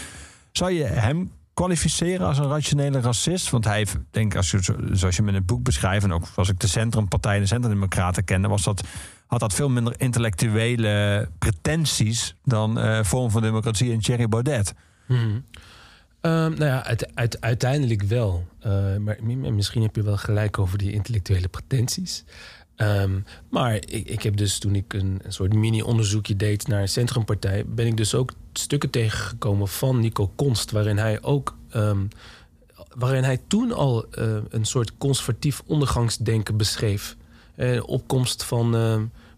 [0.52, 3.50] Zou je hem kwalificeren als een rationele racist?
[3.50, 6.24] Want hij, denk als je, zo- zoals je hem in het boek beschrijft, en ook
[6.36, 8.84] als ik de Centrumpartij, de Centrumdemocraten kende, was dat,
[9.28, 14.74] had dat veel minder intellectuele pretenties dan eh Vorm van Democratie en Thierry Baudet.
[15.08, 15.40] Mhm.
[16.22, 18.46] Ehm, nou ja, uit, uit- uiteindelijk wel.
[18.60, 22.24] Eh, maar mi- misschien heb je wel gelijk over die intellectuele pretenties.
[22.76, 23.20] Ehm,
[23.50, 27.86] maar ik, ik heb dus toen ik een, een soort mini-onderzoekje deed naar Centrumpartij, ben
[27.86, 31.58] ik dus ook stukken tegengekomen van Nico Konst, waarin hij ook.
[31.70, 32.06] ehm,
[32.96, 37.16] waarin hij toen al eh, een soort conservatief ondergangsdenken beschreef.
[37.56, 38.72] Eh, opkomst van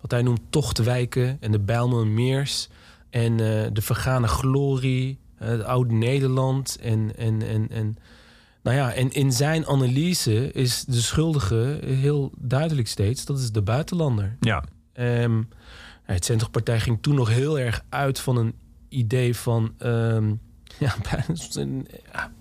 [0.02, 2.68] wat hij noemt tochtwijken en de Bijlmermeers
[3.10, 3.38] en
[3.74, 6.78] de vergane glorie, het oude Nederland.
[6.82, 7.98] En, en, en, en,
[8.64, 13.62] nou ja, en in zijn analyse is de schuldige heel duidelijk steeds, dat is de
[13.62, 14.36] buitenlander.
[14.40, 14.64] Ja,
[14.94, 15.42] Ehm,
[16.04, 18.54] het Centrumpartij ging toen nog heel erg uit van een
[18.90, 19.74] idee van.
[19.78, 20.28] ehm,
[20.86, 21.36] ja, bijna
[22.14, 22.32] ja,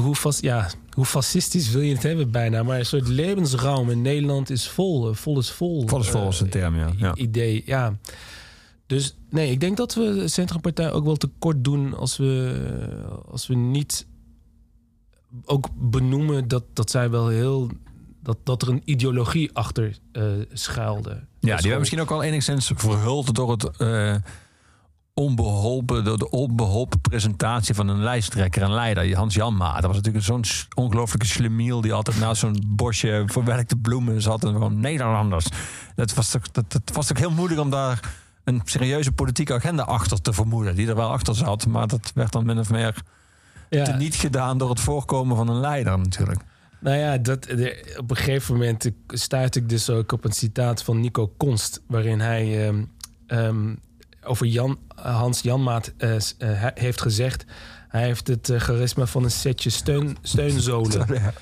[0.00, 2.62] hoe, fas, ja, hoe fascistisch wil je het hebben bijna?
[2.62, 5.08] Maar een soort levensruim in Nederland is vol.
[5.08, 5.88] eh, Vol is vol.
[5.88, 7.14] Vol is vol is eh, een term, Ja.
[7.14, 7.96] Idee, ja.
[8.86, 12.54] Dus nee, ik denk dat we de Centrumpartij ook wel tekort doen als we,
[13.30, 14.06] als we niet
[15.44, 17.70] ook benoemen dat, dat zij wel heel.
[18.22, 21.10] Dat, dat er een ideologie achter eh, schuilde.
[21.40, 24.14] Ja, die gewoon- misschien ook al enigszins verhuld door het eh,
[25.14, 29.74] onbeholpen, door de onbeholpen presentatie van een lijsttrekker en leider, Hans Janma.
[29.74, 30.44] Dat was natuurlijk zo'n
[30.74, 35.46] ongelooflijke slemiel die altijd naast zo'n bosje verwerkte bloemen zat en gewoon Nederlanders.
[35.94, 39.82] Dat was, toch, dat, dat was toch heel moeilijk om daar een serieuze politieke agenda
[39.82, 43.02] achter te vermoeden, die er wel achter zat, maar dat werd dan min of meer
[43.70, 43.96] Ja.
[43.96, 46.40] niet gedaan door het voorkomen van een leider natuurlijk.
[46.78, 47.46] Nou ja, dat,
[47.96, 52.20] op een gegeven moment stuit ik dus ook op een citaat van Nico Konst, waarin
[52.20, 52.84] hij ehm,
[53.26, 53.74] ehm,
[54.22, 57.44] over Jan, Hans Janmaat eh, eh, heeft gezegd.
[57.88, 61.06] Hij heeft het eh, charisma van een setje steun, steunzolen.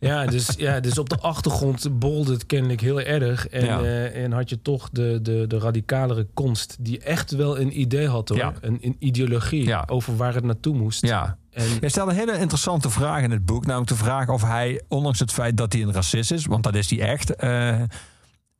[0.00, 3.48] Ja dus, ja, dus op de achtergrond bolde het kennelijk heel erg.
[3.48, 3.80] En, Ja.
[3.80, 8.08] eh, en had je toch de, de, de radicalere konst, die echt wel een idee
[8.08, 8.38] had hoor.
[8.38, 8.52] Ja.
[8.60, 9.84] Een, een ideologie Ja.
[9.86, 11.06] over waar het naartoe moest.
[11.06, 13.66] Ja, En, Jij stelt een hele interessante vraag in het boek.
[13.66, 16.74] Namelijk de vraag of hij, ondanks het feit dat hij een racist is, want dat
[16.74, 17.80] is hij echt, eh,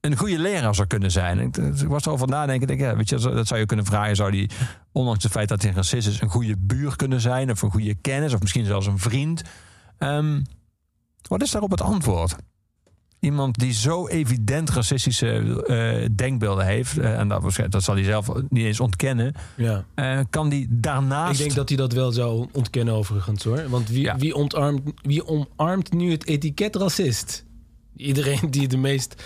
[0.01, 1.39] een goede leraar zou kunnen zijn.
[1.39, 2.63] Ik, ik was erover nadenken.
[2.63, 4.17] Ik denk, ja, weet je, dat zou je kunnen vragen.
[4.17, 4.51] Zou hij,
[4.93, 7.51] ondanks het feit dat hij een racist is, een goede buur kunnen zijn?
[7.51, 8.35] Of een goede kennis?
[8.35, 9.43] Of misschien zelfs een vriend?
[9.99, 10.41] Ehm,
[11.29, 12.37] wat is daarop het antwoord?
[13.21, 18.29] Iemand die zo evident racistische eh, denkbeelden heeft, eh, en dat, dat zal hij zelf
[18.49, 19.85] niet eens ontkennen, ja.
[19.95, 21.33] eh, kan die daarnaast.
[21.33, 23.69] Ik denk dat hij dat wel zou ontkennen overigens hoor.
[23.69, 24.17] Want wie, Ja.
[24.17, 27.45] wie, ontarmt, wie omarmt nu het etiket racist?
[27.97, 29.23] Iedereen die de meest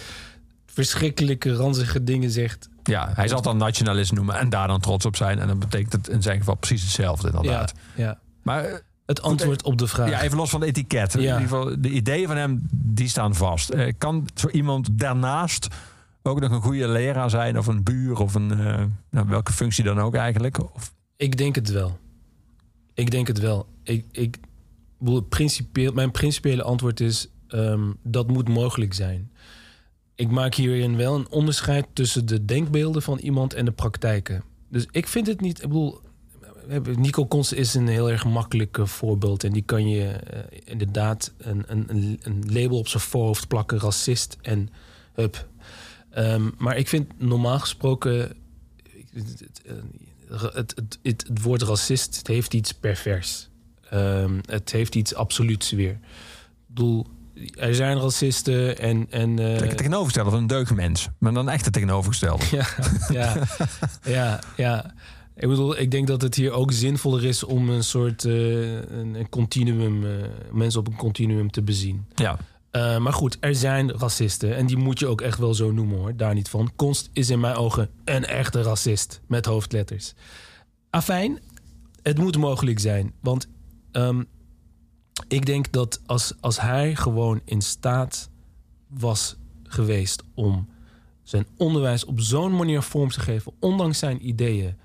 [0.67, 2.69] verschrikkelijke, ranzige dingen zegt.
[2.83, 5.39] Ja, hij zal het dan nationalist noemen en daar dan trots op zijn.
[5.39, 7.73] En dan betekent het in zijn geval precies hetzelfde Ja, inderdaad.
[7.97, 8.19] ja.
[8.43, 8.75] Maar eh,
[9.17, 10.09] Het antwoord op de vraag.
[10.11, 11.15] ja, even los van het etiket.
[11.15, 11.27] In Ja.
[11.41, 13.71] ieder geval, de ideeën van hem, die staan vast.
[13.71, 15.69] Eh, kan zo iemand daarnaast
[16.23, 17.59] ook nog een goede leraar zijn...
[17.59, 18.51] of een buur of een...
[18.51, 20.75] eh, nou, welke functie dan ook eigenlijk?
[20.75, 21.99] Of, Ik denk het wel.
[22.95, 23.67] Ik denk het wel.
[23.83, 24.39] Ik, ik,
[24.99, 27.29] bedoel, principieel, mijn principiële antwoord is...
[27.49, 29.31] ehm, dat moet mogelijk zijn.
[30.15, 34.43] Ik maak hierin wel een onderscheid tussen de denkbeelden van iemand en de praktijken.
[34.69, 35.63] Dus ik vind het niet...
[35.63, 36.01] Ik bedoel,
[36.97, 39.45] Nico Konst is een heel erg makkelijk eh, voorbeeld.
[39.45, 44.37] En die kan je eh, inderdaad een, een, een- label op zijn voorhoofd plakken, racist
[44.43, 44.69] en
[45.15, 45.49] hup.
[46.11, 48.33] Ehm, maar ik vind normaal gesproken...
[48.83, 53.49] ik- het, het, eh, het, het, het, het woord racist het heeft iets pervers.
[53.91, 55.91] Ehm, het heeft iets absoluuts weer.
[55.93, 55.99] Ik
[56.67, 57.07] bedoel,
[57.55, 59.07] er zijn racisten en...
[59.11, 61.09] en eh, het tegenovergestelde van een deugdmens.
[61.19, 62.45] Maar dan echt het tegenovergestelde.
[62.57, 62.67] ja,
[63.11, 63.47] ja,
[64.05, 64.95] ja, ja.
[65.37, 69.15] Ik bedoel, ik denk dat het hier ook zinvoller is om een soort eh, een,
[69.15, 70.11] een continuum, eh,
[70.53, 72.07] mensen op een continuum te bezien.
[72.15, 72.39] Ja.
[72.71, 74.57] Eh, maar goed, er zijn racisten.
[74.57, 76.17] En die moet je ook echt wel zo noemen hoor.
[76.17, 76.73] Daar niet van.
[76.77, 79.21] Konst is in mijn ogen een echte racist.
[79.27, 80.15] Met hoofdletters.
[80.91, 81.39] Afijn,
[82.03, 83.13] het moet mogelijk zijn.
[83.21, 83.49] Want
[83.93, 84.23] ehm,
[85.29, 88.31] ik denk dat als, als hij gewoon in staat
[88.89, 90.69] was geweest om
[91.23, 94.77] zijn onderwijs op zo'n manier vorm te geven, ondanks zijn ideeën,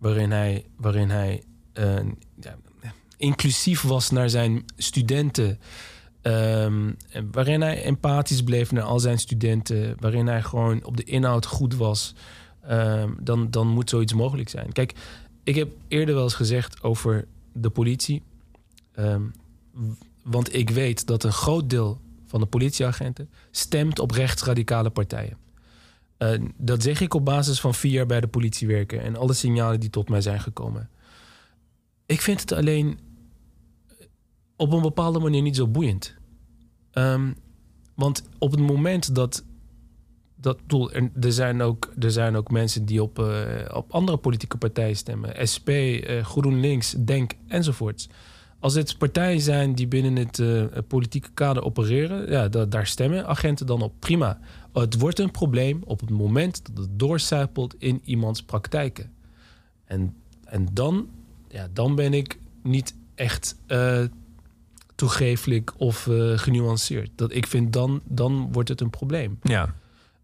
[0.00, 1.96] waarin hij, waarin hij eh,
[3.16, 5.58] inclusief was naar zijn studenten.
[6.22, 6.92] Ehm,
[7.32, 9.96] waarin hij empathisch bleef naar al zijn studenten.
[10.00, 12.14] Waarin hij gewoon op de inhoud goed was.
[12.60, 14.72] ehm, dan, dan moet zoiets mogelijk zijn.
[14.72, 14.92] Kijk,
[15.44, 18.22] ik heb eerder wel eens gezegd over de politie.
[18.94, 19.22] ehm,
[20.22, 25.36] want ik weet dat een groot deel van de politieagenten stemt op rechtsradicale partijen.
[26.20, 29.32] Eh, dat zeg ik op basis van vier jaar bij de politie werken en alle
[29.32, 30.90] signalen die tot mij zijn gekomen.
[32.06, 32.98] Ik vind het alleen
[34.56, 36.14] op een bepaalde manier niet zo boeiend.
[36.90, 37.32] Ehm,
[37.94, 39.44] want op het moment dat.
[40.36, 40.58] dat
[41.20, 45.48] er, zijn ook, er zijn ook mensen die op, eh, op andere politieke partijen stemmen.
[45.52, 48.08] SP, eh, GroenLinks, Denk enzovoorts.
[48.58, 53.26] Als het partijen zijn die binnen het eh, politieke kader opereren, ja, da- daar stemmen
[53.26, 53.92] agenten dan op.
[53.98, 54.38] Prima.
[54.72, 59.12] Het wordt een probleem op het moment dat het doorcijpelt in iemands praktijken.
[59.84, 61.08] En, en dan,
[61.48, 64.04] ja, dan ben ik niet echt eh,
[64.94, 67.10] toegeeflijk of eh, genuanceerd.
[67.14, 69.38] Dat ik vind dan, dan wordt het een probleem.
[69.42, 69.74] Ja.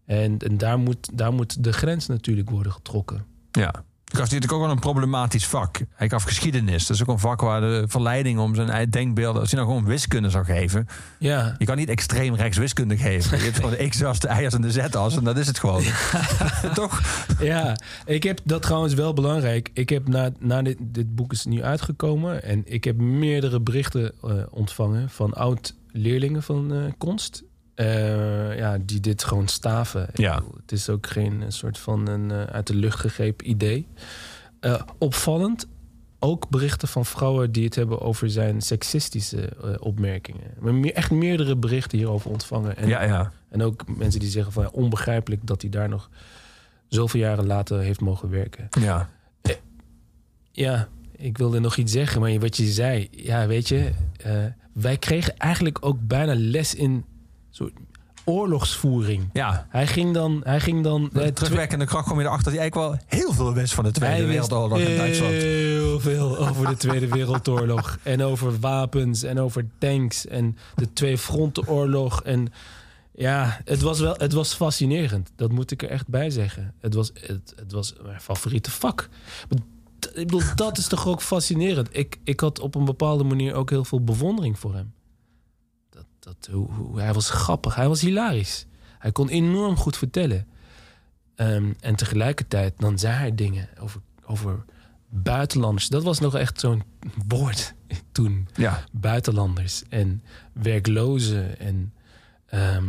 [0.05, 3.25] En, en daar, moet, daar moet de grens natuurlijk worden getrokken.
[3.51, 3.83] Ja.
[4.07, 5.79] Ik gaf natuurlijk ook wel een problematisch vak.
[5.95, 6.87] Hij gaf geschiedenis.
[6.87, 9.41] Dat is ook een vak waar de verleiding om zijn denkbeelden...
[9.41, 10.87] als hij nou gewoon wiskunde zou geven...
[11.19, 13.37] Ja, Je kan niet extreem rechts wiskunde geven.
[13.37, 15.17] Je hebt gewoon de x-as, de y-as en de z-as.
[15.17, 15.83] En dat is het gewoon.
[16.73, 17.01] Toch?
[17.39, 19.69] ja, ik heb dat trouwens wel belangrijk.
[19.73, 24.11] Ik heb na, na dit, dit boek is nu uitgekomen en ik heb meerdere berichten
[24.23, 27.43] eh, ontvangen van oud leerlingen van eh Konst.
[27.77, 30.09] Eh, ja, die dit gewoon staven.
[30.13, 30.35] Ja.
[30.35, 33.87] bedoel, Het is ook geen eh, soort van een eh, uit de lucht gegrepen idee.
[34.97, 35.67] Opvallend
[36.19, 39.49] ook berichten van vrouwen die het hebben over zijn seksistische
[39.79, 40.51] opmerkingen.
[40.59, 42.77] Maar meer, echt meerdere berichten hierover ontvangen.
[42.77, 43.31] En Ja, ja.
[43.49, 46.09] en ook mensen die zeggen van ja, onbegrijpelijk dat hij daar nog
[46.87, 48.67] zoveel jaren later heeft mogen werken.
[48.79, 49.09] Ja.
[50.51, 53.91] Ja, ik wilde nog iets zeggen, maar wat je zei, ja, weet je,
[54.73, 57.05] wij kregen eigenlijk ook bijna les in
[57.57, 57.73] soort
[58.25, 59.29] oorlogsvoering.
[59.33, 59.67] Ja.
[59.69, 62.91] Hij ging dan, hij ging dan eh, terugwerkende kracht kom je erachter dat hij eigenlijk
[62.91, 65.33] wel heel veel wist van de Tweede Wereldoorlog in Duitsland.
[65.33, 67.97] heel veel over de Tweede Wereldoorlog.
[68.03, 72.23] en over wapens en over tanks en de Twee Frontenoorlog.
[72.23, 72.53] En
[73.11, 75.31] ja, het was wel het was fascinerend.
[75.35, 76.73] Dat moet ik er echt bij zeggen.
[76.79, 79.09] Het was, het, het was mijn favoriete vak.
[80.13, 81.87] Ik bedoel, dat is toch ook fascinerend.
[81.91, 84.93] Ik, ik had op een bepaalde manier ook heel veel bewondering voor hem.
[86.27, 88.65] Dat, dat, hoe, hoe, hij was grappig, hij was hilarisch.
[88.99, 90.47] Hij kon enorm goed vertellen.
[91.35, 94.65] Ehm, en tegelijkertijd, dan zei hij dingen over, over
[95.09, 95.87] buitenlanders.
[95.87, 96.83] Dat was nog echt zo'n
[97.27, 97.73] woord
[98.11, 98.47] toen.
[98.55, 98.83] Ja.
[98.91, 100.21] Buitenlanders en
[100.53, 101.93] werklozen en
[102.45, 102.85] ehm,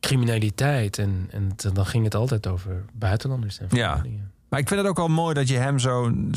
[0.00, 0.98] criminaliteit.
[0.98, 3.90] En, en dan ging het altijd over buitenlanders en Ja.
[3.92, 4.30] vluchtelingen.
[4.56, 6.34] Maar ik vind het ook wel mooi dat je hem zo'n...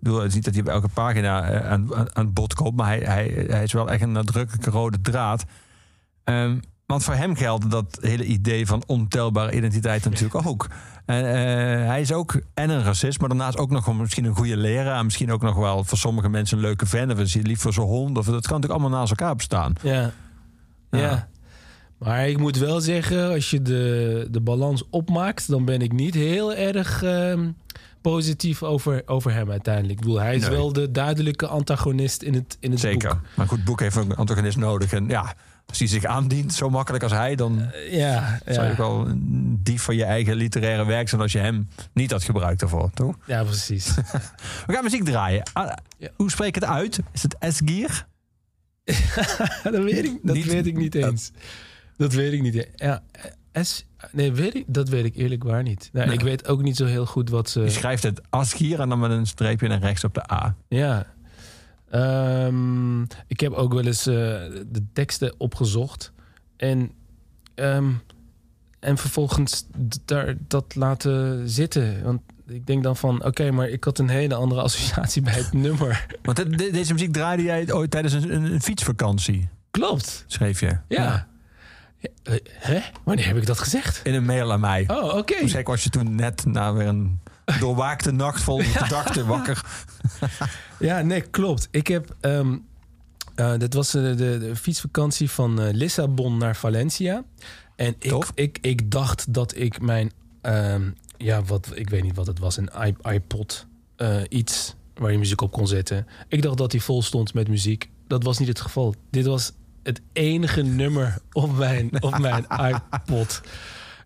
[0.00, 2.76] bedoel, het is niet dat hij op elke pagina eh, aan, aan, aan bod komt...
[2.76, 5.44] maar hij, hij, hij is wel echt een nadrukkelijke rode draad.
[6.24, 10.66] Ehm, want voor hem geldt dat hele idee van ontelbare identiteit natuurlijk ook.
[11.06, 14.36] En, eh, hij is ook en een racist, maar daarnaast ook nog een- misschien een
[14.36, 15.04] goede leraar.
[15.04, 17.10] Misschien ook nog wel voor sommige mensen een leuke fan.
[17.12, 18.18] Of is hij lief voor zijn hond.
[18.18, 19.72] Of, dat kan natuurlijk allemaal naast elkaar bestaan.
[19.82, 20.10] Ja.
[20.90, 20.98] Ja.
[20.98, 21.28] ja.
[22.00, 26.14] Maar ik moet wel zeggen, als je de, de balans opmaakt, dan ben ik niet
[26.14, 27.50] heel erg ehm,
[28.00, 29.98] positief over, over hem uiteindelijk.
[29.98, 30.50] Ik bedoel, hij is Nee.
[30.50, 33.08] wel de duidelijke antagonist in het, in het Zeker.
[33.08, 33.20] boek.
[33.36, 34.92] Maar goed, boek heeft een antagonist nodig.
[34.92, 35.34] En ja,
[35.66, 37.34] als hij zich aandient zo makkelijk als hij...
[37.34, 38.70] dan Ja, zou je ja.
[38.70, 41.20] ook wel een dief van je eigen literaire werk zijn...
[41.20, 43.14] als je hem niet had gebruikt daarvoor, toch?
[43.26, 43.94] ja precies.
[44.66, 45.42] We gaan muziek draaien.
[45.52, 46.08] Ah, Ja.
[46.16, 47.00] Hoe spreek ik het uit?
[47.12, 48.06] Is het S-Gier?
[49.62, 51.30] dat weet ik, dat Niet- weet ik niet eens.
[51.32, 51.40] Dat
[52.08, 52.68] weet ik niet.
[52.74, 53.02] Ja,
[53.52, 55.90] S, nee, weet ik, dat weet ik eerlijk waar niet.
[55.92, 56.14] Nou, Nee.
[56.14, 57.60] Ik weet ook niet zo heel goed wat ze...
[57.60, 60.54] Je schrijft het Asgier en dan met een streepje naar rechts op de A.
[60.68, 61.06] Ja.
[61.90, 64.14] Ehm, ik heb ook wel eens eh,
[64.66, 66.12] de teksten opgezocht.
[66.56, 66.90] En,
[67.54, 67.90] ehm,
[68.80, 69.66] en vervolgens
[70.04, 72.02] daar, dat laten zitten.
[72.02, 75.52] Want ik denk dan van, oké, maar ik had een hele andere associatie bij het
[75.66, 76.06] nummer.
[76.22, 80.24] Want de- de- deze muziek draaide jij ooit tijdens een, een, een fietsvakantie, Klopt.
[80.26, 80.66] schreef je.
[80.66, 80.78] Ja.
[80.88, 81.28] Ja,
[82.58, 82.80] hè?
[83.04, 84.00] Wanneer heb ik dat gezegd?
[84.04, 84.84] In een mail aan mij.
[84.88, 85.38] Oh, oké.
[85.38, 87.20] Hoe zeker was je toen net na weer een
[87.60, 89.64] doorwaakte nacht vol gedachten wakker.
[90.78, 91.68] Ja, nee, klopt.
[91.70, 92.14] Ik heb.
[92.20, 92.56] ehm,
[93.34, 97.24] eh, dit was eh, de, de fietsvakantie van eh, Lissabon naar Valencia.
[97.76, 98.32] En ik, Tof.
[98.34, 100.12] ik, ik dacht dat ik mijn.
[100.40, 102.56] ehm, ja, wat, ik weet niet wat het was.
[102.56, 102.70] Een
[103.02, 103.66] iPod.
[103.96, 106.06] eh, iets waar je muziek op kon zetten.
[106.28, 107.90] Ik dacht dat die vol stond met muziek.
[108.06, 108.94] Dat was niet het geval.
[109.10, 109.52] Dit was
[109.82, 112.46] het enige nummer op mijn, op mijn
[112.92, 113.40] iPod.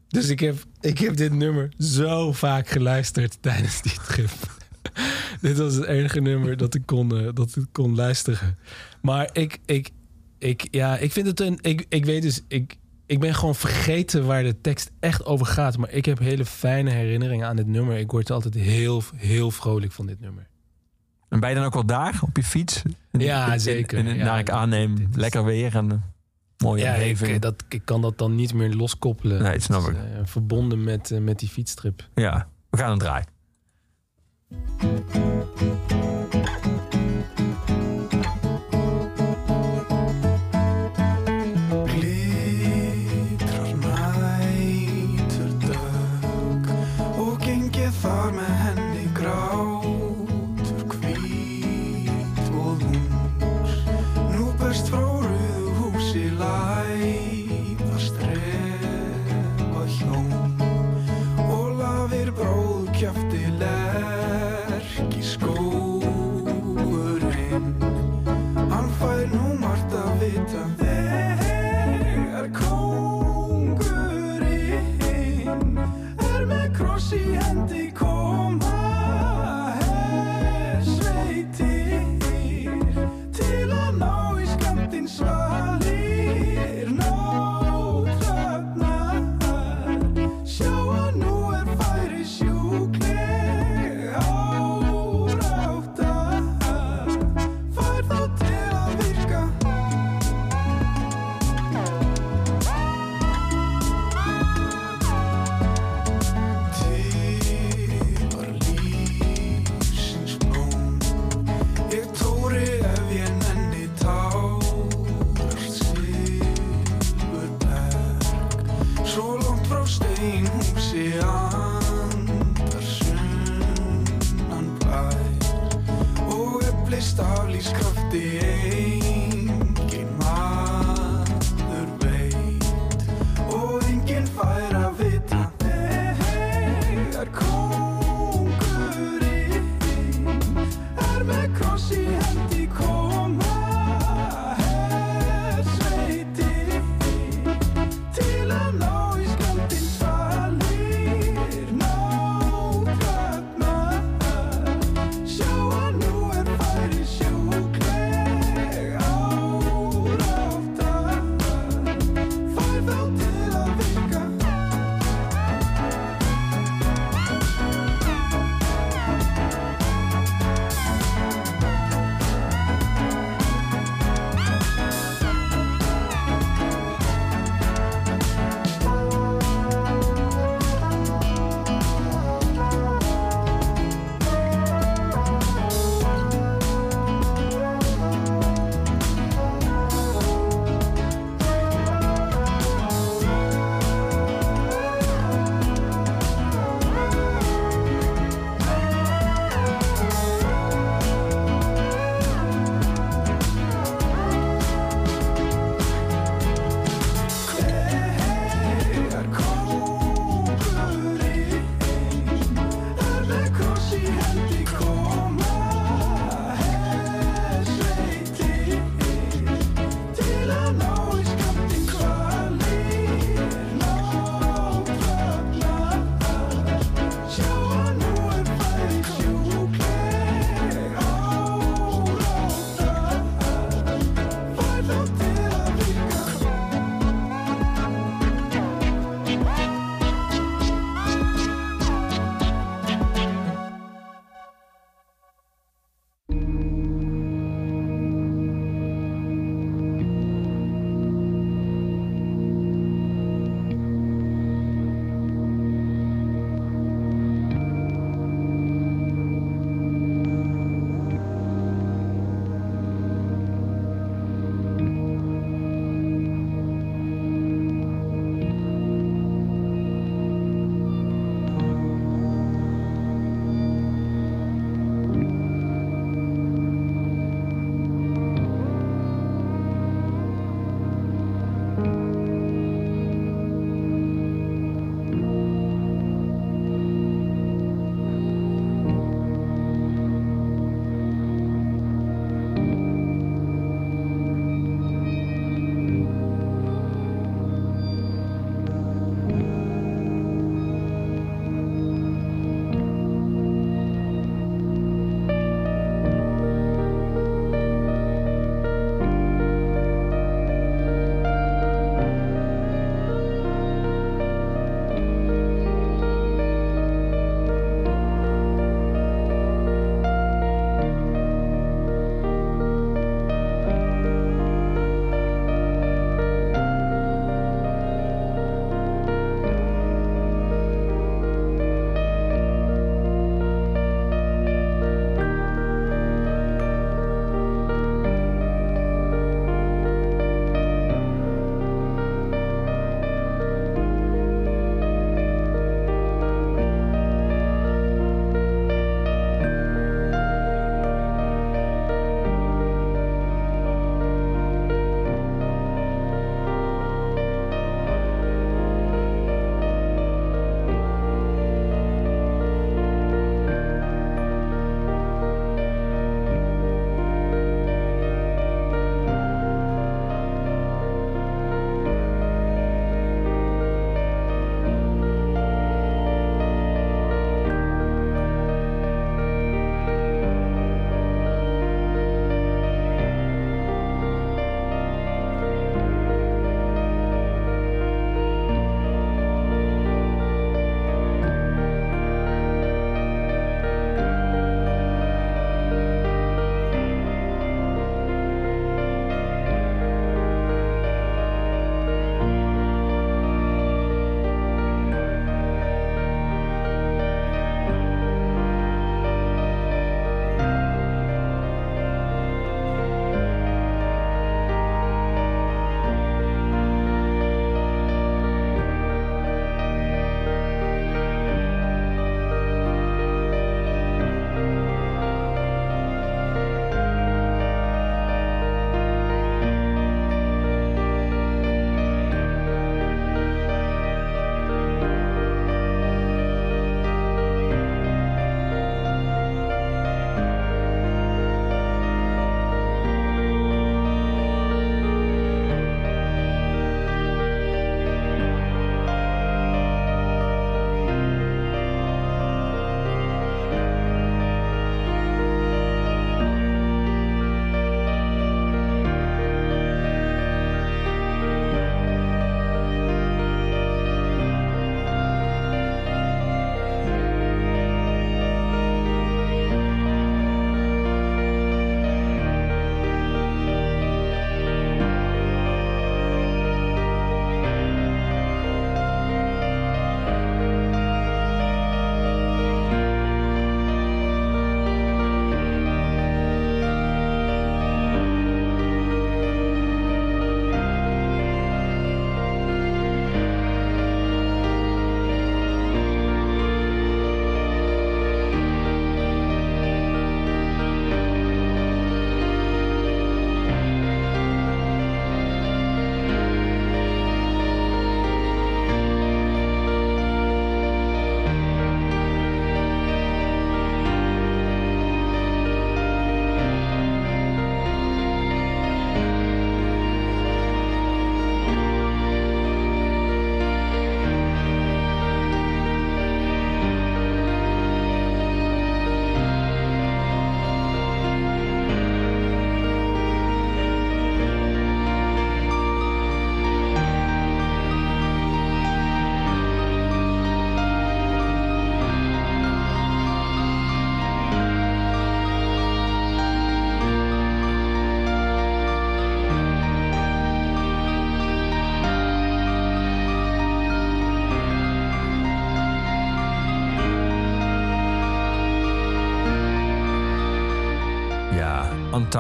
[0.09, 4.31] Dus ik heb, ik heb dit nummer zo vaak geluisterd tijdens die trip.
[5.41, 8.59] dit was het enige nummer dat ik kon, eh, dat ik kon luisteren.
[9.03, 9.91] Maar ik, ik,
[10.39, 11.59] ik, ja, ik vind het een.
[11.61, 12.43] Ik, ik weet dus.
[12.49, 12.77] Ik,
[13.07, 15.77] ik ben gewoon vergeten waar de tekst echt over gaat.
[15.77, 17.97] Maar ik heb hele fijne herinneringen aan dit nummer.
[17.97, 20.47] Ik word altijd heel, heel vrolijk van dit nummer.
[21.35, 22.83] En ben je dan ook wel daar op je fiets?
[23.11, 23.99] Ja, zeker.
[23.99, 25.97] in- Ja, naar ik aanneem, is- lekker weer en eh,
[26.65, 29.43] mooie Ja, ik, dat, ik kan dat dan niet meer loskoppelen.
[29.43, 29.97] Nee, snap Het ik.
[30.03, 32.09] is, eh, verbonden met, eh, met die fietstrip.
[32.15, 33.25] Ja, we gaan een draai.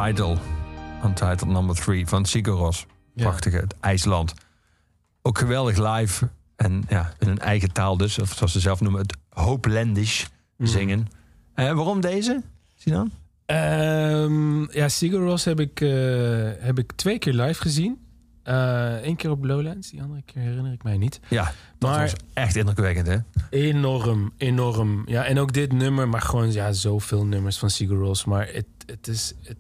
[0.08, 0.38] Untitled.
[1.04, 2.86] Untitled number 3 van Sigur Rós.
[3.14, 4.34] Prachtige, het IJsland.
[5.22, 6.28] Ook geweldig live.
[6.56, 8.18] En ja, in een eigen taal dus.
[8.18, 10.24] Of zoals ze zelf noemen, het Hooplandish
[10.58, 11.06] zingen.
[11.54, 12.42] Eh, waarom deze,
[12.76, 13.10] Sinan?
[13.46, 15.88] Ehm, ja, Sigur Rós heb ik, eh,
[16.58, 17.98] heb ik twee keer live gezien.
[19.02, 21.20] Eén keer op Lowlands, die andere keer herinner ik mij niet.
[21.28, 23.16] Ja, dat Maar- was echt indrukwekkend, hè?
[23.50, 25.02] Enorm, enorm.
[25.06, 28.24] Ja, en ook dit nummer, maar gewoon ja, zoveel nummers van Sigur Rós.
[28.24, 29.34] Maar het, het is...
[29.42, 29.56] Het-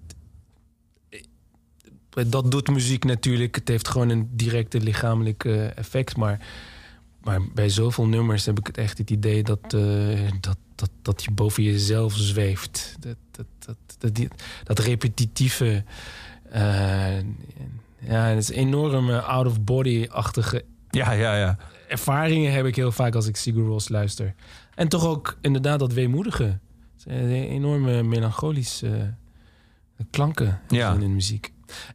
[2.28, 3.54] dat doet muziek natuurlijk.
[3.54, 6.16] Het heeft gewoon een directe lichamelijk eh, effect.
[6.16, 6.46] Maar,
[7.22, 11.24] maar bij zoveel nummers heb ik het echt het idee dat, eh, dat, dat, dat
[11.24, 12.96] je boven jezelf zweeft.
[13.00, 14.28] Dat, dat, dat, dat, die-
[14.64, 15.84] dat repetitieve...
[16.50, 17.18] eh,
[17.98, 21.56] ja, het is enorm eh, out-of-body-achtige Ja, ja, ja.
[21.88, 24.34] ervaringen heb ik heel vaak als ik Sigur Rós luister.
[24.74, 26.58] En toch ook inderdaad dat weemoedige.
[27.06, 29.14] Enorme melancholische
[30.10, 30.92] klanken Ja.
[30.92, 31.52] in de muziek.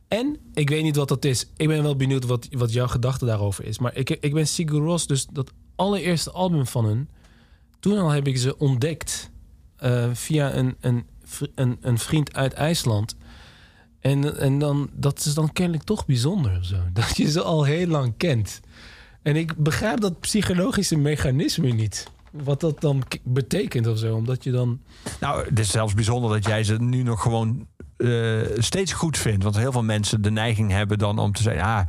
[0.07, 1.47] En ik weet niet wat dat is.
[1.57, 3.79] Ik ben wel benieuwd wat, wat jouw gedachte daarover is.
[3.79, 7.09] Maar ik, ik ben Sigur Rós, dus dat allereerste album van hun...
[7.79, 9.31] toen al heb ik ze ontdekt
[9.75, 11.05] eh, via een, een,
[11.55, 13.15] een, een vriend uit IJsland...
[13.99, 16.77] En, en dan, dat is dan kennelijk toch bijzonder of zo.
[16.93, 18.59] Dat je ze al heel lang kent.
[19.21, 22.07] En ik begrijp dat psychologische mechanisme niet.
[22.31, 24.15] Wat dat dan betekent of zo.
[24.15, 24.79] Omdat je dan...
[25.19, 29.43] Nou, het is zelfs bijzonder dat jij ze nu nog gewoon eh, steeds goed vindt.
[29.43, 31.63] Want heel veel mensen de neiging hebben dan om te zeggen...
[31.63, 31.87] Ah,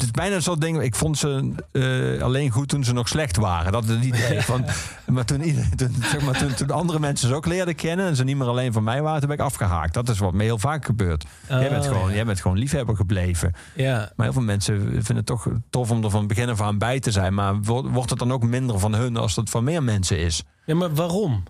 [0.00, 0.80] het is bijna zo'n ding.
[0.82, 3.72] Ik vond ze eh, alleen goed toen ze nog slecht waren.
[3.72, 4.40] Dat is het idee.
[4.50, 4.64] Van,
[5.06, 5.40] maar toen,
[5.76, 8.06] toen, zeg maar, toen, toen andere mensen ze ook leerden kennen...
[8.06, 9.94] en ze niet meer alleen van mij waren, toen ben ik afgehaakt.
[9.94, 11.24] Dat is wat me heel vaak gebeurt.
[11.48, 12.14] jij, bent Oh, gewoon, ja.
[12.14, 13.52] jij bent gewoon liefhebber gebleven.
[13.74, 16.78] Ja, Maar heel veel mensen vinden het toch tof om er van begin af aan
[16.78, 17.34] bij te zijn.
[17.34, 20.42] Maar wo- wordt het dan ook minder van hun als het van meer mensen is?
[20.66, 21.42] ja maar waarom?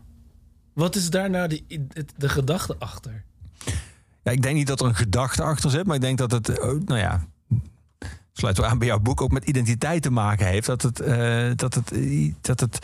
[0.75, 3.25] Wat is daar nou de, de, de gedachte achter?
[4.23, 6.49] Ja, ik denk niet dat er een gedachte achter zit, maar ik denk dat het,
[6.49, 7.25] eh, nou ja,
[8.33, 10.67] sluit wel aan bij jouw boek, ook met identiteit te maken heeft.
[10.67, 12.79] Dat het, eh, dat het, eh, dat het,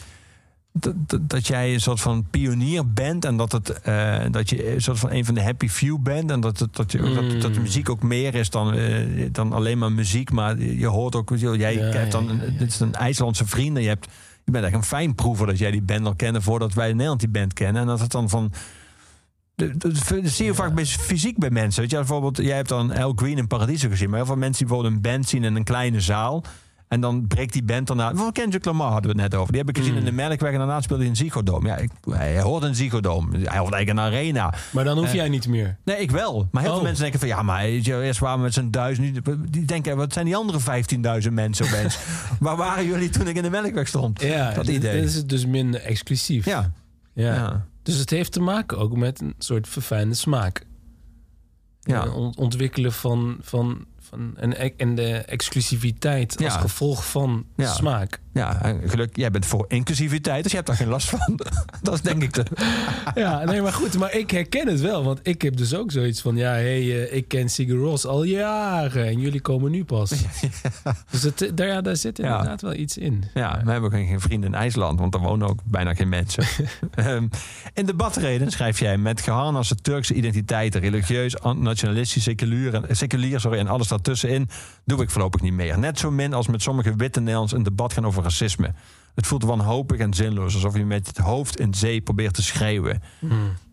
[0.73, 4.75] dat, dat, dat jij een soort van pionier bent en dat, het, eh, dat je
[4.75, 6.31] een soort van een van de happy few bent.
[6.31, 8.79] En dat, het, dat, je, dat, dat de muziek ook meer is dan,
[9.33, 10.31] dan alleen maar muziek.
[10.31, 12.59] Maar je hoort ook, jij Ja, hebt dan, ja, ja.
[12.59, 14.09] dit is een IJslandse vriend en je hebt.
[14.45, 16.95] Je bent echt een fijn proever dat jij die band al kennen voordat wij in
[16.95, 17.83] Nederland die band kennen.
[17.83, 18.53] En dat het dan van.
[19.57, 19.93] Dat
[20.25, 21.81] zie je vaak bij fysiek bij mensen.
[21.81, 24.09] Weet je, bijvoorbeeld, jij hebt dan El Green in Paradiso gezien.
[24.09, 26.45] Maar heel veel mensen die bijvoorbeeld een band zien in een kleine zaal.
[26.89, 28.07] En dan breekt die band daarna.
[28.07, 29.53] Bijvoorbeeld Kendrick Lamar hadden we het net over.
[29.53, 29.99] Die heb ik gezien Mm.
[29.99, 30.53] in de Melkweg.
[30.53, 31.69] En daarna speelde hij in Ziggo Dome.
[31.69, 33.29] Ja, ik, hij hoort een Ziggo Dome.
[33.31, 34.55] Hij hoort eigenlijk een arena.
[34.71, 35.77] Maar dan hoef Eh, jij niet meer.
[35.85, 36.49] Nee, ik wel.
[36.51, 36.77] Maar heel Oh.
[36.77, 37.29] veel mensen denken van...
[37.29, 39.21] Ja, maar eerst waren we met z'n duizend.
[39.53, 41.99] Die denken, wat zijn die andere 15.000 mensen opeens?
[42.41, 44.21] Waar waren jullie toen ik in de Melkweg stond?
[44.23, 44.93] Ja, dat idee.
[45.01, 46.45] dit is het dus minder exclusief.
[46.45, 46.73] Ja.
[47.13, 47.35] ja.
[47.35, 47.67] Ja.
[47.87, 50.67] Dus het heeft te maken ook met een soort verfijnde smaak.
[51.81, 52.05] Ja.
[52.05, 56.61] Eh, ont- ontwikkelen van, van, van en, en de exclusiviteit als Ja.
[56.61, 57.73] gevolg van Ja.
[57.73, 58.21] smaak.
[58.33, 61.41] Ja, en geluk, jij bent voor inclusiviteit, dus je hebt daar geen last van.
[61.83, 62.45] dat is denk ik de...
[63.15, 65.05] Ja, nee, maar goed, maar ik herken het wel.
[65.05, 68.23] Want ik heb dus ook zoiets van, ja, hey, eh, ik ken Sigur Rós al
[68.23, 70.11] jaren en jullie komen nu pas.
[71.11, 73.25] Dus het, eh, daar, ja, daar zit inderdaad wel iets in.
[73.35, 76.45] Ja, we hebben ook geen vrienden in IJsland, want daar wonen ook bijna geen mensen.
[76.95, 77.27] Ehm,
[77.75, 83.67] in debatreden schrijf jij met geharnaste Turkse identiteiten, religieus, nationalistisch, seculier, en, seculier sorry, en
[83.69, 84.49] alles daartussenin,
[84.85, 85.79] doe ik voorlopig niet meer.
[85.79, 88.75] Net zo min als met sommige witte Nederlands een debat gaan over racisme.
[89.15, 93.03] Het voelt wanhopig en zinloos, alsof je met het hoofd in zee probeert te schreeuwen.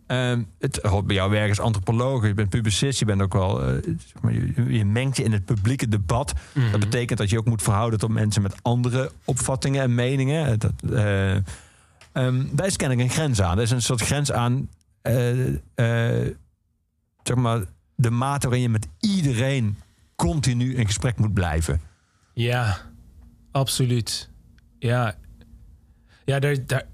[0.07, 2.27] Ehm, het hoort bij jouw werk als antropoloog.
[2.27, 2.99] Je bent publicist.
[2.99, 3.63] Je bent ook wel.
[3.63, 3.75] eh,
[4.21, 6.33] je, je mengt je in het publieke debat.
[6.71, 10.45] Dat betekent dat je ook moet verhouden tot mensen met andere opvattingen en meningen.
[10.45, 11.35] Eh, Dat, eh,
[12.11, 13.57] ehm, daar is kennelijk een grens aan.
[13.57, 14.69] Er is een soort grens aan.
[17.23, 17.63] zeg maar,
[17.95, 19.77] de mate waarin je met iedereen
[20.23, 21.81] continu in gesprek moet blijven.
[22.33, 22.77] Ja,
[23.51, 24.29] absoluut.
[24.79, 25.15] Ja,
[26.25, 26.85] ja daar, daar,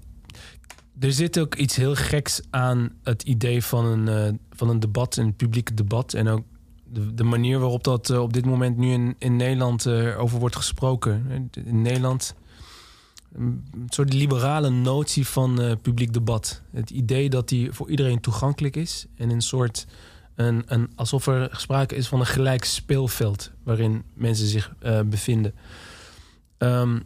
[1.00, 5.16] er zit ook iets heel geks aan het idee van een, eh, van een debat,
[5.16, 6.14] een publiek debat.
[6.14, 6.44] En ook
[6.84, 10.38] de, de manier waarop dat eh, op dit moment nu in, in Nederland eh, over
[10.38, 11.50] wordt gesproken.
[11.64, 12.34] In Nederland
[13.32, 16.62] een soort liberale notie van publiek debat.
[16.70, 19.06] Het idee dat die voor iedereen toegankelijk is.
[19.16, 19.86] En een soort,
[20.94, 25.54] alsof er sprake is van een gelijk speelveld waarin mensen zich eh, bevinden.
[26.58, 26.98] Ehm,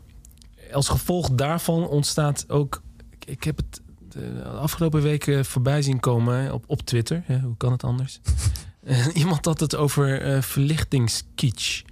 [0.72, 2.82] als gevolg daarvan ontstaat ook.
[3.24, 7.24] Ik, heb het de afgelopen weken voorbij zien komen op, op Twitter.
[7.42, 8.20] Hoe kan het anders?
[8.84, 11.82] Eh, Iemand had het over eh verlichtingskitsch.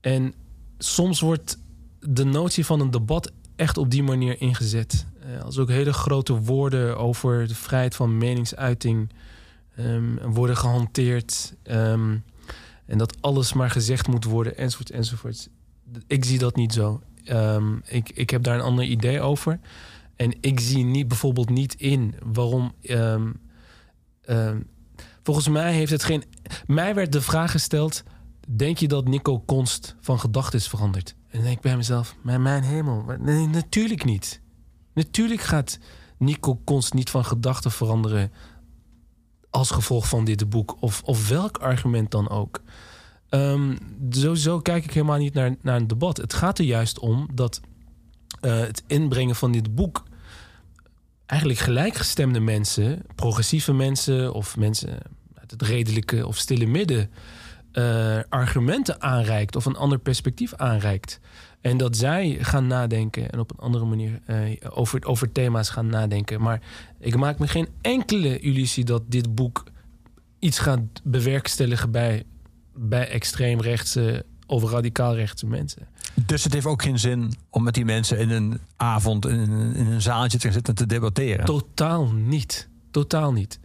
[0.00, 0.34] En
[0.78, 1.58] soms wordt
[2.00, 5.06] de notie van een debat echt op die manier ingezet.
[5.20, 9.10] Eh, als ook hele grote woorden over de vrijheid van meningsuiting
[9.78, 11.54] ehm, worden gehanteerd.
[11.62, 12.16] ehm,
[12.86, 15.48] en dat alles maar gezegd moet worden, enzovoort, enzovoort.
[16.06, 17.02] Ik zie dat niet zo.
[17.24, 19.60] Ehm, ik, ik heb daar een ander idee over.
[20.16, 22.72] En ik zie niet, bijvoorbeeld niet in waarom.
[25.22, 26.24] volgens mij heeft het geen.
[26.66, 28.02] Mij werd de vraag gesteld:
[28.48, 31.14] Denk je dat Nico Konst van gedachten is veranderd?
[31.28, 34.40] En denk ik bij mezelf: Mijn, mijn hemel, nee, natuurlijk niet.
[34.94, 35.78] Natuurlijk gaat
[36.18, 38.32] Nico Konst niet van gedachten veranderen
[39.50, 40.76] als gevolg van dit boek.
[40.80, 42.60] Of, of welk argument dan ook.
[44.10, 46.16] Zo, zo kijk ik helemaal niet naar, naar een debat.
[46.16, 47.60] Het gaat er juist om dat
[48.40, 50.02] eh, het inbrengen van dit boek
[51.26, 54.98] eigenlijk gelijkgestemde mensen, progressieve mensen of mensen
[55.34, 57.10] uit het redelijke of stille midden,
[57.72, 61.20] eh, argumenten aanreikt of een ander perspectief aanreikt.
[61.60, 65.86] En dat zij gaan nadenken en op een andere manier eh, over, over thema's gaan
[65.86, 66.40] nadenken.
[66.40, 66.60] Maar
[66.98, 69.64] ik maak me geen enkele illusie dat dit boek
[70.38, 72.24] iets gaat bewerkstelligen bij,
[72.74, 75.88] bij extreemrechtse of radicaal-rechtse mensen.
[76.14, 79.74] Dus het heeft ook geen zin om met die mensen in een avond in een,
[79.74, 81.44] in een zaaltje te gaan zitten te debatteren.
[81.44, 82.68] Totaal niet.
[82.90, 83.60] Totaal niet.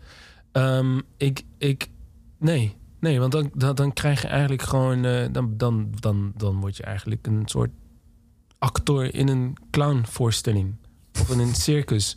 [0.51, 1.89] Ehm, ik, ik,
[2.37, 2.75] nee.
[2.99, 5.05] Nee, want dan, dan, dan krijg je eigenlijk gewoon...
[5.05, 7.69] eh, dan, dan, dan, dan word je eigenlijk een soort
[8.63, 10.75] actor in een clownvoorstelling.
[11.21, 12.15] Of in een circus.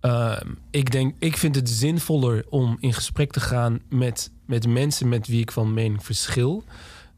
[0.00, 5.08] Ehm, ik, denk, ik vind het zinvoller om in gesprek te gaan met, met mensen
[5.08, 6.64] met wie ik van mening verschil.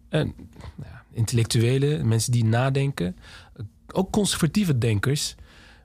[0.08, 0.34] En,
[0.82, 3.16] ja, intellectuelen, mensen die nadenken.
[3.92, 5.34] Ook conservatieve denkers.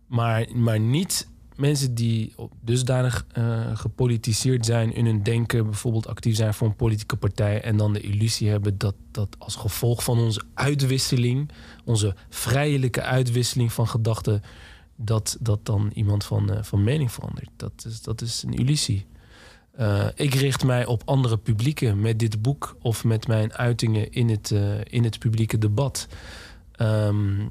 [0.07, 6.53] Maar, maar niet mensen die dusdanig eh, gepolitiseerd zijn in hun denken, bijvoorbeeld actief zijn
[6.53, 10.41] voor een politieke partij en dan de illusie hebben dat dat als gevolg van onze
[10.53, 11.49] uitwisseling,
[11.85, 14.41] onze vrijelijke uitwisseling van gedachten,
[14.95, 17.49] dat, dat dan iemand van, eh, van mening verandert.
[17.55, 19.05] Dat is, dat is een illusie.
[19.71, 24.29] Eh, ik richt mij op andere publieken met dit boek of met mijn uitingen in
[24.29, 24.51] het,
[24.83, 26.07] in het publieke debat.
[26.71, 27.45] Ehm,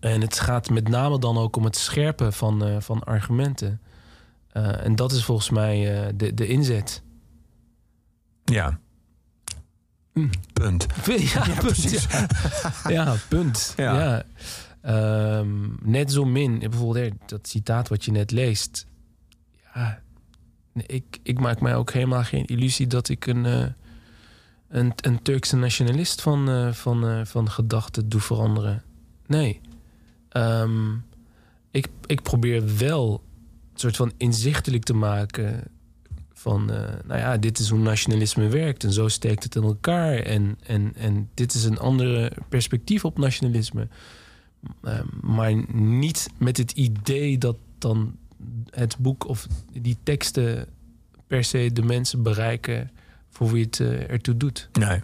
[0.00, 3.80] en het gaat met name dan ook om het scherpen van, eh, van argumenten.
[4.48, 7.02] Eh, en dat is volgens mij eh, de, de inzet.
[8.44, 8.78] Ja.
[10.52, 10.86] Punt.
[11.04, 12.06] Ja, precies.
[12.88, 13.72] Ja, punt.
[13.76, 14.22] Ja.
[14.80, 18.86] Ehm, net zo min, bijvoorbeeld dat citaat wat je net leest.
[19.74, 20.00] Ja,
[20.86, 23.44] ik, ik maak mij ook helemaal geen illusie dat ik een,
[24.68, 28.82] een, een Turkse nationalist van, van, van gedachten doe veranderen.
[29.26, 29.60] Nee.
[30.28, 30.94] Ehm,
[31.70, 33.22] ik, ik probeer wel
[33.72, 35.64] een soort van inzichtelijk te maken
[36.32, 40.14] van, eh, nou ja, dit is hoe nationalisme werkt en zo steekt het in elkaar.
[40.14, 43.88] En, en, en dit is een andere perspectief op nationalisme.
[44.82, 48.16] Eh, maar niet met het idee dat dan
[48.70, 50.66] het boek of die teksten
[51.26, 52.90] per se de mensen bereiken
[53.30, 54.68] voor wie het eh, ertoe doet.
[54.72, 55.00] Nee.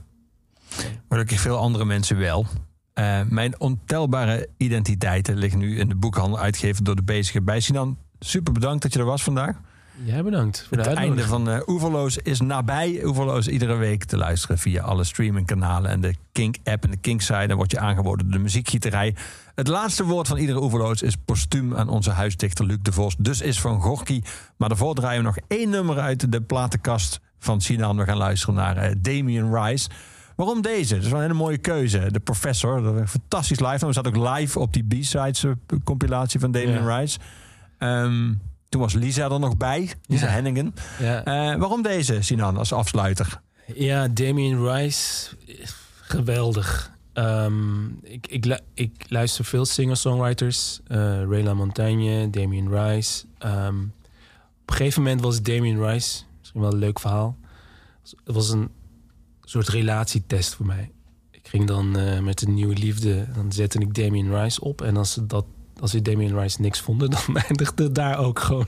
[1.09, 2.47] Gelukkig veel andere mensen wel.
[2.95, 7.99] Eh, mijn ontelbare identiteiten liggen nu in de boekhandel uitgegeven door de bezige bij Sinan.
[8.19, 9.57] Super bedankt dat je er was vandaag.
[10.03, 13.05] Jij bedankt voor de Het einde van uh, Oeverloos is nabij.
[13.05, 17.47] Oeverloos iedere week te luisteren via alle streamingkanalen en de Kink-app en de Kink-site.
[17.47, 19.15] Dan wordt je aangeboden door de muziekgieterij.
[19.55, 23.17] Het laatste woord van iedere Oeverloos is postuum aan onze huisdichter Luc de Vos.
[23.19, 24.23] Dus is van Gorky.
[24.57, 27.97] Maar daarvoor draaien we nog één nummer uit de platenkast van Sinan.
[27.97, 29.89] We gaan luisteren naar eh, Damien Rice.
[30.37, 30.95] Waarom deze?
[30.95, 32.09] Dat is wel een hele mooie keuze.
[32.13, 33.87] De Professor, dat was een fantastisch live.
[33.87, 35.51] We zaten ook live op die B-sides eh,
[35.85, 36.97] compilatie van Damien Ja.
[36.99, 37.19] Rice.
[37.79, 38.33] Ehm,
[38.69, 40.33] toen was Lisa er nog bij, Lisa Ja.
[40.33, 40.75] Henningen.
[40.99, 41.25] Ja.
[41.25, 43.41] Eh, waarom deze, Sinan, als afsluiter?
[43.75, 45.29] Ja, Damien Rice,
[46.01, 46.93] geweldig.
[47.13, 50.81] Ehm, ik, ik, ik luister veel singer-songwriters.
[50.87, 53.25] eh Ray LaMontagne, Damien Rice.
[53.39, 53.79] Ehm,
[54.63, 57.37] op een gegeven moment was Damien Rice, misschien wel een leuk verhaal.
[58.25, 58.69] Het was een
[59.63, 60.91] soort relatietest voor mij.
[61.31, 64.83] Ik ging dan eh, met een nieuwe liefde, dan zette ik Damien Rice op.
[64.83, 65.45] En als ze, dat,
[65.81, 68.67] als ze Damien Rice niks vonden, dan eindigde daar ook gewoon.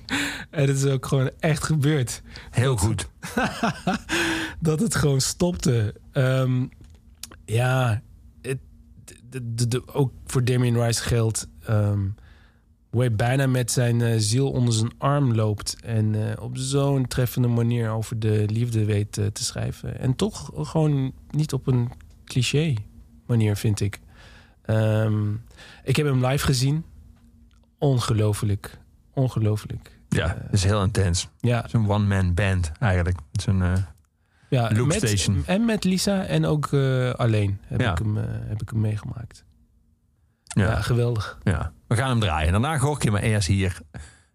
[0.51, 3.09] En het is ook gewoon echt gebeurd Heel goed.
[4.61, 5.95] dat het gewoon stopte.
[6.13, 6.67] Ehm,
[7.45, 8.03] ja,
[8.43, 8.59] het,
[9.31, 11.49] de, de, de- ook voor Damien Rice geldt.
[11.65, 12.05] ehm,
[12.97, 15.77] hoe hij bijna met zijn eh, ziel onder zijn arm loopt.
[15.85, 19.99] En eh, op zo'n treffende manier over de liefde weet eh, te schrijven.
[19.99, 21.91] En toch gewoon niet op een
[22.25, 22.75] cliché
[23.27, 24.01] manier, vind ik.
[24.63, 25.33] Ehm,
[25.85, 26.85] ik heb hem live gezien.
[27.79, 28.79] Ongelooflijk.
[29.15, 29.99] Ongelooflijk.
[30.09, 31.29] Ja, is heel intens.
[31.41, 33.19] ja, Het is een one-man band eigenlijk.
[33.33, 33.85] Het is een,
[34.49, 35.43] Ja, Loop met, Station.
[35.47, 36.75] En met Lisa en ook
[37.17, 37.91] alleen heb, Ja.
[37.91, 38.17] ik hem,
[38.49, 39.45] heb ik hem meegemaakt.
[40.45, 41.13] ja, Ja,
[41.43, 41.73] ja.
[41.87, 42.53] We gaan hem draaien.
[42.53, 43.81] Daarna Gorky, maar eerst hier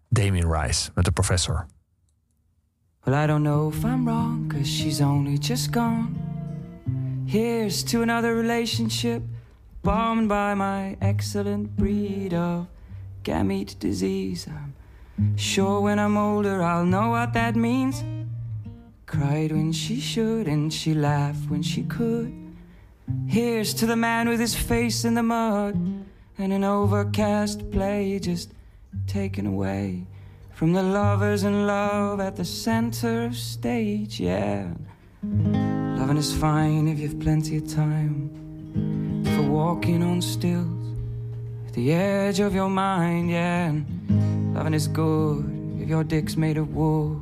[0.08, 1.66] Damien Rice met de professor.
[3.04, 6.08] Well, I don't know if I'm wrong, cause she's only just gone.
[7.26, 9.22] Here's to another relationship
[9.80, 12.66] bombed by my excellent breed of
[13.22, 14.46] gamete disease.
[14.48, 18.04] I'm sure when I'm older I'll know what that means.
[19.06, 22.32] Cried when she should, and she laughed when she could.
[23.26, 25.74] Here's to the man with his face in the mud
[26.42, 28.50] and an overcast play just
[29.06, 30.04] taken away
[30.54, 34.18] from the lovers in love at the center of stage.
[34.18, 34.66] Yeah,
[35.22, 38.28] loving is fine if you've plenty of time
[39.36, 40.98] for walking on stills
[41.68, 43.30] at the edge of your mind.
[43.30, 45.44] Yeah, and loving is good
[45.80, 47.20] if your dick's made of wool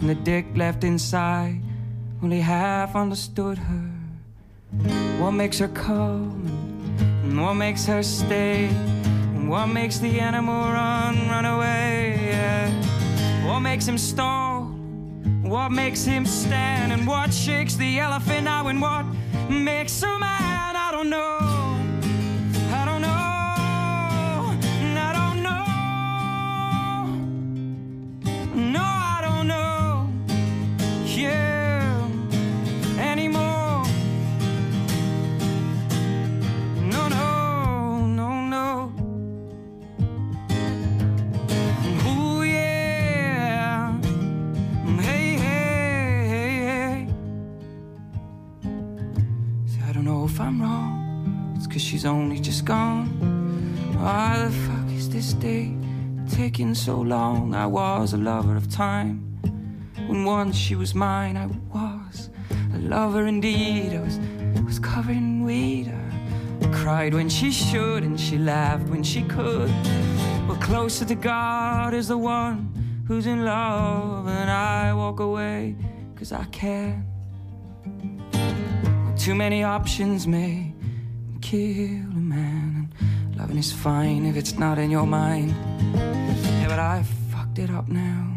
[0.00, 1.60] and the dick left inside
[2.20, 3.90] only half understood her.
[5.20, 6.65] What makes her come
[7.26, 8.66] and what makes her stay?
[8.66, 12.18] And what makes the animal run, run away?
[12.30, 13.46] Yeah.
[13.46, 14.64] What makes him stall?
[15.42, 16.92] What makes him stand?
[16.92, 18.68] And what shakes the elephant now?
[18.68, 19.04] And what
[19.48, 20.76] makes a man?
[20.76, 21.35] I don't know.
[52.06, 53.06] Only just gone.
[53.98, 55.76] Why the fuck is this day
[56.30, 57.54] taking so long?
[57.54, 59.20] I was a lover of time.
[60.06, 62.30] When once she was mine, I was
[62.74, 63.92] a lover indeed.
[63.92, 64.18] I was,
[64.64, 65.92] was covered in weed.
[66.62, 69.72] I cried when she should, and she laughed when she could.
[70.46, 75.76] But closer to God is the one who's in love, and I walk away
[76.16, 77.04] cause I can.
[79.16, 80.65] Too many options may
[81.40, 85.54] kill a man, and loving is fine if it's not in your mind.
[85.94, 88.36] Yeah, but I fucked it up now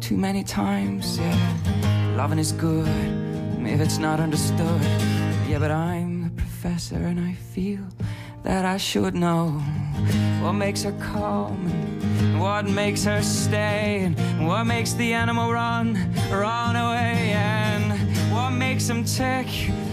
[0.00, 1.18] too many times.
[1.18, 2.88] Yeah, loving is good
[3.66, 4.82] if it's not understood.
[5.48, 7.80] Yeah, but I'm the professor and I feel
[8.42, 9.50] that I should know
[10.42, 15.94] what makes her come and what makes her stay and what makes the animal run,
[16.30, 17.92] run away and
[18.32, 19.46] what makes him tick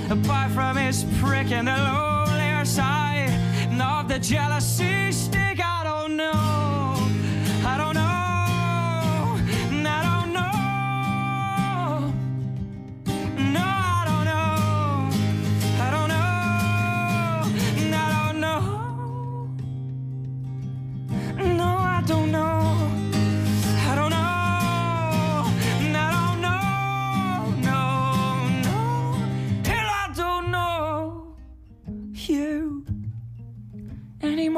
[0.09, 3.29] apart from his prick and the lonelier side
[3.81, 5.59] of the jealousy stick.
[5.63, 6.68] I don't know.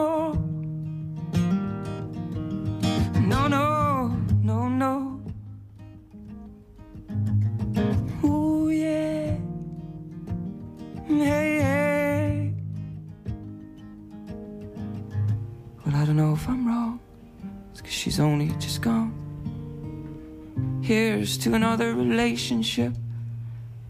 [0.02, 0.36] Anymore.
[3.22, 4.08] No, no,
[4.44, 5.22] no, no.
[8.24, 9.38] Ooh, yeah.
[11.08, 12.54] Hey, hey.
[15.86, 17.00] Well, I don't know if I'm wrong.
[17.72, 19.18] It's cause she's only just gone.
[20.84, 22.94] Here's to another relationship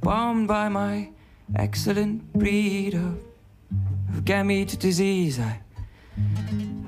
[0.02, 1.10] bombed by my
[1.56, 3.18] excellent breed of,
[4.10, 5.40] of gamete disease.
[5.40, 5.61] I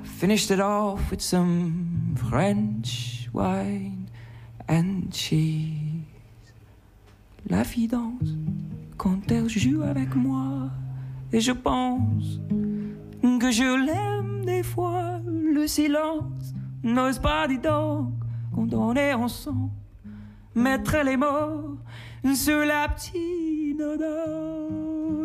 [0.04, 4.08] finished it off with some French wine
[4.68, 5.72] and cheese.
[7.48, 8.34] La fille danse
[8.96, 10.70] quand elle joue avec moi.
[11.32, 12.40] Et je pense
[13.40, 15.20] que je l'aime des fois.
[15.26, 18.12] Le silence n'ose pas, dis donc,
[18.54, 19.70] quand on est ensemble.
[20.54, 21.78] Mettre les mots
[22.34, 25.24] sur la petite dodo.